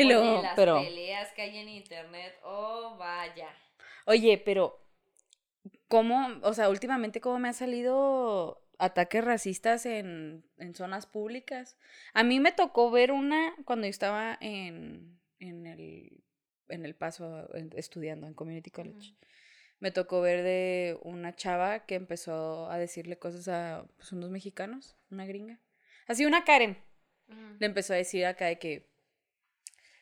Y 0.00 0.04
luego, 0.04 0.42
las 0.42 0.54
pero. 0.56 0.80
peleas 0.80 1.32
que 1.32 1.42
hay 1.42 1.58
en 1.58 1.68
internet, 1.68 2.34
oh, 2.42 2.96
vaya. 2.98 3.48
Oye, 4.06 4.38
pero 4.44 4.80
¿cómo, 5.88 6.28
o 6.42 6.54
sea, 6.54 6.68
últimamente 6.68 7.20
cómo 7.20 7.38
me 7.38 7.48
han 7.48 7.54
salido 7.54 8.62
ataques 8.78 9.24
racistas 9.24 9.86
en, 9.86 10.44
en 10.58 10.74
zonas 10.74 11.06
públicas? 11.06 11.76
A 12.12 12.22
mí 12.22 12.40
me 12.40 12.52
tocó 12.52 12.90
ver 12.90 13.12
una 13.12 13.54
cuando 13.64 13.86
yo 13.86 13.90
estaba 13.90 14.36
en, 14.40 15.18
en, 15.38 15.66
el, 15.66 16.22
en 16.68 16.84
el 16.84 16.94
paso 16.94 17.48
en- 17.54 17.70
estudiando 17.76 18.26
en 18.26 18.34
Community 18.34 18.70
College. 18.70 19.14
Me 19.78 19.90
tocó 19.90 20.20
ver 20.22 20.42
de 20.42 20.98
una 21.02 21.34
chava 21.36 21.84
que 21.84 21.96
empezó 21.96 22.70
a 22.70 22.78
decirle 22.78 23.18
cosas 23.18 23.46
a 23.48 23.86
pues, 23.96 24.10
unos 24.12 24.30
mexicanos, 24.30 24.96
una 25.10 25.26
gringa. 25.26 25.60
Así 26.06 26.24
una 26.24 26.44
Karen 26.44 26.78
le 27.58 27.66
empezó 27.66 27.92
a 27.92 27.96
decir 27.96 28.24
acá 28.24 28.46
de 28.46 28.58
que 28.58 28.88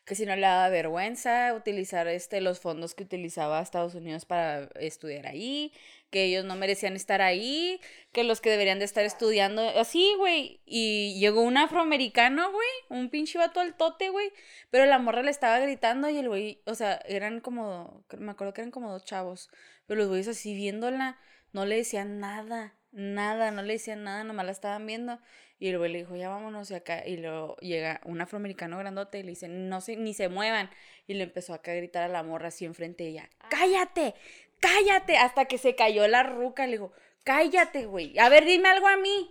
que 0.04 0.14
si 0.14 0.26
no 0.26 0.36
le 0.36 0.42
daba 0.42 0.68
vergüenza 0.68 1.54
utilizar 1.54 2.06
este 2.08 2.40
los 2.40 2.60
fondos 2.60 2.94
que 2.94 3.04
utilizaba 3.04 3.60
Estados 3.60 3.94
Unidos 3.94 4.26
para 4.26 4.68
estudiar 4.78 5.26
ahí, 5.26 5.72
que 6.10 6.24
ellos 6.24 6.44
no 6.44 6.56
merecían 6.56 6.94
estar 6.94 7.22
ahí, 7.22 7.80
que 8.12 8.22
los 8.22 8.40
que 8.40 8.50
deberían 8.50 8.78
de 8.78 8.84
estar 8.84 9.04
estudiando 9.04 9.62
así, 9.78 10.14
güey, 10.18 10.60
y 10.66 11.18
llegó 11.18 11.40
un 11.42 11.56
afroamericano, 11.56 12.52
güey, 12.52 12.68
un 12.90 13.08
pinche 13.08 13.38
vato 13.38 13.60
al 13.60 13.76
tote, 13.76 14.10
güey, 14.10 14.30
pero 14.70 14.86
la 14.86 14.98
morra 14.98 15.22
le 15.22 15.30
estaba 15.30 15.58
gritando 15.58 16.08
y 16.10 16.18
el 16.18 16.28
güey, 16.28 16.60
o 16.66 16.74
sea, 16.74 17.00
eran 17.06 17.40
como 17.40 18.04
me 18.18 18.30
acuerdo 18.30 18.52
que 18.52 18.60
eran 18.60 18.70
como 18.70 18.92
dos 18.92 19.04
chavos, 19.04 19.48
pero 19.86 19.98
los 19.98 20.08
güeyes 20.08 20.28
así 20.28 20.54
viéndola 20.54 21.18
no 21.52 21.64
le 21.64 21.76
decían 21.76 22.20
nada, 22.20 22.74
nada, 22.92 23.50
no 23.50 23.62
le 23.62 23.74
decían 23.74 24.04
nada, 24.04 24.24
nomás 24.24 24.46
la 24.46 24.52
estaban 24.52 24.86
viendo. 24.86 25.18
Y 25.66 25.74
güey 25.76 25.90
le 25.90 25.98
dijo, 26.00 26.14
ya 26.14 26.28
vámonos 26.28 26.68
de 26.68 26.76
acá. 26.76 27.06
Y 27.06 27.16
luego 27.16 27.56
llega 27.56 28.02
un 28.04 28.20
afroamericano 28.20 28.76
grandote 28.76 29.20
y 29.20 29.22
le 29.22 29.30
dice, 29.30 29.48
no 29.48 29.80
se, 29.80 29.96
ni 29.96 30.12
se 30.12 30.28
muevan. 30.28 30.68
Y 31.06 31.14
le 31.14 31.24
empezó 31.24 31.54
acá 31.54 31.72
a 31.72 31.74
gritar 31.76 32.02
a 32.02 32.08
la 32.08 32.22
morra 32.22 32.48
así 32.48 32.66
enfrente 32.66 33.04
de 33.04 33.10
ella, 33.10 33.30
Ah. 33.40 33.48
cállate, 33.50 34.14
cállate. 34.60 35.16
Hasta 35.16 35.46
que 35.46 35.56
se 35.56 35.74
cayó 35.74 36.06
la 36.06 36.22
ruca. 36.22 36.66
Le 36.66 36.72
dijo, 36.72 36.92
cállate, 37.24 37.86
güey. 37.86 38.18
A 38.18 38.28
ver, 38.28 38.44
dime 38.44 38.68
algo 38.68 38.88
a 38.88 38.98
mí. 38.98 39.30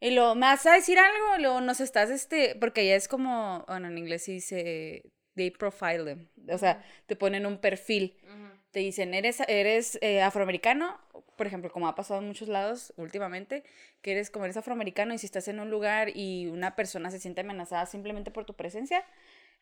Y 0.00 0.12
luego, 0.12 0.34
¿me 0.34 0.46
vas 0.46 0.64
a 0.64 0.72
decir 0.72 0.98
algo? 0.98 1.36
Y 1.38 1.42
luego 1.42 1.60
nos 1.60 1.80
estás, 1.80 2.08
este, 2.08 2.56
porque 2.58 2.80
ella 2.80 2.96
es 2.96 3.06
como, 3.06 3.62
bueno, 3.68 3.88
en 3.88 3.98
inglés 3.98 4.24
se 4.24 4.32
dice, 4.32 5.02
they 5.34 5.50
profile 5.50 6.04
them. 6.04 6.28
O 6.50 6.56
sea, 6.56 6.82
te 7.04 7.16
ponen 7.16 7.44
un 7.44 7.58
perfil 7.58 8.16
Ujú. 8.24 8.59
Te 8.70 8.80
dicen, 8.80 9.14
eres, 9.14 9.40
eres 9.48 9.98
eh, 10.00 10.22
afroamericano, 10.22 10.98
por 11.36 11.46
ejemplo, 11.46 11.70
como 11.72 11.88
ha 11.88 11.94
pasado 11.94 12.20
en 12.20 12.26
muchos 12.28 12.48
lados 12.48 12.92
últimamente, 12.96 13.64
que 14.02 14.12
eres 14.12 14.30
como 14.30 14.44
eres 14.44 14.56
afroamericano 14.56 15.12
y 15.14 15.18
si 15.18 15.26
estás 15.26 15.48
en 15.48 15.58
un 15.60 15.70
lugar 15.70 16.10
y 16.14 16.46
una 16.46 16.76
persona 16.76 17.10
se 17.10 17.18
siente 17.18 17.40
amenazada 17.40 17.86
simplemente 17.86 18.30
por 18.30 18.44
tu 18.44 18.54
presencia 18.54 19.04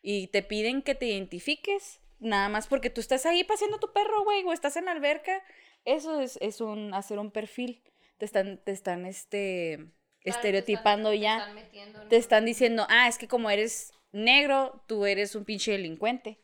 y 0.01 0.27
te 0.27 0.43
piden 0.43 0.81
que 0.81 0.95
te 0.95 1.07
identifiques, 1.07 2.01
nada 2.19 2.49
más 2.49 2.67
porque 2.67 2.89
tú 2.89 3.01
estás 3.01 3.25
ahí 3.25 3.43
paseando 3.43 3.79
tu 3.79 3.91
perro, 3.93 4.23
güey, 4.23 4.43
o 4.43 4.53
estás 4.53 4.75
en 4.77 4.85
la 4.85 4.91
alberca, 4.91 5.41
eso 5.85 6.19
es, 6.21 6.37
es 6.41 6.61
un, 6.61 6.93
hacer 6.93 7.17
un 7.19 7.31
perfil, 7.31 7.81
te 8.17 8.25
están, 8.25 8.57
te 8.63 8.71
están, 8.71 9.05
este, 9.05 9.77
Claro, 9.77 9.91
te 10.21 10.29
estereotipando 10.29 11.11
están- 11.13 11.21
ya, 11.21 11.35
Te 11.37 11.39
están, 11.41 11.55
metiendo 11.55 12.07
te 12.09 12.17
están 12.17 12.45
diciendo, 12.45 12.85
ah, 12.89 13.07
es 13.07 13.17
que 13.17 13.27
como 13.27 13.49
eres 13.49 13.93
negro, 14.11 14.83
tú 14.87 15.05
eres 15.05 15.35
un 15.35 15.45
pinche 15.45 15.71
delincuente. 15.71 16.39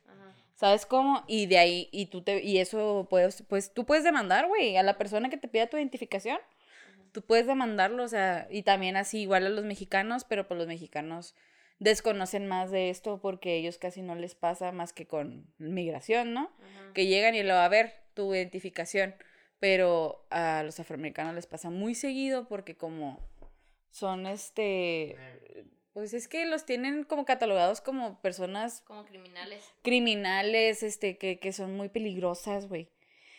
¿Sabes 0.55 0.85
cómo? 0.85 1.23
Y 1.27 1.47
de 1.47 1.57
ahí, 1.57 1.89
y 1.91 2.05
tú 2.07 2.21
te, 2.21 2.41
y 2.41 2.59
eso 2.59 3.07
puedes, 3.09 3.43
pues 3.43 3.73
tú 3.73 3.85
puedes 3.85 4.05
demandar, 4.05 4.47
güey, 4.47 4.77
a 4.77 4.83
la 4.83 4.97
persona 4.97 5.29
que 5.29 5.37
te 5.37 5.49
pida 5.49 5.67
tu 5.67 5.77
identificación. 5.77 6.39
Tú 7.11 7.21
puedes 7.21 7.45
demandarlo, 7.45 8.03
o 8.03 8.07
sea, 8.07 8.47
y 8.49 8.63
también 8.63 8.97
así 8.97 9.21
igual 9.21 9.45
a 9.45 9.49
los 9.49 9.65
mexicanos, 9.65 10.23
pero 10.23 10.47
pues 10.47 10.57
los 10.57 10.67
mexicanos 10.67 11.35
desconocen 11.79 12.47
más 12.47 12.71
de 12.71 12.89
esto 12.89 13.19
porque 13.21 13.55
ellos 13.55 13.77
casi 13.77 14.01
no 14.01 14.15
les 14.15 14.35
pasa 14.35 14.71
más 14.71 14.93
que 14.93 15.07
con 15.07 15.45
migración, 15.57 16.33
¿no? 16.33 16.51
Que 16.93 17.05
llegan 17.05 17.35
y 17.35 17.43
lo 17.43 17.53
va 17.53 17.65
a 17.65 17.69
ver 17.69 17.93
tu 18.13 18.33
identificación, 18.33 19.13
pero 19.59 20.25
a 20.29 20.63
los 20.63 20.79
afroamericanos 20.79 21.35
les 21.35 21.47
pasa 21.47 21.69
muy 21.69 21.95
seguido 21.95 22.47
porque 22.47 22.75
como 22.75 23.19
son 23.91 24.25
este, 24.25 25.17
pues 25.95 26.13
es 26.13 26.27
que 26.27 26.45
los 26.45 26.65
tienen 26.65 27.03
como 27.05 27.25
catalogados 27.25 27.81
como 27.81 28.21
personas 28.21 28.81
Como 28.81 29.05
criminales. 29.05 29.63
criminales, 29.81 30.83
este, 30.83 31.17
que, 31.17 31.39
que 31.39 31.51
son 31.53 31.75
muy 31.75 31.89
peligrosas, 31.89 32.67
güey. 32.67 32.89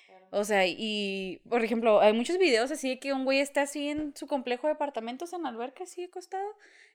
Claro. 0.07 0.26
O 0.30 0.42
sea, 0.42 0.66
y, 0.66 1.40
por 1.48 1.62
ejemplo, 1.62 2.00
hay 2.00 2.12
muchos 2.14 2.38
videos 2.38 2.70
así 2.70 2.88
de 2.88 2.98
que 2.98 3.12
un 3.12 3.24
güey 3.24 3.40
está 3.40 3.62
así 3.62 3.88
en 3.90 4.16
su 4.16 4.26
complejo 4.26 4.66
de 4.66 4.72
apartamentos 4.72 5.32
en 5.34 5.44
alberca, 5.46 5.84
así 5.84 6.02
acostado, 6.02 6.48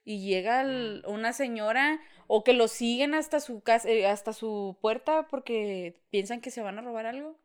y 0.04 0.26
llega 0.26 0.62
el- 0.62 1.04
una 1.06 1.32
señora, 1.32 2.00
o 2.26 2.42
que 2.42 2.52
lo 2.54 2.66
siguen 2.66 3.14
hasta 3.14 3.38
su 3.40 3.62
casa, 3.62 3.88
eh, 3.88 4.04
hasta 4.06 4.32
su 4.32 4.76
puerta 4.80 5.28
porque 5.28 5.94
piensan 6.10 6.40
que 6.40 6.50
se 6.50 6.60
van 6.60 6.78
a 6.78 6.82
robar 6.82 7.06
algo. 7.06 7.38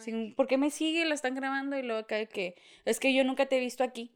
Sin, 0.00 0.34
¿Por 0.34 0.48
qué 0.48 0.56
me 0.56 0.70
sigue? 0.70 1.04
Lo 1.04 1.14
están 1.14 1.34
grabando 1.36 1.78
y 1.78 1.82
luego 1.82 2.06
cae 2.06 2.26
que, 2.26 2.56
es 2.84 2.98
que 2.98 3.14
yo 3.14 3.22
nunca 3.22 3.46
te 3.46 3.58
he 3.58 3.60
visto 3.60 3.84
aquí. 3.84 4.10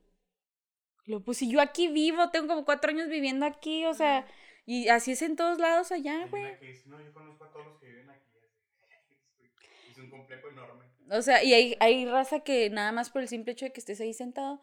Lo, 1.08 1.20
pues 1.24 1.38
si 1.38 1.50
yo 1.50 1.60
aquí 1.60 1.88
vivo, 1.88 2.30
tengo 2.30 2.46
como 2.48 2.64
cuatro 2.64 2.90
años 2.90 3.08
viviendo 3.08 3.44
aquí, 3.46 3.84
o 3.86 3.94
sea. 3.94 4.26
Y 4.66 4.88
así 4.88 5.12
es 5.12 5.22
en 5.22 5.34
todos 5.36 5.58
lados 5.58 5.90
allá, 5.92 6.26
güey. 6.26 6.42
no, 6.86 7.00
yo 7.02 7.12
conozco 7.14 7.44
a 7.44 7.50
todos 7.50 7.66
los 7.66 7.78
que 7.80 7.86
viven 7.86 8.10
aquí. 8.10 8.28
Es 9.90 9.98
un 9.98 10.10
complejo 10.10 10.48
enorme. 10.48 10.84
O 11.10 11.22
sea, 11.22 11.42
y 11.42 11.54
hay, 11.54 11.76
hay 11.80 12.04
raza 12.06 12.40
que 12.40 12.68
nada 12.70 12.92
más 12.92 13.08
por 13.10 13.22
el 13.22 13.28
simple 13.28 13.52
hecho 13.52 13.64
de 13.64 13.72
que 13.72 13.80
estés 13.80 14.00
ahí 14.00 14.12
sentado, 14.12 14.60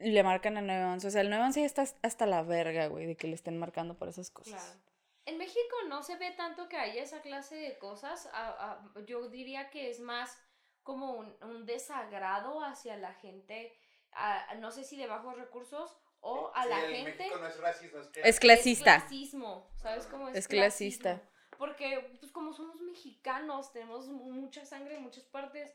le 0.00 0.22
marcan 0.24 0.56
al 0.56 0.66
911. 0.66 1.06
O 1.06 1.10
sea, 1.10 1.20
el 1.20 1.30
911 1.30 1.60
ya 1.60 1.66
está 1.66 1.84
hasta 2.02 2.26
la 2.26 2.42
verga, 2.42 2.88
güey, 2.88 3.06
de 3.06 3.16
que 3.16 3.28
le 3.28 3.34
estén 3.34 3.56
marcando 3.58 3.96
por 3.96 4.08
esas 4.08 4.30
cosas. 4.32 4.60
Claro. 4.60 4.80
En 5.26 5.38
México 5.38 5.76
no 5.88 6.02
se 6.02 6.16
ve 6.16 6.32
tanto 6.32 6.68
que 6.68 6.76
haya 6.76 7.00
esa 7.02 7.22
clase 7.22 7.54
de 7.54 7.78
cosas. 7.78 8.28
a- 8.32 8.82
a- 8.96 9.04
yo 9.06 9.28
diría 9.28 9.70
que 9.70 9.88
es 9.88 10.00
más 10.00 10.36
como 10.82 11.12
un, 11.12 11.32
un 11.44 11.64
desagrado 11.64 12.62
hacia 12.64 12.96
la 12.96 13.14
gente, 13.14 13.72
a- 14.16 14.54
no 14.56 14.70
sé 14.70 14.84
si 14.84 14.96
de 14.96 15.06
bajos 15.06 15.36
recursos 15.36 15.96
o 16.20 16.50
a 16.54 16.62
Sí, 16.64 16.68
la 16.70 16.84
en 16.86 16.94
gente. 17.04 17.18
México 17.18 17.38
no 17.38 17.46
es 17.48 17.58
racismo, 17.60 17.98
es 18.00 18.08
clasista. 18.40 18.96
Es 18.96 19.02
clasismo, 19.02 19.70
¿sabes 19.76 20.06
cómo 20.06 20.28
es? 20.28 20.36
Es 20.36 20.48
clasista. 20.48 21.10
clasismo? 21.16 21.34
Porque, 21.58 22.16
pues, 22.18 22.32
como 22.32 22.52
somos 22.52 22.80
mexicanos, 22.80 23.72
tenemos 23.72 24.06
mu- 24.08 24.30
mucha 24.32 24.64
sangre 24.64 24.96
en 24.96 25.02
muchas 25.02 25.24
partes, 25.24 25.72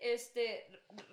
este, 0.00 0.68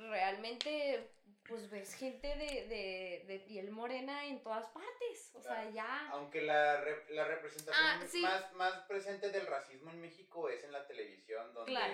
realmente, 0.09 1.11
pues, 1.47 1.69
ves 1.69 1.93
gente 1.95 2.27
de, 2.27 2.67
de, 2.67 3.23
de 3.27 3.39
piel 3.47 3.71
morena 3.71 4.25
en 4.25 4.41
todas 4.43 4.67
partes, 4.67 5.31
o 5.35 5.41
sea, 5.41 5.69
ya... 5.71 6.07
Aunque 6.11 6.41
la, 6.41 6.81
re- 6.81 7.05
la 7.09 7.25
representación 7.25 7.75
Ah, 7.83 8.01
sí. 8.07 8.21
más, 8.21 8.53
más 8.53 8.73
presente 8.87 9.29
del 9.31 9.47
racismo 9.47 9.89
en 9.91 10.01
México 10.01 10.49
es 10.49 10.63
en 10.63 10.71
la 10.71 10.85
televisión, 10.87 11.53
donde 11.53 11.71
Claro. 11.71 11.93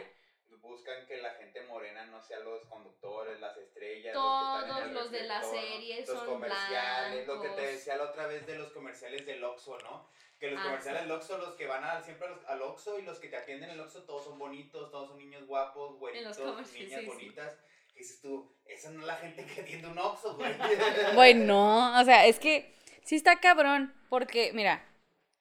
Buscan 0.60 1.06
que 1.08 1.18
la 1.18 1.32
gente 1.36 1.62
morena 1.64 2.06
no 2.06 2.22
sea 2.22 2.40
los 2.40 2.64
conductores, 2.66 3.40
las 3.40 3.56
estrellas. 3.58 4.14
Todos 4.14 4.68
los, 4.68 4.80
que 4.80 4.88
los 4.94 5.12
de 5.12 5.24
la 5.24 5.40
reflector, 5.42 5.62
¿no? 5.62 5.70
serie 5.72 6.00
los 6.00 6.08
son 6.20 6.28
comerciales, 6.28 7.28
lo 7.28 7.42
que 7.42 7.48
te 7.50 7.54
blancos. 7.56 7.72
decía 7.72 7.96
la 7.98 8.04
otra 8.04 8.28
vez 8.28 8.46
de 8.48 8.56
los 8.58 8.72
comerciales 8.72 9.26
del 9.26 9.44
Oxxo, 9.44 9.78
¿no? 9.80 10.10
Que 10.40 10.52
los 10.52 10.60
Ah, 10.60 10.64
comerciales 10.64 11.02
sí. 11.02 11.08
del 11.08 11.18
Oxxo, 11.18 11.38
los 11.38 11.56
que 11.56 11.68
van 11.68 11.84
a, 11.84 12.02
siempre 12.02 12.28
al, 12.48 12.62
Oxxo 12.62 13.00
y 13.00 13.04
los 13.04 13.20
que 13.20 13.28
te 13.30 13.38
atienden 13.38 13.70
en 13.70 13.76
el 13.76 13.82
Oxxo, 13.82 14.04
todos 14.04 14.24
son 14.26 14.40
bonitos, 14.40 14.90
todos 14.92 15.10
son 15.10 15.18
niños 15.20 15.46
guapos, 15.46 15.98
güeritos, 16.00 16.38
comerciales, 16.38 16.74
niñas 16.74 17.00
sí, 17.00 17.06
sí. 17.06 17.06
bonitas. 17.08 17.58
Y 17.94 18.00
dices 18.00 18.22
tú, 18.22 18.52
esa 18.66 18.90
no 18.90 19.02
es 19.02 19.08
la 19.08 19.16
gente 19.18 19.46
que 19.46 19.62
atiende 19.62 19.88
un 19.88 19.98
Oxxo, 20.00 20.36
güey. 20.36 20.52
Güey, 21.16 21.34
no, 21.36 22.00
o 22.00 22.04
sea, 22.04 22.26
es 22.26 22.40
que 22.40 22.76
sí 23.04 23.16
está 23.16 23.40
cabrón, 23.40 23.94
porque, 24.10 24.52
mira, 24.54 24.84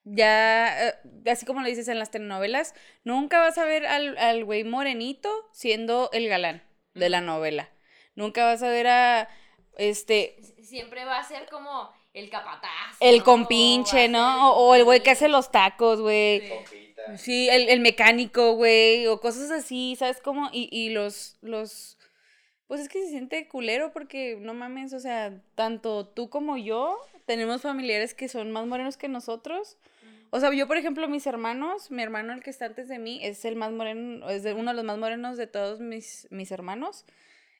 ya, 0.03 0.89
eh, 0.89 0.93
así 1.29 1.45
como 1.45 1.61
lo 1.61 1.67
dices 1.67 1.87
en 1.87 1.99
las 1.99 2.11
telenovelas, 2.11 2.73
nunca 3.03 3.39
vas 3.39 3.57
a 3.57 3.65
ver 3.65 3.85
al, 3.85 4.17
al 4.17 4.43
güey 4.45 4.63
morenito 4.63 5.29
siendo 5.51 6.09
el 6.13 6.27
galán 6.27 6.63
de 6.93 7.09
la 7.09 7.21
novela. 7.21 7.69
Nunca 8.15 8.43
vas 8.45 8.61
a 8.63 8.69
ver 8.69 8.87
a, 8.87 9.29
este, 9.77 10.37
Siempre 10.63 11.05
va 11.05 11.19
a 11.19 11.23
ser 11.23 11.47
como 11.49 11.91
el 12.13 12.29
capataz. 12.29 12.97
el 12.99 13.19
¿no? 13.19 13.23
compinche, 13.23 14.07
¿no? 14.07 14.53
O, 14.53 14.75
el 14.75 14.83
güey 14.83 15.01
que 15.01 15.11
hace 15.11 15.27
los 15.27 15.51
tacos, 15.51 16.01
güey. 16.01 16.41
Sí. 16.65 16.87
Sí, 17.17 17.49
el, 17.49 17.69
el 17.69 17.79
mecánico, 17.79 18.53
güey, 18.53 19.07
o 19.07 19.19
cosas 19.19 19.51
así, 19.51 19.95
¿sabes 19.97 20.21
cómo? 20.21 20.49
Y, 20.51 20.69
y 20.71 20.89
los, 20.89 21.37
los, 21.41 21.97
pues 22.67 22.81
es 22.81 22.89
que 22.89 23.01
se 23.01 23.09
siente 23.09 23.47
culero 23.47 23.91
porque, 23.91 24.37
no 24.39 24.53
mames, 24.53 24.93
o 24.93 24.99
sea, 24.99 25.41
tanto 25.55 26.07
tú 26.07 26.29
como 26.29 26.57
yo 26.57 26.97
tenemos 27.25 27.61
familiares 27.61 28.13
que 28.13 28.29
son 28.29 28.51
más 28.51 28.65
morenos 28.67 28.97
que 28.97 29.07
nosotros. 29.07 29.77
O 30.31 30.39
sea, 30.39 30.51
yo, 30.53 30.65
por 30.67 30.77
ejemplo, 30.77 31.07
mis 31.07 31.27
hermanos, 31.27 31.91
mi 31.91 32.01
hermano, 32.01 32.33
el 32.33 32.41
que 32.41 32.49
está 32.49 32.65
antes 32.65 32.87
de 32.87 32.97
mí, 32.99 33.19
es 33.21 33.43
el 33.45 33.55
más 33.55 33.71
moreno, 33.71 34.29
es 34.29 34.43
de 34.43 34.53
uno 34.53 34.71
de 34.71 34.77
los 34.77 34.85
más 34.85 34.97
morenos 34.97 35.37
de 35.37 35.45
todos 35.47 35.79
mis, 35.81 36.27
mis 36.31 36.51
hermanos. 36.51 37.05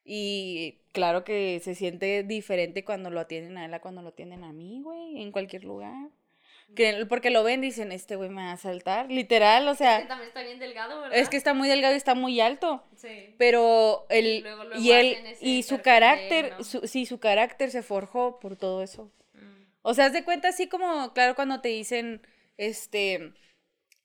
Y 0.03 0.79
claro 0.93 1.23
que 1.23 1.59
se 1.63 1.75
siente 1.75 2.23
diferente 2.23 2.83
cuando 2.83 3.09
lo 3.09 3.19
atienden 3.19 3.57
a 3.57 3.65
él 3.65 3.73
a 3.73 3.81
cuando 3.81 4.01
lo 4.01 4.09
atienden 4.09 4.43
a 4.43 4.51
mí, 4.51 4.81
güey, 4.81 5.21
en 5.21 5.31
cualquier 5.31 5.63
lugar. 5.63 6.09
Que, 6.75 7.05
porque 7.07 7.29
lo 7.31 7.43
ven, 7.43 7.59
dicen, 7.59 7.91
este 7.91 8.15
güey 8.15 8.29
me 8.29 8.43
va 8.45 8.53
a 8.53 8.57
saltar. 8.57 9.11
Literal, 9.11 9.67
o 9.67 9.71
Que 9.71 9.77
sea, 9.77 10.07
también 10.07 10.29
está 10.29 10.41
bien 10.41 10.57
delgado, 10.57 11.01
¿verdad? 11.01 11.17
es 11.19 11.27
que 11.27 11.35
está 11.35 11.53
muy 11.53 11.67
delgado 11.67 11.93
y 11.93 11.97
está 11.97 12.15
muy 12.15 12.39
alto. 12.39 12.81
Sí. 12.95 13.35
Pero 13.37 14.05
luego- 14.09 14.63
luego 14.63 14.79
y 14.81 14.91
él. 14.91 15.17
Y 15.41 15.63
su 15.63 15.75
él, 15.75 15.81
carácter. 15.81 16.53
¿no? 16.57 16.63
su- 16.63 16.87
sí, 16.87 17.05
su 17.05 17.19
carácter 17.19 17.71
se 17.71 17.83
forjó 17.83 18.39
por 18.39 18.55
todo 18.55 18.81
eso. 18.81 19.11
Mm. 19.33 19.63
O 19.81 19.93
sea, 19.93 20.05
haz 20.05 20.13
de 20.13 20.23
cuenta 20.23 20.47
así 20.47 20.67
como, 20.69 21.11
claro, 21.13 21.35
cuando 21.35 21.59
te 21.59 21.67
dicen, 21.69 22.21
este, 22.57 23.33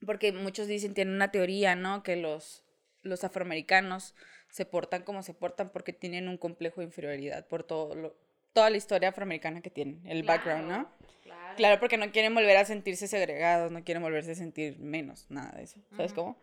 porque 0.05 0.33
muchos 0.33 0.67
dicen, 0.67 0.95
tienen 0.95 1.15
una 1.15 1.31
teoría, 1.31 1.75
¿no? 1.75 2.03
Que 2.03 2.17
los, 2.17 2.65
los 3.03 3.25
afroamericanos 3.25 4.15
se 4.51 4.65
portan 4.65 5.03
como 5.03 5.23
se 5.23 5.35
portan 5.35 5.71
porque 5.71 5.93
tienen 5.93 6.29
un 6.29 6.39
complejo 6.39 6.81
de 6.81 6.87
inferioridad 6.87 7.47
por 7.47 7.63
todo 7.63 7.95
lo, 7.95 8.17
toda 8.53 8.71
la 8.71 8.77
historia 8.77 9.11
afroamericana 9.11 9.61
que 9.61 9.71
tienen, 9.71 10.01
el 10.07 10.23
background, 10.23 10.69
¿no? 10.69 10.91
Claro. 11.23 11.57
Claro, 11.57 11.81
porque 11.81 11.97
no 11.99 12.11
quieren 12.11 12.35
volver 12.35 12.57
a 12.57 12.65
sentirse 12.65 13.09
segregados, 13.09 13.71
no 13.73 13.85
quieren 13.85 14.03
volverse 14.03 14.33
a 14.33 14.35
sentir 14.35 14.79
menos, 14.79 15.27
nada 15.31 15.53
de 15.57 15.65
eso, 15.65 15.81
¿sabes 15.91 16.13
Ujú. 16.13 16.23
cómo? 16.23 16.43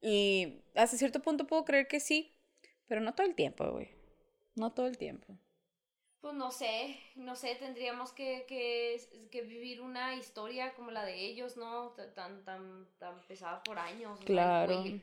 Y 0.00 0.62
hasta 0.74 0.96
cierto 0.96 1.20
punto 1.20 1.46
puedo 1.46 1.64
creer 1.64 1.88
que 1.88 2.00
sí, 2.00 2.34
pero 2.86 3.00
no 3.00 3.14
todo 3.14 3.26
el 3.26 3.34
tiempo, 3.34 3.70
güey. 3.70 3.88
No 4.54 4.72
todo 4.72 4.86
el 4.86 4.98
tiempo. 4.98 5.38
Pues 6.26 6.34
no 6.34 6.50
sé, 6.50 6.98
no 7.14 7.36
sé, 7.36 7.54
tendríamos 7.54 8.10
que, 8.10 8.46
que, 8.48 9.00
que 9.30 9.42
vivir 9.42 9.80
una 9.80 10.16
historia 10.16 10.74
como 10.74 10.90
la 10.90 11.04
de 11.04 11.14
ellos, 11.24 11.56
¿no? 11.56 11.90
Tan, 12.16 12.42
tan, 12.44 12.88
tan 12.98 13.20
pesada 13.28 13.62
por 13.62 13.78
años. 13.78 14.18
Claro. 14.24 14.80
güey, 14.80 14.94
el 14.94 15.00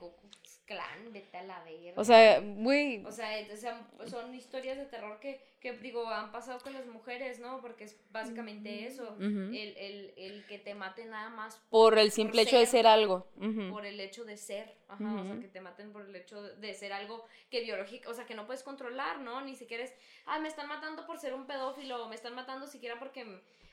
Klan, 0.66 1.14
vete 1.14 1.38
a 1.38 1.44
la 1.44 1.64
verga. 1.64 1.94
O 1.96 2.04
sea, 2.04 2.42
güey, 2.42 3.06
O 3.06 3.12
sea, 3.14 3.40
es- 3.40 3.54
o 3.54 3.56
sea, 3.56 3.88
son 4.06 4.36
historias 4.36 4.78
de 4.78 4.84
terror 4.86 5.22
que, 5.22 5.40
que, 5.62 5.72
digo, 5.78 6.06
han 6.10 6.34
pasado 6.34 6.60
con 6.60 6.74
las 6.74 6.86
mujeres, 6.88 7.40
¿no? 7.40 7.62
Porque 7.62 7.86
es 7.86 7.98
básicamente 8.12 8.86
eso. 8.86 9.04
Ujú. 9.14 9.24
el, 9.54 9.78
el, 9.78 10.14
el 10.18 10.46
que 10.46 10.60
te 10.60 10.76
maten 10.76 11.10
nada 11.12 11.30
más 11.30 11.56
por 11.70 11.98
el 11.98 12.12
simple 12.12 12.42
hecho 12.42 12.58
de 12.58 12.66
ser. 12.66 12.86
algo. 12.86 13.28
Por 13.72 13.86
el 13.86 13.98
hecho 14.02 14.26
de 14.26 14.36
ser, 14.36 14.76
ajá, 14.94 15.22
o 15.22 15.26
sea, 15.26 15.40
que 15.40 15.48
te 15.48 15.62
maten 15.62 15.92
por 15.92 16.04
el 16.04 16.16
hecho 16.16 16.42
de 16.42 16.74
ser 16.74 16.94
algo 16.94 17.26
que 17.50 17.62
biológico, 17.62 18.12
o 18.12 18.14
sea, 18.14 18.26
que 18.26 18.36
no 18.36 18.46
puedes 18.46 18.64
controlar, 18.64 19.20
¿no? 19.20 19.42
Ni 19.42 19.56
siquiera 19.56 19.84
es, 19.84 19.94
ah, 20.26 20.40
me 20.40 20.48
están 20.48 20.68
matando 20.68 21.06
por 21.06 21.20
ser 21.20 21.34
un 21.34 21.46
pedófilo, 21.48 22.08
me 22.10 22.16
están 22.16 22.36
matando 22.36 22.68
siquiera 22.68 22.98
porque 23.00 23.26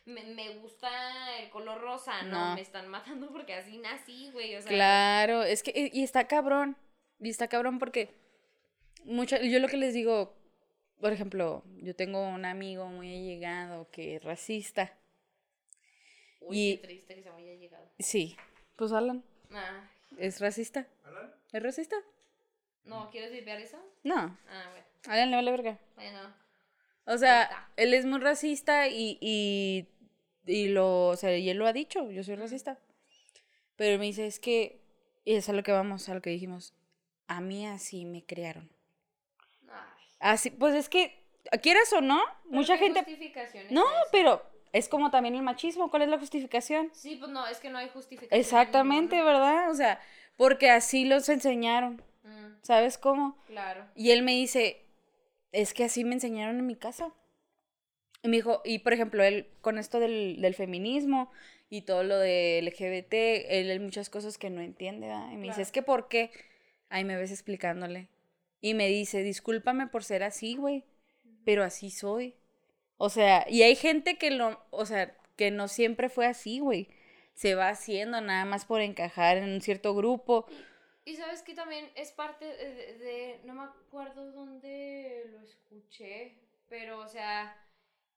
me, 0.07 0.25
me 0.35 0.57
gusta 0.59 1.39
el 1.41 1.51
color 1.51 1.81
rosa, 1.81 2.23
no, 2.23 2.49
No. 2.51 2.55
me 2.55 2.61
están 2.63 2.89
matando 2.89 3.31
porque 3.33 3.55
así 3.55 3.79
nací, 3.79 4.31
güey, 4.33 4.57
o 4.57 4.63
sea, 4.63 4.71
Claro, 4.71 5.43
es 5.43 5.63
que, 5.63 5.91
y 5.93 6.03
está 6.03 6.27
cabrón, 6.27 6.77
y 7.19 7.29
está 7.31 7.49
cabrón 7.49 7.79
porque 7.79 8.15
mucha, 9.05 9.41
yo 9.41 9.59
lo 9.61 9.69
que 9.69 9.77
les 9.77 9.95
digo, 9.95 10.35
por 11.01 11.13
ejemplo, 11.13 11.63
yo 11.79 11.95
tengo 11.97 12.29
un 12.29 12.45
amigo 12.45 12.87
muy 12.89 13.09
allegado 13.15 13.89
que 13.91 14.17
es 14.17 14.25
racista, 14.25 14.93
uy, 16.41 16.59
y- 16.59 16.77
qué 16.79 16.83
triste 16.87 17.15
que 17.15 17.23
se 17.23 17.31
me 17.31 17.37
haya 17.43 17.55
llegado. 17.55 17.91
sí, 17.99 18.37
pues 18.77 18.93
Alan, 18.93 19.23
Ah, 19.53 19.89
es 20.21 20.41
racista, 20.41 20.87
¿Alan? 21.05 21.35
¿es 21.53 21.63
racista? 21.63 21.97
no, 22.85 23.11
¿quieres 23.11 23.31
vipear 23.33 23.61
eso? 23.61 23.79
No, 24.03 24.39
Ah, 24.49 24.69
bueno, 24.71 24.87
Alan 25.07 25.31
le 25.31 25.37
vale 25.37 25.51
verga. 25.51 25.79
bueno, 25.95 26.35
O 27.07 27.19
sea, 27.19 27.71
él 27.77 27.95
es 27.95 28.05
muy 28.05 28.21
racista 28.21 28.89
y, 28.89 29.19
y, 29.21 29.87
y 30.47 30.69
lo, 30.69 31.09
o 31.09 31.17
sea, 31.17 31.37
y 31.37 31.49
él 31.51 31.59
lo 31.59 31.67
ha 31.67 31.73
dicho, 31.73 32.11
yo 32.11 32.23
soy 32.25 32.37
racista. 32.37 32.79
Pero 33.77 33.99
me 33.99 34.07
dice, 34.07 34.27
es 34.27 34.39
que, 34.41 34.81
y 35.25 35.35
es 35.35 35.49
a 35.49 35.53
lo 35.53 35.63
que 35.63 35.73
vamos, 35.73 36.09
a 36.09 36.15
lo 36.15 36.21
que 36.23 36.31
dijimos, 36.31 36.75
a 37.29 37.41
mí 37.41 37.67
así 37.67 38.05
me 38.05 38.25
criaron. 38.25 38.71
ay. 39.69 40.05
Así, 40.21 40.51
pues 40.51 40.75
es 40.75 40.89
que, 40.89 41.19
quieras 41.63 41.93
o 41.93 42.01
no, 42.01 42.21
mucha 42.45 42.77
¿Pero 42.79 42.95
qué 42.95 43.05
gente... 43.05 43.71
No, 43.71 43.85
pero 44.13 44.43
es 44.73 44.89
como 44.89 45.11
también 45.11 45.35
el 45.35 45.43
machismo, 45.43 45.91
¿cuál 45.91 46.03
es 46.03 46.09
la 46.09 46.19
justificación? 46.19 46.91
Sí, 46.93 47.17
pues 47.17 47.31
no, 47.31 47.47
es 47.47 47.59
que 47.59 47.71
no 47.71 47.79
hay 47.79 47.89
justificación. 47.89 48.39
Exactamente, 48.41 49.17
ninguna. 49.17 49.33
¿verdad? 49.41 49.71
O 49.71 49.75
sea, 49.75 50.01
porque 50.37 50.71
así 50.71 51.05
los 51.05 51.29
enseñaron, 51.29 52.03
Mm, 52.23 52.57
¿sabes 52.63 52.99
cómo? 52.99 53.37
claro. 53.47 53.87
Y 53.95 54.11
él 54.11 54.23
me 54.23 54.33
dice, 54.33 54.85
es 55.53 55.73
que 55.73 55.85
así 55.85 56.05
me 56.05 56.13
enseñaron 56.15 56.59
en 56.59 56.67
mi 56.67 56.77
casa. 56.77 57.13
Y 58.23 58.29
me 58.29 58.37
dijo, 58.37 58.61
y 58.65 58.81
por 58.81 58.93
ejemplo, 58.93 59.23
él 59.25 59.47
con 59.63 59.79
esto 59.79 59.99
del, 59.99 60.41
del 60.43 60.55
feminismo 60.55 61.31
y 61.71 61.83
todo 61.83 62.03
lo 62.05 62.19
de 62.19 62.59
LGBT, 62.59 63.15
él 63.59 63.71
hay 63.71 63.79
muchas 63.79 64.11
cosas 64.11 64.37
que 64.37 64.51
no 64.51 64.61
entiende, 64.61 65.07
¿verdad? 65.09 65.33
Y 65.33 65.37
me 65.37 65.47
dice, 65.47 65.63
es 65.63 65.73
que 65.73 65.83
¿por 65.83 66.09
qué? 66.09 66.31
Ahí 66.91 67.05
me 67.05 67.17
ves 67.17 67.31
explicándole. 67.31 68.09
Y 68.61 68.75
me 68.75 68.89
dice, 68.89 69.23
discúlpame 69.23 69.87
por 69.87 70.05
ser 70.05 70.23
así, 70.23 70.57
güey, 70.57 70.85
pero 71.47 71.65
así 71.65 71.91
soy. 71.91 72.35
O 73.03 73.09
sea, 73.09 73.47
y 73.49 73.63
hay 73.63 73.77
gente 73.77 74.19
que 74.19 74.31
lo, 74.31 74.61
o 74.71 74.85
sea, 74.85 75.17
que 75.37 75.51
no 75.51 75.69
siempre 75.69 76.11
fue 76.11 76.27
así, 76.27 76.59
güey. 76.61 76.89
Se 77.33 77.55
va 77.55 77.71
haciendo 77.71 78.21
nada 78.21 78.45
más 78.45 78.67
por 78.67 78.83
encajar 78.83 79.39
en 79.39 79.45
un 79.55 79.63
cierto 79.63 79.95
grupo. 79.95 80.45
Y 81.07 81.17
sabes 81.17 81.41
que 81.43 81.55
también 81.55 81.91
es 81.95 82.13
parte 82.13 82.45
de, 82.45 83.41
no 83.45 83.55
me 83.55 83.63
acuerdo 83.63 84.31
dónde 84.33 85.25
lo 85.33 85.41
escuché, 85.41 86.37
pero 86.69 86.99
o 86.99 87.09
sea, 87.09 87.57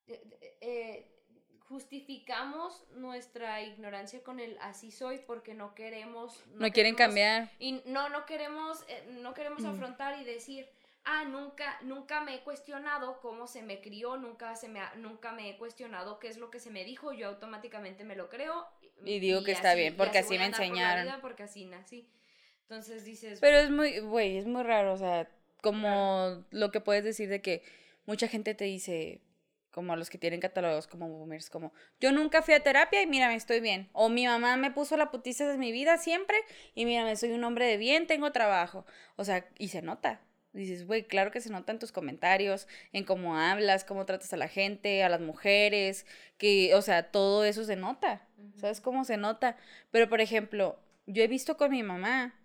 de- 0.06 0.18
de- 0.26 0.58
eh, 0.60 1.10
justificamos 1.88 2.86
nuestra 2.96 3.62
ignorancia 3.62 4.22
con 4.22 4.40
el 4.40 4.58
así 4.62 4.92
soy 4.92 5.20
porque 5.20 5.54
no 5.54 5.74
queremos... 5.76 6.44
No 6.56 6.70
quieren 6.72 6.96
queremos- 6.96 6.98
cambiar. 6.98 7.50
Y 7.60 7.82
no, 7.86 8.10
no 8.10 8.26
queremos, 8.26 8.84
eh, 8.90 9.04
no 9.22 9.34
queremos 9.34 9.62
Mm. 9.64 9.68
afrontar 9.68 10.20
y 10.20 10.26
decir, 10.26 10.68
ah, 11.06 11.26
nunca, 11.26 11.78
nunca 11.82 12.22
me 12.22 12.36
he 12.36 12.40
cuestionado 12.44 13.20
cómo 13.22 13.48
se 13.48 13.62
me 13.62 13.82
crió, 13.82 14.18
nunca, 14.18 14.56
se 14.56 14.68
me 14.68 14.80
ha- 14.80 14.94
nunca 14.96 15.32
me 15.32 15.50
he 15.50 15.58
cuestionado 15.58 16.20
qué 16.20 16.28
es 16.28 16.38
lo 16.38 16.50
que 16.50 16.60
se 16.60 16.70
me 16.70 16.84
dijo, 16.86 17.14
yo 17.14 17.28
automáticamente 17.28 18.04
me 18.04 18.16
lo 18.16 18.30
creo. 18.30 18.66
Y 19.06 19.20
digo 19.20 19.44
que 19.44 19.52
está 19.52 19.76
bien, 19.76 19.98
porque 19.98 20.20
así 20.20 20.38
me 20.38 20.50
por 20.50 20.62
enseñaron. 20.62 21.22
porque 21.22 21.44
así 21.44 21.66
nací. 21.66 22.10
Entonces 22.62 23.04
dices, 23.04 23.40
Pero 23.42 23.58
es 23.58 23.70
muy, 23.70 24.00
güey, 24.00 24.38
es 24.38 24.46
muy 24.46 24.64
raro, 24.64 24.94
o 24.94 24.98
sea, 24.98 25.30
como 25.62 26.44
lo 26.52 26.72
que 26.72 26.80
puedes 26.80 27.04
decir 27.04 27.30
de 27.30 27.42
que 27.42 27.64
mucha 28.06 28.28
gente 28.28 28.56
te 28.56 28.66
dice, 28.66 29.22
como 29.72 29.96
los 29.96 30.10
que 30.10 30.18
tienen 30.18 30.40
catálogos 30.40 30.88
como 30.88 31.10
boomers, 31.10 31.50
como 31.50 31.74
yo 32.00 32.12
nunca 32.12 32.42
fui 32.42 32.54
a 32.54 32.64
terapia 32.64 33.02
y 33.02 33.08
mírame, 33.08 33.36
estoy 33.36 33.60
bien. 33.60 33.90
O 33.92 34.08
mi 34.10 34.26
mamá 34.26 34.56
me 34.56 34.72
puso 34.72 34.98
la 34.98 35.12
putiza 35.12 35.48
de 35.48 35.58
mi 35.58 35.72
vida 35.72 35.98
siempre 35.98 36.38
y 36.76 36.86
mírame, 36.86 37.16
soy 37.16 37.32
un 37.32 37.44
hombre 37.44 37.66
de 37.66 37.78
bien, 37.78 38.08
tengo 38.08 38.32
trabajo. 38.32 38.86
O 39.16 39.26
sea, 39.26 39.46
y 39.58 39.70
se 39.70 39.82
nota. 39.82 40.22
Dices, 40.54 40.86
güey, 40.86 41.04
claro 41.04 41.32
que 41.32 41.42
se 41.42 41.50
nota 41.50 41.72
en 41.72 41.80
tus 41.80 41.92
comentarios, 41.92 42.68
en 42.92 43.04
cómo 43.06 43.38
hablas, 43.38 43.84
cómo 43.84 44.06
tratas 44.06 44.34
a 44.34 44.38
la 44.38 44.48
gente, 44.48 45.04
a 45.04 45.10
las 45.10 45.20
mujeres, 45.20 46.06
que, 46.38 46.76
o 46.76 46.82
sea, 46.84 47.12
todo 47.12 47.44
eso 47.44 47.66
se 47.66 47.76
nota. 47.76 48.28
Ujú. 48.38 48.60
¿Sabes 48.60 48.80
cómo 48.80 49.04
se 49.04 49.18
nota? 49.18 49.58
Pero, 49.90 50.10
por 50.10 50.22
ejemplo, 50.22 50.80
yo 51.08 51.24
he 51.24 51.28
visto 51.28 51.58
con 51.58 51.72
mi 51.72 51.82
mamá 51.82 52.36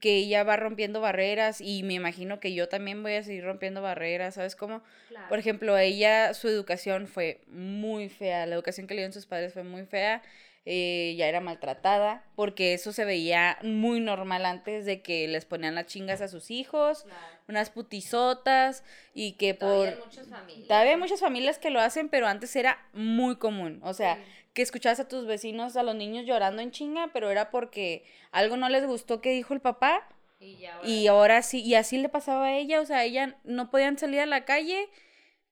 que 0.00 0.16
ella 0.16 0.42
va 0.44 0.56
rompiendo 0.56 1.00
barreras 1.00 1.60
y 1.60 1.82
me 1.84 1.94
imagino 1.94 2.40
que 2.40 2.52
yo 2.54 2.68
también 2.68 3.02
voy 3.02 3.14
a 3.14 3.22
seguir 3.22 3.44
rompiendo 3.44 3.82
barreras, 3.82 4.34
¿sabes 4.34 4.56
cómo? 4.56 4.82
claro. 5.08 5.28
Por 5.28 5.38
ejemplo, 5.38 5.78
ella, 5.78 6.34
su 6.34 6.48
educación 6.48 7.06
fue 7.06 7.42
muy 7.46 8.08
fea, 8.08 8.46
la 8.46 8.56
educación 8.56 8.86
que 8.86 8.94
le 8.94 9.00
dieron 9.00 9.12
sus 9.12 9.26
padres 9.26 9.52
fue 9.54 9.62
muy 9.62 9.84
fea, 9.86 10.22
eh, 10.66 11.14
ya 11.16 11.28
era 11.28 11.40
maltratada, 11.40 12.24
porque 12.34 12.74
eso 12.74 12.92
se 12.92 13.04
veía 13.04 13.56
muy 13.62 14.00
normal 14.00 14.44
antes 14.44 14.84
de 14.84 15.00
que 15.00 15.28
les 15.28 15.44
ponían 15.44 15.76
las 15.76 15.86
chingas 15.86 16.20
a 16.20 16.28
sus 16.28 16.50
hijos, 16.50 17.04
Claro. 17.04 17.20
unas 17.48 17.70
putizotas 17.70 18.82
y 19.14 19.32
que 19.32 19.54
Todavía 19.54 19.92
por... 19.92 19.98
hay 20.00 20.04
muchas 20.04 20.26
familias. 20.28 20.68
Todavía 20.68 20.90
hay 20.92 20.98
muchas 20.98 21.20
familias 21.20 21.58
que 21.58 21.70
lo 21.70 21.80
hacen, 21.80 22.08
pero 22.08 22.26
antes 22.26 22.54
era 22.56 22.84
muy 22.92 23.36
común, 23.36 23.80
o 23.84 23.94
sea, 23.94 24.16
Sí. 24.16 24.22
que 24.54 24.62
escuchabas 24.62 25.00
a 25.00 25.08
tus 25.08 25.26
vecinos, 25.26 25.76
a 25.76 25.82
los 25.82 25.94
niños 25.94 26.26
llorando 26.26 26.62
en 26.62 26.70
chinga, 26.72 27.10
pero 27.12 27.30
era 27.30 27.50
porque 27.50 28.04
algo 28.32 28.56
no 28.56 28.68
les 28.68 28.86
gustó 28.86 29.20
que 29.20 29.30
dijo 29.30 29.54
el 29.54 29.60
papá 29.60 30.08
Y 30.40 30.56
ya 30.58 30.74
ahora- 30.76 30.88
y 30.88 31.06
ahora 31.06 31.42
sí, 31.42 31.62
y 31.62 31.74
así 31.76 31.96
le 31.98 32.08
pasaba 32.08 32.46
a 32.46 32.56
ella, 32.56 32.80
o 32.80 32.84
sea, 32.86 33.04
ella 33.04 33.36
no 33.44 33.70
podían 33.70 33.96
salir 33.98 34.20
a 34.20 34.26
la 34.26 34.44
calle 34.44 34.88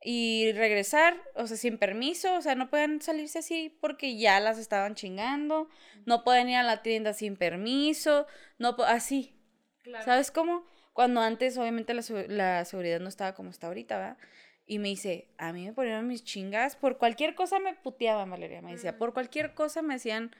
y 0.06 0.52
regresar, 0.52 1.16
o 1.34 1.46
sea, 1.46 1.56
sin 1.56 1.78
permiso, 1.78 2.34
o 2.36 2.42
sea, 2.42 2.54
no 2.54 2.68
podían 2.68 3.00
salirse 3.00 3.38
así 3.38 3.76
porque 3.80 4.18
ya 4.18 4.38
las 4.38 4.58
estaban 4.58 4.94
chingando, 4.94 5.70
no 6.04 6.22
pueden 6.24 6.50
ir 6.50 6.56
a 6.56 6.62
la 6.62 6.82
tienda 6.82 7.14
sin 7.14 7.36
permiso, 7.36 8.26
no 8.58 8.76
así, 8.86 9.34
Claro. 9.82 10.04
¿sabes 10.04 10.30
cómo? 10.30 10.66
Cuando 10.92 11.20
antes 11.22 11.56
obviamente 11.58 11.94
la, 11.94 12.02
la 12.28 12.64
seguridad 12.66 13.00
no 13.00 13.08
estaba 13.08 13.34
como 13.34 13.48
está 13.50 13.66
ahorita, 13.68 13.96
¿verdad? 13.96 14.18
Y 14.66 14.78
me 14.78 14.88
dice, 14.88 15.28
a 15.38 15.52
mí 15.52 15.64
me 15.66 15.72
ponían 15.72 16.06
mis 16.06 16.22
chingas, 16.22 16.76
por 16.76 16.98
cualquier 16.98 17.34
cosa 17.34 17.58
me 17.58 17.74
puteaban, 17.74 18.30
Valeria, 18.30 18.60
me 18.62 18.72
decía, 18.72 18.92
Mm. 18.92 18.98
por 18.98 19.14
cualquier 19.14 19.54
cosa 19.54 19.80
me 19.82 19.94
hacían, 19.94 20.34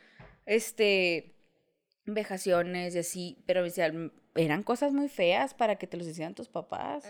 este, 0.46 1.34
vejaciones 2.06 2.94
y 2.94 2.98
así, 2.98 3.42
pero 3.46 3.60
me 3.60 3.68
decía, 3.68 3.90
"Mm, 3.90 4.10
eran 4.34 4.62
cosas 4.62 4.92
muy 4.92 5.08
feas 5.08 5.54
para 5.54 5.76
que 5.76 5.86
te 5.86 5.96
los 5.96 6.06
hicieran 6.06 6.34
tus 6.34 6.48
papás, 6.48 7.04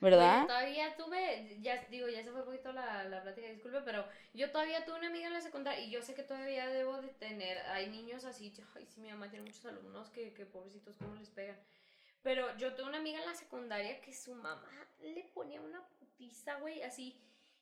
¿verdad? 0.00 0.46
Todavía 0.46 0.96
tuve, 0.96 1.58
ya 1.60 1.76
digo, 1.90 2.08
ya 2.08 2.22
se 2.22 2.30
fue 2.30 2.40
un 2.40 2.46
poquito 2.46 2.72
la, 2.72 3.04
la 3.04 3.22
plática, 3.22 3.46
disculpe, 3.48 3.80
pero 3.82 4.04
yo 4.34 4.50
todavía 4.50 4.84
tuve 4.84 4.98
una 4.98 5.08
amiga 5.08 5.26
en 5.28 5.34
la 5.34 5.40
secundaria 5.40 5.84
y 5.84 5.90
yo 5.90 6.02
sé 6.02 6.14
que 6.14 6.22
todavía 6.22 6.68
debo 6.68 7.00
de 7.02 7.08
tener, 7.08 7.58
hay 7.68 7.88
niños 7.88 8.24
así, 8.24 8.52
yo- 8.52 8.64
ay, 8.76 8.86
sí, 8.86 9.00
mi 9.00 9.10
mamá 9.10 9.28
tiene 9.30 9.44
muchos 9.46 9.64
alumnos 9.66 10.08
que, 10.10 10.32
que 10.32 10.46
pobrecitos, 10.46 10.96
cómo 10.96 11.14
les 11.16 11.28
pegan. 11.30 11.58
Pero 12.22 12.54
yo 12.58 12.74
tuve 12.74 12.88
una 12.88 12.98
amiga 12.98 13.18
en 13.20 13.26
la 13.26 13.34
secundaria 13.34 14.00
que 14.00 14.12
su 14.14 14.34
mamá 14.34 14.70
le 15.00 15.24
ponía 15.34 15.60
una 15.60 15.82
putiza, 15.98 16.56
güey, 16.56 16.82
así, 16.82 17.16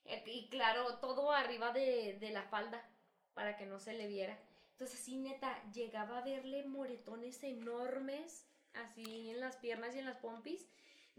eh, 0.05 0.23
y 0.25 0.49
claro, 0.49 0.97
todo 0.99 1.31
arriba 1.31 1.71
de, 1.71 2.17
de 2.19 2.29
la 2.31 2.43
falda, 2.43 2.83
para 3.33 3.55
que 3.57 3.65
no 3.65 3.79
se 3.79 3.93
le 3.93 4.07
viera. 4.07 4.37
Entonces, 4.71 4.99
así, 4.99 5.17
neta, 5.17 5.61
llegaba 5.73 6.19
a 6.19 6.23
verle 6.23 6.63
moretones 6.65 7.41
enormes, 7.43 8.45
así 8.73 9.29
en 9.29 9.39
las 9.39 9.57
piernas 9.57 9.95
y 9.95 9.99
en 9.99 10.05
las 10.05 10.17
pompis, 10.17 10.67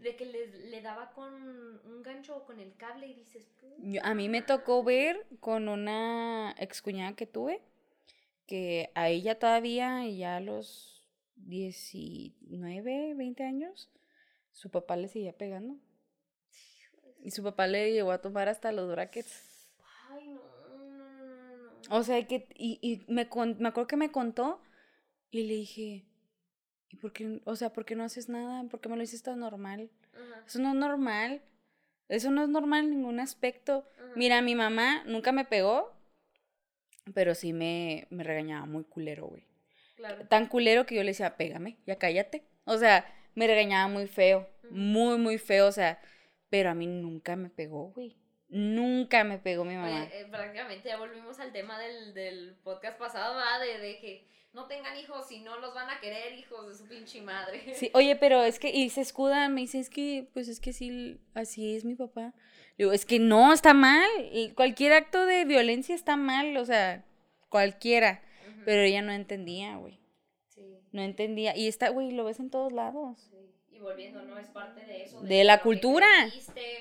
de 0.01 0.15
que 0.15 0.25
le, 0.25 0.47
le 0.69 0.81
daba 0.81 1.11
con 1.13 1.33
un 1.33 2.01
gancho 2.03 2.35
o 2.37 2.45
con 2.45 2.59
el 2.59 2.75
cable 2.75 3.07
y 3.07 3.13
dices, 3.13 3.45
"Puta 3.59 3.75
Yo- 3.79 4.01
a 4.03 4.13
mí 4.13 4.29
me 4.29 4.41
tocó 4.41 4.83
ver 4.83 5.25
con 5.39 5.67
una 5.69 6.53
excuñada 6.57 7.15
que 7.15 7.27
tuve, 7.27 7.61
que 8.47 8.91
a 8.95 9.09
ella 9.09 9.37
todavía, 9.39 10.05
ya 10.07 10.37
a 10.37 10.39
los 10.41 11.07
19, 11.35 13.13
20 13.15 13.43
años, 13.43 13.89
su 14.51 14.69
papá 14.69 14.97
le 14.97 15.07
seguía 15.07 15.33
pegando. 15.37 15.75
Y 17.23 17.31
su 17.31 17.43
papá 17.43 17.67
le 17.67 17.93
llegó 17.93 18.11
a 18.11 18.21
tomar 18.21 18.49
hasta 18.49 18.71
los 18.71 18.89
brackets. 18.89 19.69
Ay, 20.09 20.27
no, 20.29 20.41
no, 20.41 20.87
no, 20.87 21.25
no, 21.25 21.57
no. 21.89 21.95
O 21.97 22.03
sea, 22.03 22.25
que, 22.27 22.47
y, 22.55 22.79
y 22.81 23.05
me, 23.11 23.29
con- 23.29 23.57
me 23.59 23.69
acuerdo 23.69 23.87
que 23.87 23.97
me 23.97 24.11
contó 24.11 24.59
y 25.29 25.43
le 25.43 25.53
dije, 25.53 26.05
¿y 26.91 26.95
por 26.97 27.13
qué, 27.13 27.41
o 27.45 27.55
sea, 27.55 27.71
por 27.71 27.85
qué 27.85 27.95
no 27.95 28.03
haces 28.03 28.29
nada? 28.29 28.63
¿Por 28.69 28.79
qué 28.81 28.89
me 28.89 28.95
lo 28.95 29.01
dices 29.01 29.23
tan 29.23 29.39
normal? 29.39 29.89
Ajá, 30.13 30.43
Eso 30.45 30.59
no 30.59 30.69
es 30.69 30.75
normal. 30.75 31.41
Eso 32.09 32.29
no 32.31 32.43
es 32.43 32.49
normal 32.49 32.85
en 32.85 32.91
ningún 32.91 33.19
aspecto. 33.19 33.85
ajá. 33.97 34.11
Mira, 34.15 34.41
mi 34.41 34.55
mamá 34.55 35.03
nunca 35.05 35.31
me 35.31 35.45
pegó, 35.45 35.93
pero 37.13 37.35
sí 37.35 37.53
me, 37.53 38.07
me 38.09 38.23
regañaba 38.23 38.65
muy 38.65 38.83
culero, 38.83 39.27
güey. 39.27 39.45
Claro. 39.95 40.27
Tan 40.27 40.47
culero 40.47 40.85
que 40.85 40.95
yo 40.95 41.03
le 41.03 41.11
decía, 41.11 41.37
pégame, 41.37 41.77
ya 41.85 41.97
cállate. 41.97 42.43
O 42.65 42.77
sea, 42.77 43.05
me 43.35 43.47
regañaba 43.47 43.87
muy 43.87 44.07
feo, 44.07 44.47
muy, 44.69 45.17
muy 45.17 45.37
feo, 45.37 45.67
o 45.67 45.71
sea, 45.71 45.99
pero 46.49 46.69
a 46.69 46.73
mí 46.73 46.87
nunca 46.87 47.35
me 47.35 47.49
pegó, 47.49 47.91
güey. 47.91 48.17
Nunca 48.49 49.23
me 49.23 49.37
pegó 49.37 49.63
mi 49.63 49.75
mamá. 49.75 50.03
Oye, 50.03 50.21
eh, 50.21 50.25
prácticamente 50.29 50.89
ya 50.89 50.97
volvimos 50.97 51.39
al 51.39 51.53
tema 51.53 51.79
del, 51.79 52.13
del 52.13 52.57
podcast 52.63 52.99
pasado, 52.99 53.35
¿verdad? 53.35 53.61
De, 53.61 53.77
de 53.79 53.99
que 53.99 54.27
no 54.53 54.67
tengan 54.67 54.97
hijos 54.97 55.31
y 55.31 55.39
no 55.39 55.59
los 55.59 55.73
van 55.73 55.89
a 55.89 55.99
querer, 55.99 56.33
hijos 56.37 56.67
de 56.67 56.75
su 56.75 56.87
pinche 56.87 57.21
madre. 57.21 57.73
Sí, 57.73 57.89
oye, 57.93 58.15
pero 58.15 58.43
es 58.43 58.59
que, 58.59 58.69
y 58.69 58.89
se 58.89 59.01
escudan, 59.01 59.53
me 59.53 59.61
dice, 59.61 59.79
es 59.79 59.89
que, 59.89 60.27
pues 60.33 60.47
es 60.47 60.59
que 60.59 60.73
sí, 60.73 61.19
así 61.33 61.75
es 61.75 61.85
mi 61.85 61.95
papá. 61.95 62.33
Le 62.77 62.85
digo, 62.85 62.91
es 62.91 63.05
que 63.05 63.19
no, 63.19 63.53
está 63.53 63.73
mal. 63.73 64.09
Cualquier 64.55 64.93
acto 64.93 65.25
de 65.25 65.45
violencia 65.45 65.95
está 65.95 66.15
mal, 66.17 66.55
o 66.57 66.65
sea, 66.65 67.05
cualquiera. 67.49 68.21
Pero 68.65 68.81
ella 68.81 69.01
no 69.01 69.11
entendía, 69.11 69.75
güey. 69.77 69.99
Sí, 70.47 70.61
No 70.91 71.01
entendía. 71.01 71.55
Y 71.55 71.67
está, 71.67 71.89
güey, 71.89 72.11
lo 72.11 72.25
ves 72.25 72.39
en 72.39 72.49
todos 72.49 72.71
lados. 72.71 73.17
sí. 73.29 73.37
Y 73.69 73.79
volviendo, 73.79 74.21
¿no? 74.23 74.37
Es 74.37 74.49
parte 74.49 74.85
de 74.85 75.03
eso. 75.05 75.19
De 75.21 75.43
la 75.43 75.57
que 75.57 75.63
cultura. 75.63 76.07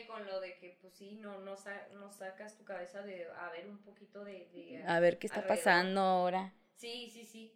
con 0.08 0.26
lo 0.26 0.40
de 0.40 0.56
que, 0.58 0.76
pues 0.80 0.92
sí, 0.94 1.12
no, 1.20 1.38
no, 1.40 1.56
sa- 1.56 1.88
no 1.94 2.10
sacas 2.12 2.56
tu 2.58 2.64
cabeza 2.64 3.02
de 3.02 3.26
a 3.38 3.50
ver 3.50 3.66
un 3.68 3.78
poquito 3.78 4.24
de... 4.24 4.48
de 4.52 4.82
A 4.86 5.00
ver 5.00 5.18
qué 5.18 5.26
está 5.28 5.40
alrededor. 5.40 5.56
pasando 5.64 6.00
ahora. 6.00 6.52
Sí, 6.76 7.10
sí, 7.12 7.24
sí. 7.24 7.52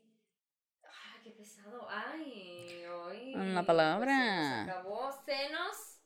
Qué 1.25 1.31
pesado. 1.31 1.87
Ay, 1.89 2.85
hoy. 2.85 3.35
Una 3.35 3.55
pues, 3.63 3.67
palabra. 3.67 4.15
se 4.15 4.67
nos 4.67 4.69
acabó. 4.69 5.13
Se 5.25 5.49
nos 5.51 6.01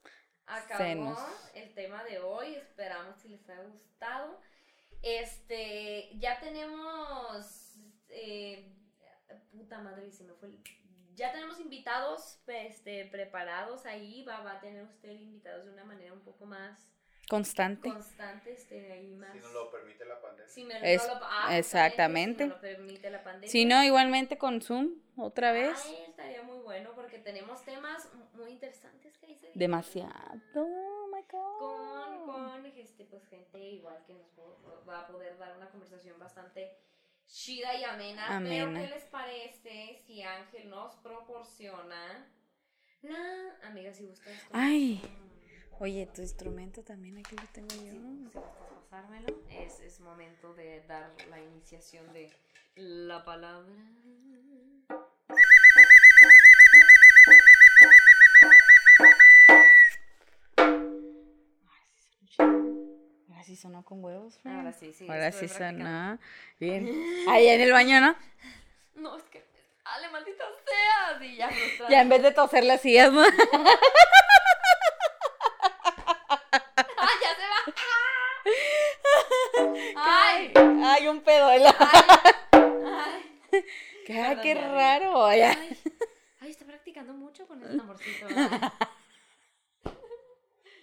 acabó 0.47 0.79
Senos. 0.85 1.19
el 1.55 1.75
tema 1.75 2.05
de 2.05 2.21
hoy. 2.21 2.55
Esperamos 2.55 3.17
si 3.21 3.29
les 3.31 3.49
haya 3.51 3.65
gustado. 3.65 4.41
Este, 5.03 6.11
ya 6.19 6.39
tenemos. 6.39 7.75
eh, 8.11 8.75
puta 9.51 9.81
madre, 9.81 10.11
se 10.13 10.23
me 10.25 10.35
fue. 10.35 10.51
el- 10.51 10.63
Ya 11.15 11.33
tenemos 11.33 11.59
invitados 11.59 12.41
este, 12.47 13.07
preparados 13.07 13.87
ahí. 13.87 14.23
Va, 14.25 14.41
va 14.43 14.53
a 14.53 14.61
tener 14.61 14.85
usted 14.85 15.11
invitados 15.11 15.67
de 15.67 15.73
una 15.73 15.85
manera 15.85 16.13
un 16.13 16.23
poco 16.23 16.47
más 16.47 16.95
Constante. 17.29 17.91
constante. 17.91 18.53
Este, 18.53 18.93
ahí 18.93 19.15
más. 19.15 19.33
Si 19.33 19.39
nos 19.41 19.53
lo 19.53 19.71
permite 19.71 20.05
la 20.07 20.21
pandemia. 20.21 20.49
si 20.49 20.65
me- 20.65 20.95
Es- 20.95 21.07
no 21.07 21.15
lo- 21.15 21.21
ah, 21.25 21.59
exactamente. 21.59 22.45
Si 22.45 22.49
no 22.49 22.55
lo 22.55 22.61
permite 22.61 23.11
la 23.11 23.23
pandemia. 23.23 23.49
Si 23.51 23.65
no, 23.65 23.85
igualmente 23.85 24.39
con 24.39 24.61
Zoom, 24.63 24.95
otra 25.17 25.53
vez. 25.53 25.79
Ay, 25.87 26.05
estaría 26.09 26.43
muy 26.43 26.59
bueno 26.59 26.93
porque 26.95 27.19
tenemos 27.19 27.63
temas 27.65 28.09
muy 28.35 28.51
interesantes 28.53 29.17
que 29.19 29.27
dice. 29.27 29.51
Demasiado. 29.55 30.41
Oh 30.55 31.09
my 31.13 31.23
God. 31.31 31.59
Con, 31.59 32.27
con 32.27 32.67
este, 32.67 33.05
pues, 33.05 33.27
gente 33.29 33.59
igual 33.59 34.03
que 34.07 34.15
nos 34.15 34.89
va 34.89 35.01
a 35.01 35.07
poder 35.07 35.37
dar 35.39 35.57
una 35.57 35.69
conversación 35.71 36.19
bastante 36.19 36.79
chida 37.27 37.75
y 37.75 37.85
amena. 37.85 38.25
Pero, 38.27 38.37
Amena. 38.39 38.81
¿qué 38.81 38.87
les 38.89 39.05
parece 39.05 40.03
si 40.07 40.23
Ángel 40.23 40.71
nos 40.71 40.95
proporciona 40.97 42.27
la. 43.03 43.59
Amiga, 43.69 43.93
si 43.93 44.07
gustas. 44.07 44.33
Ay. 44.53 45.01
Oye, 45.81 46.07
tu 46.07 46.23
instrumento 46.23 46.83
también 46.83 47.19
aquí 47.19 47.37
lo 47.37 47.47
tengo 47.53 47.69
yo. 47.69 47.93
si 47.93 47.99
gustas 47.99 48.43
pasármelo, 48.91 49.29
es, 49.49 49.79
es 49.79 50.01
momento 50.01 50.53
de 50.55 50.83
dar 50.89 51.13
la 51.31 51.41
iniciación 51.41 52.13
de 52.13 52.33
la 52.75 53.25
palabra. 53.25 53.73
Ahora 63.29 63.45
sí 63.45 63.55
sonó 63.55 63.85
con 63.85 64.03
huevos. 64.03 64.37
friend. 64.41 64.59
Ahora 64.59 64.73
sí, 64.73 64.93
sí. 64.93 65.07
Ahora 65.09 65.31
sí 65.31 65.47
sonó. 65.47 66.19
Bien. 66.59 66.91
Ahí 67.29 67.47
en 67.47 67.61
el 67.61 67.71
baño, 67.71 68.01
¿no? 68.01 68.17
No, 68.97 69.17
es 69.17 69.23
que. 69.25 69.47
¡Ale, 69.85 70.09
maldita 70.11 70.45
sea! 70.67 71.19
Sí, 71.21 71.37
ya 71.37 71.49
frustrada. 71.49 71.91
Ya 71.91 72.03
en 72.03 72.09
vez 72.09 72.23
de 72.23 72.33
toser 72.33 72.65
las 72.65 72.81
sillas, 72.81 73.13
¿no? 73.13 73.23
¿eh? 81.67 81.75
Ay, 82.53 83.65
¿Qué, 84.07 84.37
Perdón, 84.55 84.75
raro. 84.75 85.27
ay, 85.27 85.41
ay. 85.43 85.57
ay, 85.59 85.79
ay, 86.41 86.51
está 86.51 86.65
practicando 86.65 87.13
mucho 87.13 87.47
con 87.47 87.63
el 87.63 87.77
tamborcito. 87.77 88.27
¿verdad? 88.27 88.73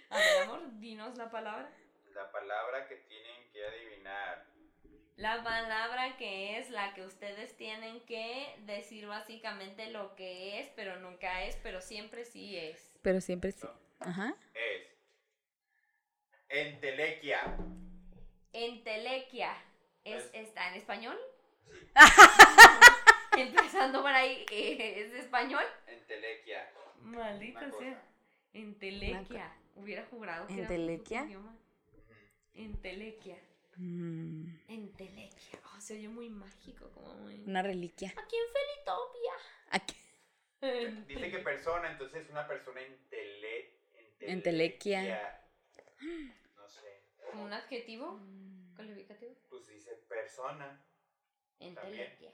A 0.10 0.18
ver, 0.18 0.44
amor, 0.44 0.62
dinos 0.80 1.18
la 1.18 1.30
palabra. 1.30 1.70
La 2.14 2.32
palabra 2.32 2.88
que 2.88 2.96
tienen 2.96 3.52
que 3.52 3.66
adivinar. 3.66 4.46
La 5.18 5.44
palabra 5.44 6.18
que 6.18 6.58
es 6.60 6.70
la 6.70 6.94
que 6.94 7.04
ustedes 7.04 7.56
tienen 7.58 8.02
que 8.06 8.56
decir 8.66 9.08
básicamente 9.08 9.90
lo 9.92 10.16
que 10.16 10.60
es, 10.60 10.70
pero 10.76 10.98
nunca 11.00 11.44
es, 11.44 11.56
pero 11.58 11.82
siempre 11.82 12.26
sí 12.26 12.58
es. 12.58 12.98
Pero 13.02 13.22
siempre 13.22 13.52
sí. 13.52 13.68
Ajá. 14.00 14.36
Es. 14.54 14.88
Entelequia. 16.50 17.58
Entelequia. 18.54 19.56
¿Es, 20.06 20.24
Es- 20.26 20.34
¿Está 20.34 20.70
en 20.70 20.76
español? 20.76 21.18
Empezando 23.38 24.02
por 24.02 24.12
ahí, 24.12 24.46
eh, 24.52 25.02
¿es 25.02 25.14
español? 25.14 25.64
Entelequia. 25.88 26.72
Maldita 27.02 27.70
sea. 27.72 28.02
Entelequia. 28.54 29.54
Hubiera 29.76 30.06
jurado 30.06 30.48
que 30.48 30.54
¿Entelequia? 30.54 31.20
era 31.20 31.28
idioma. 31.28 31.58
Entelequia. 32.54 33.38
Mm, 33.76 34.46
Entelequia. 34.70 35.60
Oh, 35.76 35.82
se 35.82 35.96
oye 35.96 36.08
muy 36.08 36.30
mágico, 36.30 36.90
como 36.92 37.14
muy... 37.16 37.42
una 37.46 37.62
reliquia. 37.62 38.14
Aquí 38.16 38.36
en 38.38 38.54
Felitopia. 38.54 39.34
Aquí. 39.72 39.96
Dice 41.08 41.30
que 41.32 41.40
persona, 41.40 41.92
entonces 41.92 42.30
una 42.30 42.48
persona 42.48 42.82
entele, 42.82 43.74
Entelequia. 44.22 45.42
No 46.56 46.68
sé. 46.70 47.02
¿Como 47.32 47.44
un 47.44 47.54
adjetivo? 47.54 48.20
¿Calificativo? 48.76 49.34
Pues 49.50 49.68
dice 49.68 49.92
persona. 50.08 50.82
Entelequia. 51.60 52.32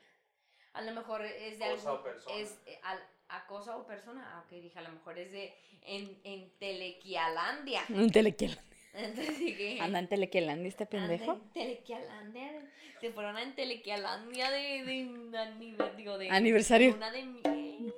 A 0.74 0.82
lo 0.82 0.92
mejor 0.94 1.22
es 1.24 1.60
de 1.60 1.66
Cosa 1.70 1.90
algún- 1.92 2.00
o 2.02 2.04
persona. 2.04 2.36
Es 2.38 2.58
eh, 2.66 2.80
al- 2.84 3.08
a 3.30 3.46
cosa 3.48 3.78
o 3.78 3.86
persona. 3.86 4.24
Ah, 4.36 4.44
ok, 4.46 4.52
dije, 4.62 4.80
a 4.80 4.82
lo 4.82 4.92
mejor 4.92 5.18
es 5.20 5.32
de 5.32 5.54
en, 5.82 6.20
en 6.24 6.50
Telequialandia. 6.58 7.84
Un 7.90 8.10
telequial. 8.12 8.58
Entonces 8.94 9.40
dije. 9.40 9.80
Anda 9.80 10.00
en 10.00 10.10
telequialandia 10.10 10.68
este 10.68 10.86
pendejo. 10.86 11.32
anda 11.32 11.44
en 11.46 11.54
Telequialandia. 11.54 12.70
Se 13.00 13.12
fueron 13.12 13.38
a 13.38 13.42
en 13.44 13.56
Telequialandia 13.56 14.52
de, 14.52 14.84
de, 14.84 15.38
aniver- 15.38 15.96
digo, 15.96 16.18
de 16.18 16.30
Aniversario. 16.30 16.94
Una 16.96 17.12
de 17.12 17.24
miel. 17.24 17.94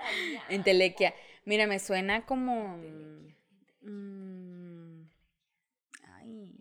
Allá. 0.00 0.44
Entelequia. 0.48 1.14
Mira, 1.44 1.66
me 1.66 1.78
suena 1.78 2.24
como. 2.26 2.76
Entelequia, 2.76 3.36
mm, 3.82 5.02
ay. 6.14 6.54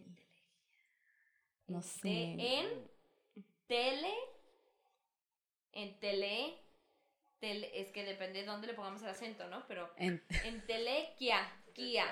No 1.71 1.77
En 1.77 1.83
sé. 1.83 2.01
te- 2.01 2.59
en 2.59 2.91
tele. 3.67 4.13
En 5.73 5.99
tele. 5.99 6.57
tele- 7.39 7.71
Es 7.81 7.87
que 7.91 8.03
depende 8.03 8.39
de 8.41 8.45
dónde 8.45 8.67
le 8.67 8.73
pongamos 8.73 9.01
el 9.03 9.09
acento, 9.09 9.47
¿no? 9.47 9.65
Pero 9.67 9.91
En- 9.97 10.21
en 10.45 10.65
telequia. 10.67 11.39
Kia. 11.73 12.05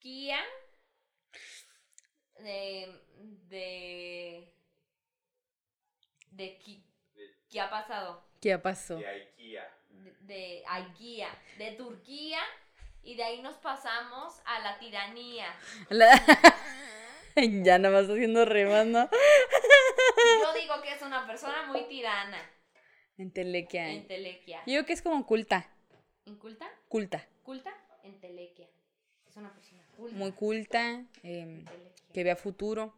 Kia. 0.00 0.40
De. 2.40 3.00
De. 3.48 4.52
De. 6.30 6.58
qui- 6.58 6.82
De, 7.14 7.34
¿Qué 7.48 7.60
ha 7.60 7.70
pasado? 7.70 8.22
¿Qué 8.40 8.58
pasó? 8.58 8.96
de 8.96 9.06
IKEA. 9.08 9.72
de, 9.88 10.12
de 10.20 10.64
Aikia, 10.68 11.28
de 11.58 11.70
Turquía, 11.72 12.40
y 13.02 13.14
de 13.16 13.24
ahí 13.24 13.40
nos 13.40 13.56
pasamos 13.58 14.40
a 14.44 14.58
la 14.60 14.78
tiranía. 14.78 15.46
La- 15.88 16.12
ya 17.64 17.78
nada 17.78 18.00
más 18.00 18.10
haciendo 18.10 18.44
rimas, 18.44 18.86
¿no? 18.86 19.08
Yo 19.10 20.52
digo 20.60 20.74
que 20.82 20.92
es 20.92 21.02
una 21.02 21.26
persona 21.26 21.64
muy 21.66 21.84
tirana. 21.88 22.38
Entelequia. 23.18 23.90
Entelequia. 23.92 24.58
Yo 24.66 24.72
digo 24.72 24.84
que 24.86 24.92
es 24.92 25.02
como 25.02 25.24
culta. 25.26 25.68
¿Inculta? 26.26 26.68
Culta. 26.88 27.26
¿Culta? 27.42 27.72
Entelequia. 28.02 28.68
Es 29.28 29.36
una 29.36 29.52
persona 29.54 29.82
culta. 29.96 30.16
Muy 30.16 30.32
culta. 30.32 31.04
eh, 31.22 31.64
que 32.12 32.24
vea 32.24 32.36
futuro. 32.36 32.94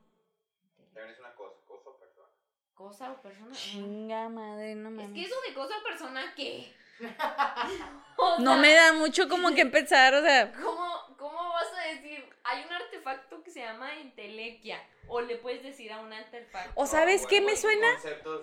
También 0.94 1.14
es 1.14 1.20
una 1.20 1.34
cosa, 1.34 1.54
cosa 1.66 1.90
o 1.90 1.98
persona. 1.98 2.28
¿Cosa 2.74 3.12
o 3.12 3.22
persona? 3.22 3.52
Chinga 3.52 4.28
madre, 4.28 4.74
no 4.74 4.88
Es 4.88 4.94
mames. 4.94 5.12
que 5.12 5.22
eso 5.22 5.34
de 5.46 5.54
cosa 5.54 5.74
o 5.78 5.82
persona, 5.82 6.32
¿qué? 6.36 6.72
No 8.40 8.56
me 8.58 8.72
da 8.74 8.92
mucho 8.92 9.28
como 9.28 9.54
que 9.54 9.60
empezar, 9.60 10.14
o 10.14 10.22
sea. 10.22 10.52
¿Cómo, 10.52 11.16
¿Cómo 11.16 11.38
vas 11.50 11.68
a 11.78 11.88
decir? 11.94 12.24
Hay 12.44 12.64
un 12.64 12.72
artefacto 12.72 13.42
que 13.42 13.50
se 13.50 13.60
llama 13.60 13.96
entelequia. 14.00 14.80
O 15.06 15.20
le 15.20 15.36
puedes 15.36 15.62
decir 15.62 15.92
a 15.92 16.00
un 16.00 16.12
artefacto. 16.12 16.72
O 16.74 16.86
sabes 16.86 17.26
qué 17.26 17.40
me 17.40 17.56
suena? 17.56 17.86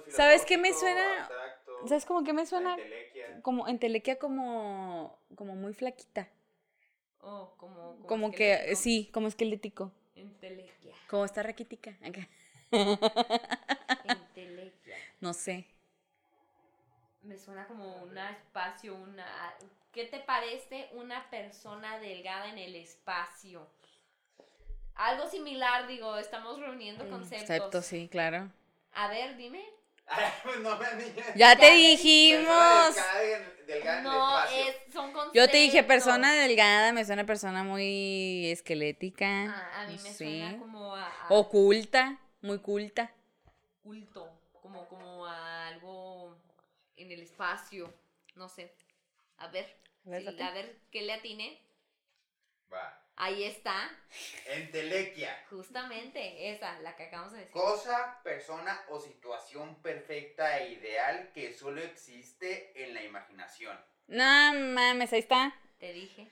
¿Sabes 0.10 0.46
qué 0.46 0.58
me 0.58 0.74
suena? 0.74 1.20
abstracto, 1.20 1.88
¿Sabes 1.88 2.06
como 2.06 2.24
que 2.24 2.34
me 2.34 2.46
suena? 2.46 2.72
entelequia. 2.76 3.42
Como 3.42 3.68
entelequia 3.68 4.18
como 4.18 5.20
como 5.36 5.56
muy 5.56 5.74
flaquita. 5.74 6.30
Oh, 7.20 7.54
como, 7.58 7.98
Como 8.08 8.32
que 8.32 8.54
esquelético. 8.54 8.82
sí, 8.82 9.10
como 9.14 9.28
esquelético. 9.28 9.92
Entelequia. 10.16 10.94
Como 11.10 11.26
está 11.26 11.44
raquítica. 11.44 11.98
acá. 12.04 12.28
Entelequia. 14.04 14.96
No 15.20 15.34
sé. 15.34 15.66
Me 17.26 17.38
suena 17.40 17.66
como 17.66 18.04
un 18.04 18.16
espacio, 18.18 18.94
una... 18.96 19.26
¿Qué 19.92 20.06
te 20.06 20.20
parece 20.20 20.90
una 20.94 21.28
persona 21.32 21.98
delgada 22.00 22.50
en 22.50 22.60
el 22.60 22.76
espacio? 22.76 23.68
Algo 24.94 25.28
similar, 25.28 25.88
digo, 25.88 26.18
estamos 26.18 26.60
reuniendo 26.60 27.10
conceptos. 27.10 27.48
Concepto, 27.48 27.82
sí, 27.82 28.08
claro. 28.10 28.52
A 28.94 29.08
ver, 29.08 29.36
dime. 29.38 29.66
No 30.62 30.78
me 30.78 30.86
Ya 31.16 31.34
Ya 31.36 31.56
te 31.58 31.72
dijimos. 31.72 32.96
Delgada 33.66 33.98
en 33.98 33.98
el 33.98 34.04
No, 34.04 34.44
es, 34.44 34.94
son 34.94 35.12
conceptos. 35.12 35.34
Yo 35.34 35.50
te 35.50 35.58
dije 35.58 35.84
persona 35.84 36.32
delgada, 36.36 36.94
me 36.94 37.04
suena 37.04 37.26
persona 37.26 37.64
muy 37.64 38.52
esquelética. 38.52 39.26
Ah, 39.50 39.82
a 39.82 39.88
mí 39.88 39.96
no 39.96 40.04
me 40.04 40.10
sé. 40.10 40.18
suena 40.18 40.60
como 40.60 40.96
a, 40.96 41.08
a 41.08 41.28
Oculta, 41.30 42.20
muy 42.42 42.60
culta. 42.60 43.12
culto, 43.82 44.30
como, 44.62 44.88
como 44.88 45.26
a 45.26 45.68
algo 45.68 46.05
en 46.98 47.12
el 47.12 47.22
espacio, 47.22 47.94
no 48.36 48.50
sé. 48.50 48.74
A 49.38 49.48
ver, 49.48 49.66
A 50.06 50.10
ver, 50.10 50.22
sí, 50.22 50.26
date. 50.28 50.44
a 50.44 50.52
ver 50.52 50.80
qué 50.92 51.02
le 51.02 51.14
atine. 51.14 51.62
Va. 52.72 53.02
Ahí 53.18 53.46
está, 53.46 53.90
Entelequia. 54.48 55.46
justamente 55.50 56.52
esa, 56.52 56.78
la 56.82 56.98
que 56.98 57.04
acabamos 57.04 57.32
de 57.32 57.40
decir. 57.40 57.54
Cosa, 57.54 58.20
persona 58.24 58.82
o 58.90 59.00
situación 59.00 59.76
perfecta 59.82 60.60
e 60.60 60.74
ideal 60.74 61.32
que 61.34 61.54
solo 61.54 61.82
existe 61.82 62.74
en 62.84 62.94
la 62.94 63.04
imaginación. 63.04 63.80
No 64.08 64.54
mames, 64.54 65.14
ahí 65.14 65.20
está. 65.20 65.54
Te 65.86 65.94
dije 65.94 66.28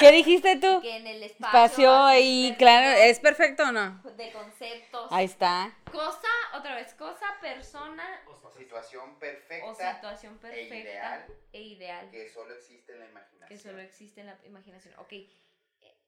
¿Qué 0.00 0.10
dijiste 0.10 0.56
tú? 0.56 0.80
que 0.80 0.96
en 0.96 1.06
el 1.06 1.22
espacio. 1.22 1.58
Espacio 1.60 1.94
ahí, 1.96 2.54
claro, 2.58 2.88
¿es 3.02 3.20
perfecto 3.20 3.62
o 3.64 3.72
no? 3.72 4.02
De 4.16 4.32
conceptos. 4.32 5.08
Ahí 5.12 5.26
está. 5.26 5.72
Cosa, 5.92 6.28
otra 6.54 6.74
vez, 6.74 6.92
cosa, 6.94 7.26
persona 7.40 8.04
O 8.26 8.50
situación 8.50 9.10
o 9.12 9.18
perfecta 9.18 9.94
situación 9.94 10.38
perfecta 10.38 10.74
ideal. 10.76 11.26
e 11.52 11.62
ideal 11.62 12.10
que 12.10 12.28
solo 12.28 12.54
existe 12.54 12.92
en 12.94 12.98
la 13.00 13.06
imaginación. 13.06 13.48
que 13.48 13.56
solo 13.58 13.80
existe 13.80 14.20
en 14.22 14.26
la 14.26 14.38
imaginación. 14.44 14.94
Ok. 14.98 15.12
Eh, 15.12 15.28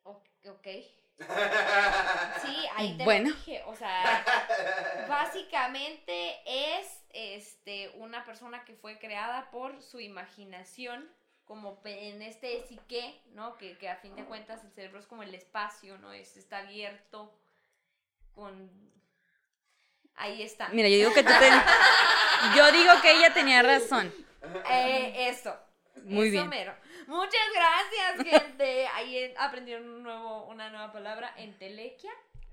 o- 0.02 0.22
ok. 0.48 0.66
Sí, 2.44 2.56
ahí 2.76 2.96
te 2.96 3.04
Bueno. 3.04 3.30
lo 3.30 3.34
dije. 3.36 3.62
O 3.66 3.74
sea, 3.76 4.24
básicamente 5.08 6.36
es 6.46 7.04
este 7.10 7.90
una 7.96 8.24
persona 8.24 8.64
que 8.64 8.74
fue 8.74 8.98
creada 8.98 9.50
por 9.50 9.82
su 9.82 9.98
imaginación, 10.00 11.10
como 11.48 11.80
en 11.84 12.20
este 12.22 12.62
psique, 12.68 13.20
¿no? 13.32 13.56
Que, 13.56 13.76
que 13.78 13.88
a 13.88 13.96
fin 13.96 14.14
de 14.14 14.24
cuentas 14.24 14.62
el 14.62 14.70
cerebro 14.70 15.00
es 15.00 15.06
como 15.06 15.22
el 15.22 15.34
espacio, 15.34 15.96
¿no? 15.98 16.12
Es, 16.12 16.36
está 16.36 16.58
abierto 16.58 17.34
con... 18.34 18.70
Ahí 20.14 20.42
está. 20.42 20.68
Mira, 20.68 20.88
yo 20.88 20.96
digo 20.96 21.14
que 21.14 21.22
tú 21.22 21.32
te... 21.40 21.50
Yo 22.56 22.70
digo 22.70 22.92
que 23.02 23.12
ella 23.12 23.32
tenía 23.32 23.62
razón. 23.62 24.12
Eh, 24.70 25.28
eso. 25.28 25.56
Muy 26.04 26.28
eso 26.28 26.32
bien. 26.32 26.48
mero. 26.48 26.74
Muchas 27.06 27.40
gracias, 27.54 28.40
gente. 28.42 28.86
Ahí 28.88 29.34
aprendieron 29.38 29.88
un 29.88 30.02
nuevo, 30.02 30.44
una 30.44 30.70
nueva 30.70 30.92
palabra, 30.92 31.32
entelequia. 31.36 32.12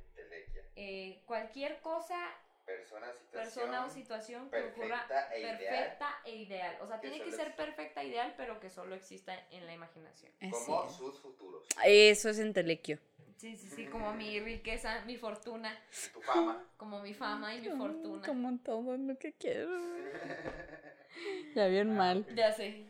Entelequia. 0.09 0.63
Eh, 0.75 1.21
cualquier 1.25 1.81
cosa, 1.81 2.17
Persona, 2.65 3.07
situación. 3.13 3.43
persona 3.43 3.85
o 3.85 3.89
situación 3.89 4.49
que 4.49 4.63
ocurra 4.63 5.05
perfecta 5.07 5.33
e 5.35 5.39
ideal. 5.39 5.97
e 6.25 6.35
ideal. 6.35 6.77
O 6.81 6.87
sea, 6.87 6.99
Que 6.99 7.09
tiene 7.09 7.23
que 7.23 7.31
solo 7.31 7.37
ser 7.37 7.47
existe. 7.47 7.63
perfecta 7.65 8.01
e 8.01 8.07
ideal, 8.07 8.33
pero 8.37 8.59
que 8.59 8.69
solo 8.69 8.95
exista 8.95 9.33
en 9.51 9.65
la 9.67 9.73
imaginación. 9.73 10.31
Como 10.51 10.89
sus 10.89 11.19
futuros. 11.19 11.63
es. 11.85 12.17
Eso 12.19 12.29
es 12.29 12.39
entelequio. 12.39 12.97
Sí, 13.37 13.55
sí, 13.57 13.69
sí, 13.69 13.85
como 13.87 14.13
mi 14.13 14.39
riqueza, 14.39 15.01
mi 15.05 15.17
fortuna, 15.17 15.77
Tu 16.13 16.21
fama. 16.21 16.63
como 16.77 17.01
mi 17.01 17.13
fama 17.13 17.53
y 17.53 17.61
mi 17.61 17.69
fortuna. 17.77 18.25
Como 18.25 18.57
todo 18.59 18.97
lo 18.97 19.17
que 19.17 19.33
quiero. 19.33 19.69
Ya 21.55 21.67
bien 21.67 21.95
mal. 21.95 22.25
Ya 22.35 22.51
sé. 22.51 22.85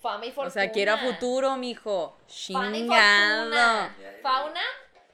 Fama 0.00 0.26
y 0.26 0.30
fortuna. 0.32 0.48
O 0.48 0.50
sea, 0.50 0.70
quiero 0.72 0.92
a 0.92 0.98
futuro, 0.98 1.56
mijo. 1.56 2.18
Fauna 2.52 2.76
y 2.76 2.80
Chingado. 2.82 3.42
fortuna. 3.44 3.96
Fauna 4.22 4.60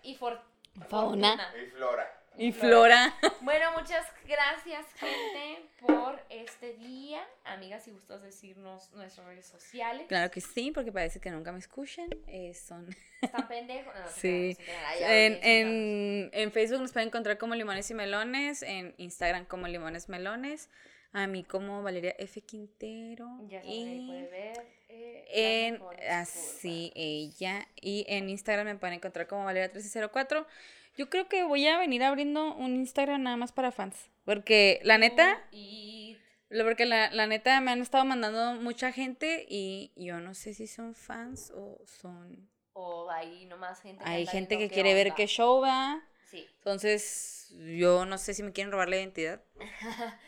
y 0.03 0.15
for- 0.17 0.41
Fauna. 0.89 1.37
fortuna. 1.37 1.55
Y 1.63 1.67
flora. 1.71 2.16
Y 2.39 2.53
Flora. 2.53 3.15
Bueno, 3.41 3.73
muchas 3.79 4.05
gracias, 4.27 4.85
gente, 4.99 5.69
por 5.81 6.21
este 6.29 6.75
día. 6.75 7.21
Amigas, 7.45 7.85
si 7.85 7.93
gustas 7.93 8.23
decirnos 8.23 8.91
nuestras 8.93 9.27
redes 9.27 9.47
sociales. 9.47 10.07
Claro 10.09 10.31
que 10.31 10.41
sí, 10.41 10.71
porque 10.71 10.93
parece 10.93 11.21
que 11.21 11.31
nunca 11.31 11.53
me 11.53 11.59
escuchan. 11.59 12.09
Eh, 12.27 12.53
son... 12.55 12.95
¿Están 13.23 13.49
pendejos? 13.49 13.93
No, 13.95 14.09
Sí. 14.15 14.57
no 15.01 15.07
En, 15.07 15.39
en, 15.43 16.31
en 16.33 16.53
Facebook 16.53 16.81
nos 16.81 16.93
pueden 16.93 17.09
encontrar 17.09 17.39
como 17.39 17.55
Limones 17.55 17.91
y 17.91 17.95
Melones, 17.95 18.63
en 18.63 18.95
Instagram 18.99 19.47
como 19.47 19.67
Limones 19.69 20.09
Melones, 20.09 20.69
a 21.13 21.27
mí 21.27 21.45
como 21.45 21.83
Valeria 21.83 22.15
F. 22.19 22.43
Quintero. 22.43 23.27
Ya 23.49 23.63
y 23.65 24.07
puede 24.07 24.29
ver. 24.29 24.67
eh, 24.89 25.25
en 25.31 25.83
así 26.11 26.93
ella. 26.95 27.67
Y 27.81 28.05
en 28.09 28.29
Instagram 28.29 28.67
me 28.67 28.75
pueden 28.77 28.97
encontrar 28.97 29.27
como 29.27 29.47
Valeria1304. 29.49 30.45
Yo 30.97 31.11
creo 31.11 31.29
que 31.29 31.45
voy 31.45 31.67
a 31.67 31.79
venir 31.79 32.03
abriendo 32.03 32.55
un 32.55 32.77
Instagram 32.77 33.23
nada 33.23 33.37
más 33.37 33.53
para 33.53 33.71
fans. 33.73 34.11
Porque 34.25 34.81
la 34.83 34.99
neta, 34.99 35.43
Y 35.53 36.17
lo- 36.49 36.65
porque 36.65 36.87
la, 36.87 37.11
la 37.11 37.27
neta 37.27 37.61
me 37.61 37.71
han 37.71 37.81
estado 37.83 38.05
mandando 38.05 38.61
mucha 38.61 38.93
gente 38.93 39.47
y 39.49 39.93
yo 39.97 40.21
no 40.21 40.35
sé 40.35 40.55
si 40.55 40.67
son 40.67 40.95
fans 40.95 41.53
o 41.55 41.79
son... 41.87 42.49
o 42.73 43.11
hay 43.11 43.45
nomás 43.47 43.81
gente 43.83 44.03
Hay 44.07 44.21
anda 44.23 44.33
gente 44.33 44.59
que 44.59 44.69
quiere 44.69 44.95
ver 44.95 45.13
qué 45.15 45.27
show 45.27 45.61
va. 45.63 46.03
Sí. 46.31 46.47
Entonces, 46.59 47.55
yo 47.79 48.05
no 48.07 48.19
sé 48.19 48.35
si 48.35 48.43
me 48.43 48.53
quieren 48.53 48.73
robar 48.73 48.89
la 48.89 48.97
identidad. 48.97 49.43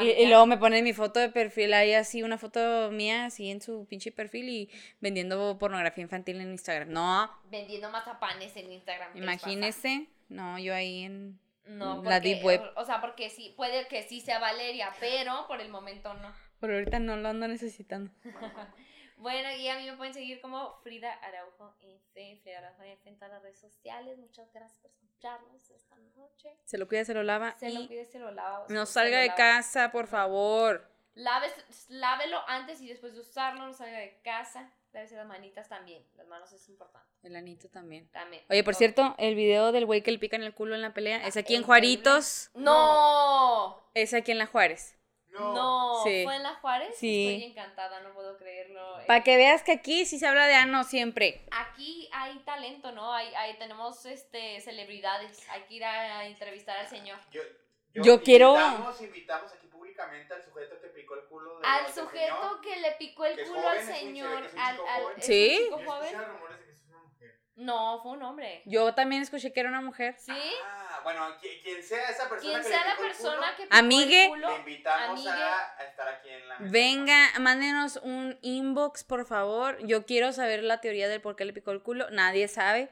Y, 0.00 0.08
y 0.08 0.26
luego 0.26 0.46
me 0.46 0.56
ponen 0.58 0.84
mi 0.84 0.92
foto 0.92 1.20
de 1.20 1.28
perfil 1.28 1.72
ahí 1.74 1.94
así, 1.94 2.22
una 2.22 2.38
foto 2.38 2.90
mía 2.90 3.26
así 3.26 3.50
en 3.50 3.60
su 3.60 3.86
pinche 3.86 4.12
perfil 4.12 4.48
y 4.48 4.70
vendiendo 5.00 5.58
pornografía 5.58 6.02
infantil 6.02 6.40
en 6.40 6.50
Instagram. 6.50 6.90
No, 6.90 7.30
vendiendo 7.50 7.90
mazapanes 7.90 8.56
en 8.56 8.72
Instagram. 8.72 9.16
imagínese. 9.16 10.06
No, 10.28 10.58
yo 10.58 10.74
ahí 10.74 11.04
en... 11.04 11.38
No, 11.64 12.02
la 12.02 12.18
deep 12.18 12.42
web. 12.44 12.60
O 12.76 12.84
sea, 12.84 13.00
porque 13.00 13.30
sí, 13.30 13.54
puede 13.56 13.86
que 13.86 14.02
sí 14.02 14.20
sea 14.20 14.40
Valeria, 14.40 14.92
pero 14.98 15.46
por 15.46 15.60
el 15.60 15.68
momento 15.68 16.12
no. 16.14 16.32
Pero 16.58 16.74
ahorita 16.74 16.98
no 16.98 17.16
lo 17.16 17.28
ando 17.28 17.48
necesitando. 17.48 18.10
Bueno, 19.22 19.52
y 19.52 19.68
a 19.68 19.78
mí 19.78 19.86
me 19.88 19.96
pueden 19.96 20.12
seguir 20.12 20.40
como 20.40 20.80
Frida 20.82 21.12
Araujo 21.12 21.76
F, 21.80 22.40
Frida 22.42 22.58
Araujo 22.58 22.82
en 22.82 23.14
todas 23.14 23.30
las 23.30 23.42
redes 23.42 23.60
sociales. 23.60 24.18
Muchas 24.18 24.52
gracias 24.52 24.80
por 24.82 24.90
escucharnos 25.26 25.70
esta 25.70 25.96
noche. 26.16 26.56
Se 26.64 26.78
lo 26.78 26.88
cuida, 26.88 27.04
se 27.04 27.14
lo 27.14 27.22
lava 27.22 27.54
Se 27.58 27.70
lo 27.70 27.80
y 27.80 27.88
pide, 27.88 28.04
se 28.06 28.18
lo 28.18 28.30
lava. 28.32 28.66
no 28.68 28.86
salga 28.86 29.18
de 29.18 29.26
lava. 29.28 29.36
casa, 29.36 29.92
por 29.92 30.06
favor. 30.08 30.88
Laves- 31.14 31.86
lávelo 31.88 32.38
antes 32.48 32.80
y 32.80 32.88
después 32.88 33.12
de 33.14 33.20
usarlo, 33.20 33.66
no 33.66 33.72
salga 33.74 33.98
de 33.98 34.20
casa. 34.22 34.72
Lávese 34.92 35.16
las 35.16 35.26
manitas 35.26 35.68
también. 35.68 36.04
Las 36.16 36.26
manos 36.26 36.52
es 36.52 36.68
importante. 36.68 37.08
El 37.22 37.36
anito 37.36 37.68
también. 37.68 38.08
También. 38.10 38.42
Oye, 38.50 38.64
por 38.64 38.74
cierto, 38.74 39.14
el 39.18 39.34
video 39.34 39.72
del 39.72 39.86
güey 39.86 40.02
que 40.02 40.10
le 40.10 40.18
pican 40.18 40.42
el 40.42 40.54
culo 40.54 40.74
en 40.74 40.82
la 40.82 40.92
pelea 40.92 41.26
es 41.26 41.36
aquí 41.36 41.54
en. 41.54 41.62
Juaritos. 41.62 42.50
¡No! 42.54 43.90
Es 43.94 44.12
aquí 44.12 44.32
en 44.32 44.38
la 44.38 44.46
Juárez. 44.46 44.96
No, 45.40 46.02
Sí. 46.04 46.22
¿fue 46.24 46.36
en 46.36 46.42
la 46.42 46.54
Juárez? 46.56 46.94
Sí. 46.98 47.32
Estoy 47.34 47.50
encantada, 47.50 48.00
no 48.00 48.12
puedo 48.12 48.36
creerlo. 48.36 48.98
Para 49.06 49.20
Eh, 49.20 49.22
que 49.24 49.36
veas 49.36 49.62
que 49.62 49.72
aquí 49.72 50.04
sí 50.04 50.18
se 50.18 50.26
habla 50.26 50.46
de 50.46 50.54
ano 50.54 50.84
siempre. 50.84 51.44
Aquí 51.50 52.08
hay 52.12 52.38
talento, 52.40 52.92
¿no? 52.92 53.12
Hay, 53.14 53.34
hay, 53.34 53.56
tenemos 53.58 54.04
este, 54.06 54.60
celebridades. 54.60 55.48
Hay 55.50 55.62
que 55.62 55.74
ir 55.74 55.84
a, 55.84 56.18
a 56.18 56.26
entrevistar 56.26 56.78
al 56.78 56.88
señor. 56.88 57.18
Yo, 57.30 57.42
Yo 57.94 58.22
quiero- 58.22 58.54
Invitamos, 58.56 59.00
invitamos 59.02 59.52
aquí 59.52 59.66
públicamente 59.68 60.32
al 60.34 60.42
sujeto 60.42 60.80
que 60.80 60.88
picó 60.88 61.14
el 61.14 61.24
culo 61.26 61.58
de 61.60 61.66
Al 61.66 61.86
sujeto 61.92 62.10
señor. 62.10 62.60
que 62.62 62.76
le 62.80 62.92
picó 62.92 63.24
el 63.26 63.42
culo 63.46 63.60
joven, 63.62 63.78
al 63.78 63.84
señor, 63.84 64.40
que 64.42 64.46
es 64.48 64.52
un 64.54 64.58
al, 64.60 64.80
al 64.86 65.02
joven. 65.02 65.18
¿es 65.18 65.26
¿Sí? 65.26 65.56
un 65.58 65.64
chico 65.64 65.80
Yo 65.80 65.90
joven? 65.92 66.16
No, 67.54 68.00
fue 68.02 68.12
un 68.12 68.22
hombre. 68.22 68.62
Yo 68.64 68.94
también 68.94 69.20
escuché 69.22 69.52
que 69.52 69.60
era 69.60 69.68
una 69.68 69.82
mujer. 69.82 70.16
¿Sí? 70.18 70.32
Ah, 70.64 71.00
bueno, 71.04 71.20
qui- 71.40 71.62
quien 71.62 71.82
sea 71.82 72.08
esa 72.08 72.28
persona 72.28 72.40
Quien 72.60 72.62
que 72.62 72.68
sea 72.68 72.84
la 72.86 72.92
el 72.92 72.98
persona 72.98 73.36
culo, 73.36 73.56
que 73.56 73.62
picó 73.64 73.76
Amigue. 73.76 74.24
el 74.24 74.30
culo, 74.30 74.50
le 74.50 74.56
invitamos 74.56 75.10
amigue. 75.10 75.30
a, 75.30 75.84
estar 75.88 76.08
aquí 76.08 76.28
en 76.30 76.48
la 76.48 76.58
mesa. 76.58 76.72
Venga, 76.72 77.28
mándenos 77.40 77.96
un 78.02 78.38
inbox, 78.40 79.04
por 79.04 79.26
favor. 79.26 79.78
Yo 79.86 80.06
quiero 80.06 80.32
saber 80.32 80.62
la 80.62 80.80
teoría 80.80 81.08
del 81.08 81.20
por 81.20 81.36
qué 81.36 81.44
le 81.44 81.52
picó 81.52 81.70
el 81.72 81.82
culo. 81.82 82.08
Nadie 82.10 82.48
sabe. 82.48 82.88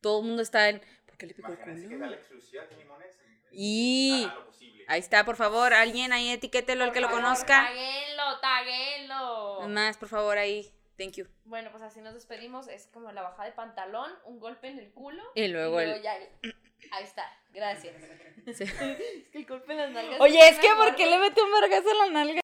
Todo 0.00 0.20
el 0.20 0.26
mundo 0.26 0.42
está 0.42 0.68
en 0.68 0.82
¿por 1.06 1.16
qué 1.16 1.26
le 1.26 1.34
picó 1.34 1.52
el 1.52 1.58
Imagínense 1.58 1.88
que 1.88 1.94
da 1.94 1.98
culo? 2.00 2.10
la 2.10 2.16
exclusiva 2.16 2.64
de 2.64 2.76
limones. 2.76 3.18
Y 3.52 4.26
lo 4.34 4.50
ahí 4.88 4.98
está, 4.98 5.24
por 5.24 5.36
favor, 5.36 5.74
alguien 5.74 6.12
ahí 6.12 6.28
etiquételo 6.30 6.84
el 6.84 6.88
por 6.90 6.94
que 6.94 7.00
lo 7.02 7.08
favor, 7.08 7.22
conozca. 7.22 7.66
Taguenlo, 7.66 8.40
taguenlo. 8.40 9.68
Más, 9.68 9.96
por 9.96 10.08
favor, 10.08 10.38
ahí. 10.38 10.72
Thank 11.02 11.16
you. 11.16 11.26
Bueno, 11.44 11.70
pues 11.72 11.82
así 11.82 12.00
nos 12.00 12.14
despedimos. 12.14 12.68
Es 12.68 12.86
como 12.86 13.10
la 13.10 13.22
bajada 13.22 13.46
de 13.46 13.52
pantalón, 13.52 14.10
un 14.24 14.38
golpe 14.38 14.68
en 14.68 14.78
el 14.78 14.92
culo. 14.92 15.22
Y 15.34 15.48
luego 15.48 15.80
el- 15.80 16.00
ya 16.00 16.14
Ahí 16.92 17.04
está. 17.04 17.24
Gracias. 17.52 17.94
Sí. 18.54 18.64
Es 18.64 19.28
que 19.30 19.38
el 19.38 19.46
golpe 19.46 19.72
en 19.72 19.78
las 19.78 19.90
nalgas. 19.90 20.20
Oye, 20.20 20.48
es 20.48 20.58
que. 20.58 20.68
¿por 20.76 20.94
qué 20.96 21.06
le 21.06 21.18
mete 21.18 21.42
un 21.42 21.50
vergazo 21.52 21.90
en 21.90 21.98
la 21.98 22.10
nalga? 22.10 22.40